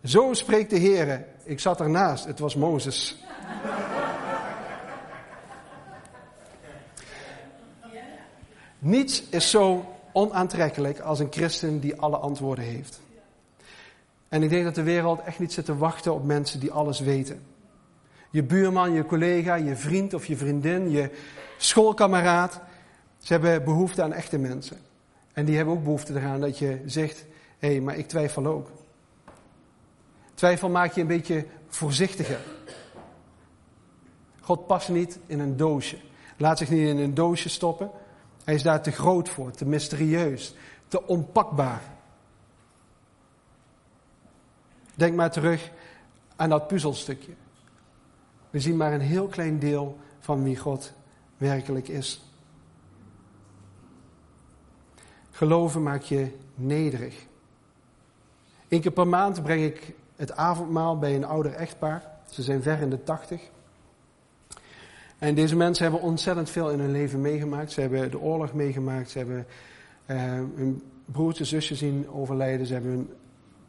Zo 0.05 0.33
spreekt 0.33 0.71
de 0.71 0.79
Heer. 0.79 1.27
Ik 1.45 1.61
zat 1.61 1.81
ernaast, 1.81 2.25
het 2.25 2.39
was 2.39 2.55
Mozes. 2.55 3.23
Niets 8.79 9.23
is 9.29 9.51
zo 9.51 9.85
onaantrekkelijk 10.13 11.01
als 11.01 11.19
een 11.19 11.33
christen 11.33 11.81
die 11.81 12.01
alle 12.01 12.17
antwoorden 12.17 12.65
heeft. 12.65 13.01
En 14.29 14.43
ik 14.43 14.51
denk 14.51 14.65
dat 14.65 14.75
de 14.75 14.83
wereld 14.83 15.21
echt 15.21 15.39
niet 15.39 15.53
zit 15.53 15.65
te 15.65 15.77
wachten 15.77 16.15
op 16.15 16.25
mensen 16.25 16.61
die 16.61 16.73
alles 16.73 17.01
weten. 17.01 17.43
Je 18.31 18.43
buurman, 18.43 18.93
je 18.93 19.07
collega, 19.07 19.55
je 19.55 19.77
vriend 19.77 20.15
of 20.15 20.27
je 20.27 20.37
vriendin, 20.37 20.91
je 20.91 21.11
schoolkameraad. 21.57 22.61
Ze 23.19 23.33
hebben 23.33 23.65
behoefte 23.65 24.03
aan 24.03 24.13
echte 24.13 24.39
mensen. 24.39 24.77
En 25.33 25.45
die 25.45 25.57
hebben 25.57 25.75
ook 25.75 25.85
behoefte 25.85 26.15
eraan 26.15 26.41
dat 26.41 26.59
je 26.59 26.83
zegt, 26.87 27.25
hé, 27.59 27.69
hey, 27.69 27.81
maar 27.81 27.97
ik 27.97 28.09
twijfel 28.09 28.47
ook. 28.47 28.71
Twijfel 30.35 30.69
maakt 30.69 30.95
je 30.95 31.01
een 31.01 31.07
beetje 31.07 31.47
voorzichtiger. 31.69 32.41
God 34.41 34.67
past 34.67 34.89
niet 34.89 35.19
in 35.27 35.41
een 35.41 35.57
doosje. 35.57 35.97
Laat 36.37 36.59
zich 36.59 36.71
niet 36.71 36.89
in 36.89 36.99
een 36.99 37.15
doosje 37.15 37.49
stoppen. 37.49 37.91
Hij 38.45 38.55
is 38.55 38.63
daar 38.63 38.83
te 38.83 38.91
groot 38.91 39.29
voor, 39.29 39.51
te 39.51 39.65
mysterieus, 39.65 40.55
te 40.89 41.07
onpakbaar. 41.07 41.83
Denk 44.99 45.15
maar 45.15 45.31
terug 45.31 45.71
aan 46.37 46.49
dat 46.49 46.67
puzzelstukje. 46.67 47.33
We 48.51 48.61
zien 48.61 48.77
maar 48.77 48.93
een 48.93 49.01
heel 49.01 49.27
klein 49.27 49.59
deel 49.59 49.99
van 50.19 50.43
wie 50.43 50.57
God 50.57 50.93
werkelijk 51.37 51.89
is. 51.89 52.23
Geloven 55.31 55.83
maakt 55.83 56.09
je 56.09 56.37
nederig. 56.55 57.27
Eén 58.69 58.81
keer 58.81 58.91
per 58.91 59.09
maand 59.09 59.43
breng 59.43 59.63
ik 59.63 59.95
het 60.17 60.37
avondmaal 60.37 60.99
bij 60.99 61.15
een 61.15 61.25
ouder 61.25 61.53
echtpaar. 61.53 62.03
Ze 62.31 62.43
zijn 62.43 62.63
ver 62.63 62.81
in 62.81 62.91
de 62.91 63.03
tachtig. 63.03 63.51
En 65.19 65.35
deze 65.35 65.57
mensen 65.57 65.83
hebben 65.83 66.03
ontzettend 66.03 66.51
veel 66.51 66.71
in 66.71 66.81
hun 66.81 66.93
leven 66.93 67.21
meegemaakt. 67.21 67.73
Ze 67.73 67.81
hebben 67.81 68.11
de 68.11 68.21
oorlog 68.21 68.53
meegemaakt. 68.53 69.11
Ze 69.11 69.19
hebben 69.19 69.47
uh, 70.07 70.17
hun 70.55 70.83
broertje, 71.05 71.45
zusje 71.45 71.75
zien 71.75 72.09
overlijden. 72.11 72.67
Ze 72.67 72.73
hebben 72.73 72.91
hun 72.91 73.11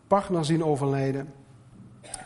partner 0.10 0.46
zien 0.46 0.64
overlijden. 0.64 1.34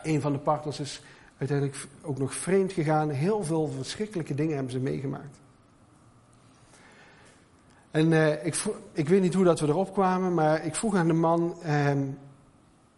Een 0.04 0.22
van 0.22 0.32
de 0.32 0.40
partners 0.40 0.80
is 0.80 1.02
uiteindelijk 1.38 1.88
ook 2.02 2.18
nog 2.18 2.34
vreemd 2.34 2.72
gegaan. 2.72 3.10
Heel 3.10 3.44
veel 3.44 3.68
verschrikkelijke 3.68 4.36
dingen 4.36 4.56
hebben 4.56 4.72
ze 4.72 4.80
meegemaakt. 4.80 5.42
En 7.92 8.12
uh, 8.12 8.46
ik, 8.46 8.64
ik, 8.94 9.10
weet 9.10 9.22
niet 9.22 9.34
hoe 9.34 9.44
dat 9.44 9.60
we 9.60 9.68
erop 9.68 9.94
kwamen, 9.94 10.34
maar 10.34 10.66
ik 10.66 10.76
vroeg 10.76 10.96
aan 10.96 11.08
de 11.08 11.14
man: 11.14 11.56
uh, 11.66 11.92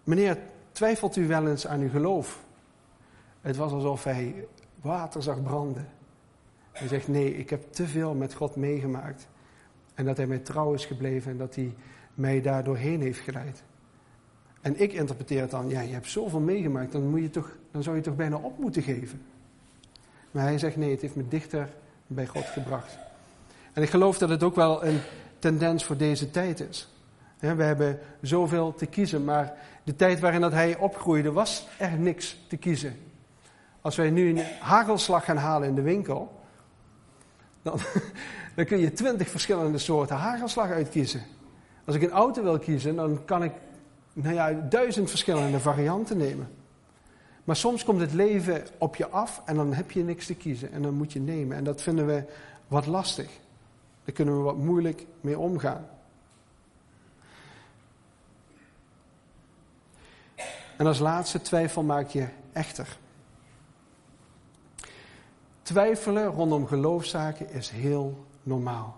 Meneer, 0.04 0.38
twijfelt 0.72 1.16
u 1.16 1.28
wel 1.28 1.48
eens 1.48 1.68
aan 1.68 1.80
uw 1.80 1.90
geloof? 1.90 2.44
Het 3.42 3.56
was 3.56 3.72
alsof 3.72 4.04
hij 4.04 4.48
water 4.82 5.24
zag 5.24 5.44
branden. 5.44 5.88
Hij 6.72 6.88
zegt, 6.88 7.08
nee, 7.08 7.38
ik 7.38 7.50
heb 7.50 7.74
te 7.74 7.88
veel 7.88 8.14
met 8.14 8.34
God 8.34 8.56
meegemaakt. 8.56 9.28
En 9.94 10.06
dat 10.06 10.18
hij 10.18 10.28
mij 10.28 10.40
trouw 10.40 10.74
is 10.74 10.86
gebleven 10.86 11.32
en 11.32 11.38
dat 11.38 11.56
hij 11.56 11.76
mij 12.14 12.42
daar 12.42 12.64
doorheen 12.64 13.02
heeft 13.02 13.20
geleid. 13.20 13.64
En 14.66 14.82
ik 14.82 14.94
interpreteer 14.94 15.42
het 15.42 15.52
dan, 15.52 15.70
ja, 15.70 15.82
je 15.82 15.94
hebt 15.94 16.10
zoveel 16.10 16.40
meegemaakt, 16.40 16.92
dan, 16.92 17.10
moet 17.10 17.22
je 17.22 17.30
toch, 17.30 17.52
dan 17.72 17.84
zou 17.84 17.96
je 17.96 18.02
toch 18.02 18.16
bijna 18.16 18.36
op 18.36 18.58
moeten 18.58 18.82
geven. 18.82 19.22
Maar 20.32 20.44
hij 20.44 20.58
zegt, 20.58 20.76
nee, 20.76 20.92
het 20.92 21.02
heeft 21.02 21.16
me 21.16 21.28
dichter 21.28 21.70
bij 22.08 22.28
God 22.28 22.46
gebracht. 22.46 22.98
En 23.74 23.82
ik 23.84 23.90
geloof 23.90 24.18
dat 24.18 24.30
het 24.30 24.44
ook 24.44 24.56
wel 24.56 24.86
een 24.86 25.00
tendens 25.40 25.86
voor 25.86 25.98
deze 25.98 26.32
tijd 26.32 26.60
is. 26.60 26.90
We 27.40 27.64
hebben 27.64 28.00
zoveel 28.22 28.74
te 28.74 28.86
kiezen, 28.86 29.24
maar 29.24 29.54
de 29.84 29.96
tijd 29.96 30.20
waarin 30.20 30.42
dat 30.42 30.52
hij 30.52 30.78
opgroeide 30.78 31.32
was 31.32 31.68
er 31.78 32.00
niks 32.00 32.38
te 32.48 32.58
kiezen. 32.58 32.96
Als 33.82 33.96
wij 33.96 34.10
nu 34.10 34.30
een 34.30 34.46
hagelslag 34.60 35.26
gaan 35.26 35.38
halen 35.38 35.68
in 35.68 35.76
de 35.76 35.82
winkel, 35.82 36.42
dan, 37.62 37.80
dan 38.56 38.66
kun 38.66 38.80
je 38.80 38.94
twintig 38.94 39.30
verschillende 39.30 39.78
soorten 39.78 40.16
hagelslag 40.16 40.70
uitkiezen. 40.70 41.22
Als 41.86 41.96
ik 41.96 42.02
een 42.02 42.12
auto 42.12 42.44
wil 42.44 42.60
kiezen, 42.60 42.96
dan 42.96 43.26
kan 43.26 43.44
ik 43.44 43.52
nou 44.16 44.36
ja, 44.36 44.52
duizend 44.52 45.10
verschillende 45.10 45.60
varianten 45.60 46.18
nemen. 46.18 46.50
Maar 47.44 47.56
soms 47.56 47.84
komt 47.84 48.00
het 48.00 48.14
leven 48.14 48.64
op 48.78 48.96
je 48.96 49.08
af 49.08 49.42
en 49.46 49.56
dan 49.56 49.74
heb 49.74 49.92
je 49.92 50.04
niks 50.04 50.26
te 50.26 50.36
kiezen 50.36 50.72
en 50.72 50.82
dan 50.82 50.94
moet 50.94 51.14
je 51.14 51.20
nemen. 51.20 51.58
En 51.58 51.64
dat 51.64 51.82
vinden 51.82 52.08
we 52.08 52.24
wat 52.68 52.86
lastig. 52.86 53.30
Daar 54.06 54.16
kunnen 54.16 54.38
we 54.38 54.42
wat 54.42 54.58
moeilijk 54.58 55.06
mee 55.22 55.40
omgaan. 55.40 55.88
En 60.78 60.86
als 60.86 61.00
laatste 61.00 61.42
twijfel 61.42 61.84
maak 61.84 62.08
je 62.08 62.28
echter. 62.54 62.98
Twijfelen 65.62 66.26
rondom 66.26 66.68
geloofszaken 66.68 67.50
is 67.50 67.70
heel 67.70 68.26
normaal. 68.44 68.98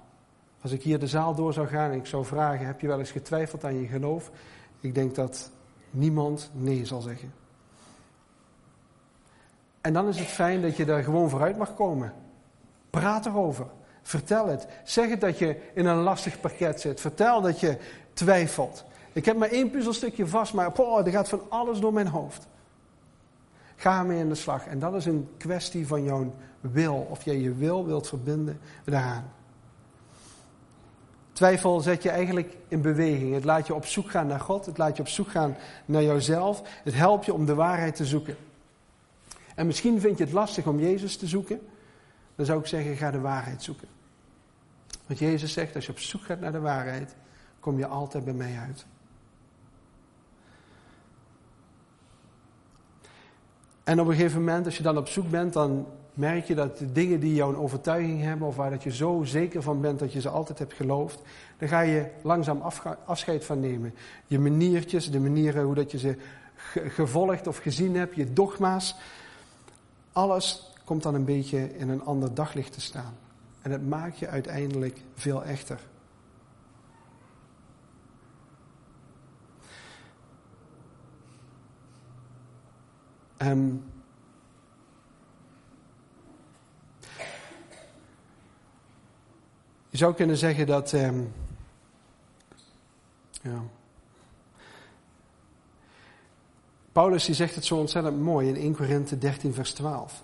Als 0.61 0.71
ik 0.71 0.81
hier 0.81 0.99
de 0.99 1.07
zaal 1.07 1.35
door 1.35 1.53
zou 1.53 1.67
gaan 1.67 1.91
en 1.91 1.97
ik 1.97 2.05
zou 2.05 2.25
vragen: 2.25 2.65
heb 2.65 2.81
je 2.81 2.87
wel 2.87 2.99
eens 2.99 3.11
getwijfeld 3.11 3.63
aan 3.63 3.79
je 3.79 3.87
geloof? 3.87 4.31
Ik 4.87 4.95
denk 4.95 5.15
dat 5.15 5.51
niemand 5.89 6.49
nee 6.53 6.85
zal 6.85 7.01
zeggen. 7.01 7.33
En 9.81 9.93
dan 9.93 10.07
is 10.07 10.19
het 10.19 10.27
fijn 10.27 10.61
dat 10.61 10.77
je 10.77 10.85
daar 10.85 11.03
gewoon 11.03 11.29
vooruit 11.29 11.57
mag 11.57 11.75
komen. 11.75 12.13
Praat 12.89 13.25
erover. 13.25 13.67
Vertel 14.01 14.47
het. 14.47 14.67
Zeg 14.83 15.09
het 15.09 15.21
dat 15.21 15.37
je 15.37 15.71
in 15.73 15.85
een 15.85 15.97
lastig 15.97 16.39
pakket 16.39 16.81
zit. 16.81 17.01
Vertel 17.01 17.41
dat 17.41 17.59
je 17.59 17.77
twijfelt. 18.13 18.85
Ik 19.13 19.25
heb 19.25 19.37
maar 19.37 19.49
één 19.49 19.69
puzzelstukje 19.69 20.27
vast, 20.27 20.53
maar 20.53 20.71
poh, 20.71 21.05
er 21.05 21.11
gaat 21.11 21.29
van 21.29 21.41
alles 21.49 21.79
door 21.79 21.93
mijn 21.93 22.07
hoofd. 22.07 22.47
Ga 23.75 23.99
ermee 23.99 24.19
in 24.19 24.29
de 24.29 24.35
slag. 24.35 24.67
En 24.67 24.79
dat 24.79 24.93
is 24.93 25.05
een 25.05 25.29
kwestie 25.37 25.87
van 25.87 26.03
jouw 26.03 26.33
wil. 26.59 27.07
Of 27.09 27.23
jij 27.23 27.37
je 27.37 27.53
wil 27.53 27.85
wilt 27.85 28.07
verbinden 28.07 28.59
daaraan. 28.83 29.31
Twijfel 31.37 31.79
zet 31.79 32.03
je 32.03 32.09
eigenlijk 32.09 32.57
in 32.67 32.81
beweging. 32.81 33.33
Het 33.33 33.43
laat 33.43 33.67
je 33.67 33.75
op 33.75 33.85
zoek 33.85 34.09
gaan 34.09 34.27
naar 34.27 34.39
God. 34.39 34.65
Het 34.65 34.77
laat 34.77 34.95
je 34.95 35.01
op 35.01 35.07
zoek 35.07 35.27
gaan 35.27 35.55
naar 35.85 36.03
jouzelf. 36.03 36.61
Het 36.83 36.93
helpt 36.93 37.25
je 37.25 37.33
om 37.33 37.45
de 37.45 37.55
waarheid 37.55 37.95
te 37.95 38.05
zoeken. 38.05 38.37
En 39.55 39.65
misschien 39.65 39.99
vind 39.99 40.17
je 40.17 40.23
het 40.23 40.33
lastig 40.33 40.67
om 40.67 40.79
Jezus 40.79 41.17
te 41.17 41.27
zoeken. 41.27 41.59
dan 42.35 42.45
zou 42.45 42.59
ik 42.59 42.65
zeggen, 42.65 42.95
ga 42.95 43.11
de 43.11 43.19
waarheid 43.19 43.63
zoeken. 43.63 43.87
Want 45.05 45.19
Jezus 45.19 45.53
zegt, 45.53 45.75
als 45.75 45.85
je 45.85 45.91
op 45.91 45.99
zoek 45.99 46.23
gaat 46.23 46.39
naar 46.39 46.51
de 46.51 46.59
waarheid, 46.59 47.15
kom 47.59 47.77
je 47.77 47.87
altijd 47.87 48.23
bij 48.23 48.33
mij 48.33 48.57
uit. 48.59 48.85
En 53.83 53.99
op 53.99 54.07
een 54.07 54.15
gegeven 54.15 54.39
moment, 54.39 54.65
als 54.65 54.77
je 54.77 54.83
dan 54.83 54.97
op 54.97 55.07
zoek 55.07 55.29
bent, 55.29 55.53
dan 55.53 55.87
merk 56.17 56.45
je 56.45 56.55
dat 56.55 56.77
de 56.77 56.91
dingen 56.91 57.19
die 57.19 57.33
jou 57.33 57.53
een 57.53 57.59
overtuiging 57.59 58.21
hebben, 58.21 58.47
of 58.47 58.55
waar 58.55 58.69
dat 58.69 58.83
je 58.83 58.91
zo 58.91 59.23
zeker 59.23 59.61
van 59.61 59.81
bent 59.81 59.99
dat 59.99 60.13
je 60.13 60.21
ze 60.21 60.29
altijd 60.29 60.59
hebt 60.59 60.73
geloofd, 60.73 61.21
dan 61.57 61.67
ga 61.67 61.79
je 61.79 62.05
langzaam 62.21 62.61
afscheid 63.05 63.45
van 63.45 63.59
nemen. 63.59 63.93
Je 64.27 64.39
maniertjes, 64.39 65.11
de 65.11 65.19
manieren 65.19 65.63
hoe 65.63 65.75
dat 65.75 65.91
je 65.91 65.97
ze 65.97 66.17
gevolgd 66.73 67.47
of 67.47 67.57
gezien 67.57 67.95
hebt, 67.95 68.15
je 68.15 68.33
dogma's, 68.33 68.95
alles 70.11 70.73
komt 70.83 71.03
dan 71.03 71.15
een 71.15 71.25
beetje 71.25 71.77
in 71.77 71.89
een 71.89 72.03
ander 72.03 72.33
daglicht 72.33 72.73
te 72.73 72.81
staan. 72.81 73.13
En 73.61 73.71
het 73.71 73.87
maakt 73.87 74.17
je 74.17 74.27
uiteindelijk 74.27 75.01
veel 75.15 75.43
echter. 75.43 75.79
Um, 83.37 83.83
je 89.97 90.03
zou 90.03 90.15
kunnen 90.15 90.37
zeggen 90.37 90.67
dat. 90.67 90.91
Um, 90.93 91.33
ja. 93.41 93.63
Paulus 96.91 97.25
die 97.25 97.35
zegt 97.35 97.55
het 97.55 97.65
zo 97.65 97.75
ontzettend 97.75 98.21
mooi 98.21 98.47
in 98.47 98.55
1 98.55 98.75
Korinthe 98.75 99.17
13, 99.17 99.53
vers 99.53 99.73
12. 99.73 100.23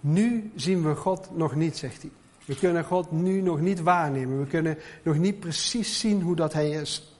Nu 0.00 0.52
zien 0.54 0.82
we 0.82 0.94
God 0.94 1.36
nog 1.36 1.54
niet, 1.54 1.76
zegt 1.76 2.02
hij. 2.02 2.10
We 2.44 2.56
kunnen 2.56 2.84
God 2.84 3.10
nu 3.10 3.40
nog 3.40 3.60
niet 3.60 3.80
waarnemen. 3.80 4.38
We 4.38 4.46
kunnen 4.46 4.78
nog 5.02 5.16
niet 5.16 5.40
precies 5.40 6.00
zien 6.00 6.22
hoe 6.22 6.36
dat 6.36 6.52
Hij 6.52 6.70
is. 6.70 7.16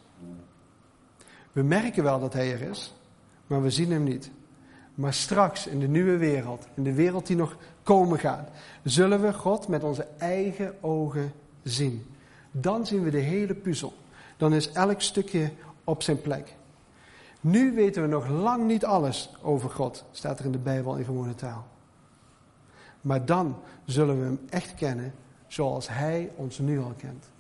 We 1.53 1.63
merken 1.63 2.03
wel 2.03 2.21
dat 2.21 2.33
Hij 2.33 2.53
er 2.53 2.63
is, 2.63 2.95
maar 3.47 3.63
we 3.63 3.71
zien 3.71 3.91
Hem 3.91 4.03
niet. 4.03 4.31
Maar 4.95 5.15
straks 5.15 5.67
in 5.67 5.79
de 5.79 5.89
nieuwe 5.89 6.17
wereld, 6.17 6.67
in 6.75 6.83
de 6.83 6.93
wereld 6.93 7.27
die 7.27 7.37
nog 7.37 7.57
komen 7.85 8.19
gaat, 8.19 8.49
zullen 8.83 9.23
we 9.23 9.33
God 9.33 9.69
met 9.69 9.85
onze 9.85 10.07
eigen 10.19 10.83
ogen 10.83 11.33
zien. 11.63 12.07
Dan 12.51 12.87
zien 12.87 13.03
we 13.03 13.11
de 13.11 13.19
hele 13.19 13.55
puzzel. 13.55 13.93
Dan 14.37 14.55
is 14.55 14.73
elk 14.73 15.01
stukje 15.01 15.53
op 15.85 16.03
zijn 16.03 16.21
plek. 16.21 16.55
Nu 17.41 17.75
weten 17.75 18.03
we 18.03 18.09
nog 18.09 18.29
lang 18.29 18.67
niet 18.67 18.85
alles 18.85 19.35
over 19.43 19.71
God, 19.71 20.05
staat 20.11 20.39
er 20.39 20.45
in 20.45 20.53
de 20.53 20.59
Bijbel 20.59 20.97
in 20.97 21.05
gewone 21.05 21.35
taal. 21.35 21.67
Maar 23.01 23.25
dan 23.25 23.57
zullen 23.85 24.19
we 24.19 24.25
hem 24.25 24.41
echt 24.49 24.75
kennen 24.75 25.15
zoals 25.47 25.89
hij 25.89 26.33
ons 26.37 26.59
nu 26.59 26.81
al 26.81 26.95
kent. 26.97 27.31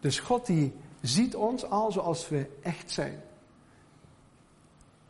Dus 0.00 0.18
God 0.18 0.46
die 0.46 0.72
ziet 1.00 1.36
ons 1.36 1.64
al 1.64 1.92
zoals 1.92 2.28
we 2.28 2.46
echt 2.62 2.90
zijn. 2.90 3.20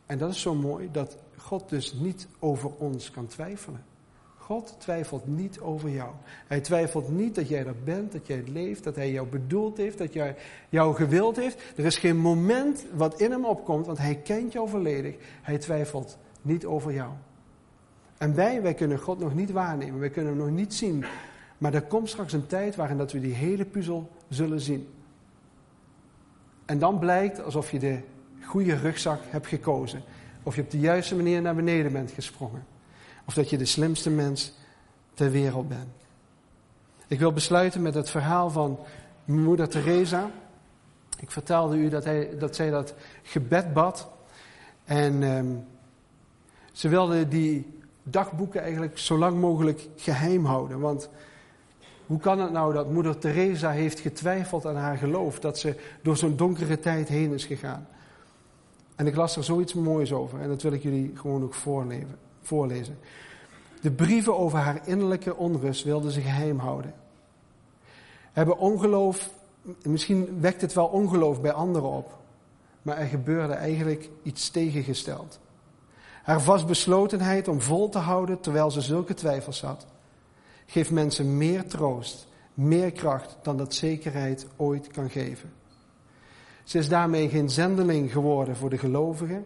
En 0.06 0.18
dat 0.18 0.30
is 0.30 0.40
zo 0.40 0.54
mooi 0.54 0.88
dat 0.90 1.16
God 1.36 1.68
dus 1.68 1.92
niet 1.92 2.28
over 2.38 2.70
ons 2.70 3.10
kan 3.10 3.26
twijfelen. 3.26 3.84
God 4.44 4.74
twijfelt 4.78 5.26
niet 5.26 5.60
over 5.60 5.90
jou. 5.90 6.10
Hij 6.46 6.60
twijfelt 6.60 7.08
niet 7.08 7.34
dat 7.34 7.48
jij 7.48 7.66
er 7.66 7.74
bent, 7.84 8.12
dat 8.12 8.26
jij 8.26 8.42
leeft, 8.46 8.84
dat 8.84 8.96
hij 8.96 9.10
jou 9.10 9.26
bedoeld 9.26 9.76
heeft, 9.76 9.98
dat 9.98 10.12
jij 10.12 10.36
jou 10.68 10.94
gewild 10.94 11.36
heeft. 11.36 11.62
Er 11.76 11.84
is 11.84 11.98
geen 11.98 12.16
moment 12.16 12.84
wat 12.94 13.20
in 13.20 13.30
hem 13.30 13.44
opkomt, 13.44 13.86
want 13.86 13.98
hij 13.98 14.14
kent 14.14 14.52
jou 14.52 14.68
volledig. 14.68 15.14
Hij 15.42 15.58
twijfelt 15.58 16.18
niet 16.42 16.64
over 16.64 16.92
jou. 16.92 17.10
En 18.18 18.34
wij, 18.34 18.62
wij 18.62 18.74
kunnen 18.74 18.98
God 18.98 19.18
nog 19.18 19.34
niet 19.34 19.50
waarnemen, 19.50 20.00
wij 20.00 20.10
kunnen 20.10 20.32
hem 20.36 20.40
nog 20.42 20.54
niet 20.54 20.74
zien. 20.74 21.04
Maar 21.58 21.74
er 21.74 21.82
komt 21.82 22.08
straks 22.08 22.32
een 22.32 22.46
tijd 22.46 22.76
waarin 22.76 22.98
dat 22.98 23.12
we 23.12 23.20
die 23.20 23.34
hele 23.34 23.64
puzzel 23.64 24.10
zullen 24.28 24.60
zien. 24.60 24.88
En 26.64 26.78
dan 26.78 26.98
blijkt 26.98 27.42
alsof 27.42 27.70
je 27.70 27.78
de 27.78 27.98
goede 28.42 28.74
rugzak 28.74 29.20
hebt 29.24 29.46
gekozen. 29.46 30.02
Of 30.42 30.54
je 30.56 30.62
op 30.62 30.70
de 30.70 30.80
juiste 30.80 31.16
manier 31.16 31.42
naar 31.42 31.54
beneden 31.54 31.92
bent 31.92 32.10
gesprongen. 32.10 32.73
Of 33.24 33.34
dat 33.34 33.50
je 33.50 33.58
de 33.58 33.64
slimste 33.64 34.10
mens 34.10 34.52
ter 35.14 35.30
wereld 35.30 35.68
bent. 35.68 35.88
Ik 37.06 37.18
wil 37.18 37.32
besluiten 37.32 37.82
met 37.82 37.94
het 37.94 38.10
verhaal 38.10 38.50
van 38.50 38.78
moeder 39.24 39.68
Teresa. 39.68 40.30
Ik 41.20 41.30
vertelde 41.30 41.76
u 41.76 41.88
dat, 41.88 42.04
hij, 42.04 42.38
dat 42.38 42.56
zij 42.56 42.70
dat 42.70 42.94
gebed 43.22 43.72
bad. 43.72 44.08
En 44.84 45.22
um, 45.22 45.66
ze 46.72 46.88
wilde 46.88 47.28
die 47.28 47.80
dagboeken 48.02 48.62
eigenlijk 48.62 48.98
zo 48.98 49.18
lang 49.18 49.40
mogelijk 49.40 49.88
geheim 49.96 50.44
houden. 50.44 50.80
Want 50.80 51.08
hoe 52.06 52.18
kan 52.18 52.40
het 52.40 52.52
nou 52.52 52.74
dat 52.74 52.90
moeder 52.90 53.18
Teresa 53.18 53.70
heeft 53.70 54.00
getwijfeld 54.00 54.66
aan 54.66 54.76
haar 54.76 54.96
geloof? 54.96 55.40
Dat 55.40 55.58
ze 55.58 55.76
door 56.02 56.16
zo'n 56.16 56.36
donkere 56.36 56.78
tijd 56.78 57.08
heen 57.08 57.32
is 57.32 57.44
gegaan. 57.44 57.86
En 58.96 59.06
ik 59.06 59.16
las 59.16 59.36
er 59.36 59.44
zoiets 59.44 59.74
moois 59.74 60.12
over 60.12 60.40
en 60.40 60.48
dat 60.48 60.62
wil 60.62 60.72
ik 60.72 60.82
jullie 60.82 61.12
gewoon 61.14 61.42
ook 61.42 61.54
voorlezen. 62.46 62.98
De 63.80 63.90
brieven 63.90 64.38
over 64.38 64.58
haar 64.58 64.88
innerlijke 64.88 65.36
onrust 65.36 65.84
wilden 65.84 66.10
ze 66.10 66.20
geheim 66.20 66.58
houden. 66.58 66.94
Hebben 68.32 68.58
ongeloof, 68.58 69.30
misschien 69.82 70.40
wekt 70.40 70.60
het 70.60 70.72
wel 70.72 70.86
ongeloof 70.86 71.40
bij 71.40 71.52
anderen 71.52 71.88
op, 71.88 72.18
maar 72.82 72.98
er 72.98 73.06
gebeurde 73.06 73.52
eigenlijk 73.52 74.10
iets 74.22 74.50
tegengesteld. 74.50 75.40
Haar 76.22 76.40
vastbeslotenheid 76.40 77.48
om 77.48 77.60
vol 77.60 77.88
te 77.88 77.98
houden 77.98 78.40
terwijl 78.40 78.70
ze 78.70 78.80
zulke 78.80 79.14
twijfels 79.14 79.62
had, 79.62 79.86
geeft 80.66 80.90
mensen 80.90 81.36
meer 81.36 81.66
troost, 81.66 82.26
meer 82.54 82.92
kracht 82.92 83.36
dan 83.42 83.56
dat 83.56 83.74
zekerheid 83.74 84.46
ooit 84.56 84.86
kan 84.86 85.10
geven. 85.10 85.52
Ze 86.64 86.78
is 86.78 86.88
daarmee 86.88 87.28
geen 87.28 87.50
zendeling 87.50 88.12
geworden 88.12 88.56
voor 88.56 88.70
de 88.70 88.78
gelovigen, 88.78 89.44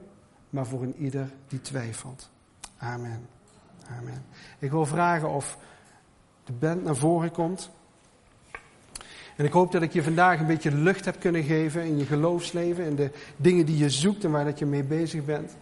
maar 0.51 0.67
voor 0.67 0.83
een 0.83 0.97
ieder 0.97 1.33
die 1.49 1.61
twijfelt. 1.61 2.31
Amen. 2.79 3.29
Amen. 3.99 4.25
Ik 4.59 4.71
wil 4.71 4.87
vragen 4.87 5.31
of 5.31 5.59
de 6.45 6.53
band 6.53 6.85
naar 6.85 6.97
voren 6.97 7.31
komt. 7.31 7.71
En 9.37 9.45
ik 9.45 9.53
hoop 9.53 9.73
dat 9.73 9.83
ik 9.83 9.93
je 9.93 10.03
vandaag 10.03 10.41
een 10.41 10.47
beetje 10.47 10.73
lucht 10.73 11.05
heb 11.05 11.21
kunnen 11.21 11.43
geven 11.43 11.85
in 11.85 11.99
je 11.99 12.05
geloofsleven, 12.05 12.85
in 12.85 12.97
de 12.97 13.11
dingen 13.37 13.67
die 13.67 13.77
je 13.79 13.91
zoekt 13.91 14.25
en 14.25 14.31
waar 14.31 14.45
dat 14.45 14.59
je 14.59 14.67
mee 14.67 14.83
bezig 14.83 15.25
bent. 15.25 15.57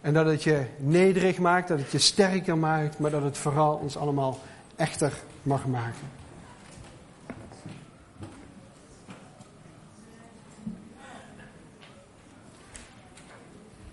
En 0.00 0.14
dat 0.14 0.26
het 0.26 0.42
je 0.42 0.64
nederig 0.76 1.38
maakt, 1.38 1.68
dat 1.68 1.78
het 1.78 1.90
je 1.90 1.98
sterker 1.98 2.58
maakt, 2.58 2.98
maar 2.98 3.10
dat 3.10 3.22
het 3.22 3.38
vooral 3.38 3.74
ons 3.74 3.96
allemaal 3.96 4.38
echter 4.76 5.12
mag 5.42 5.66
maken. 5.66 6.23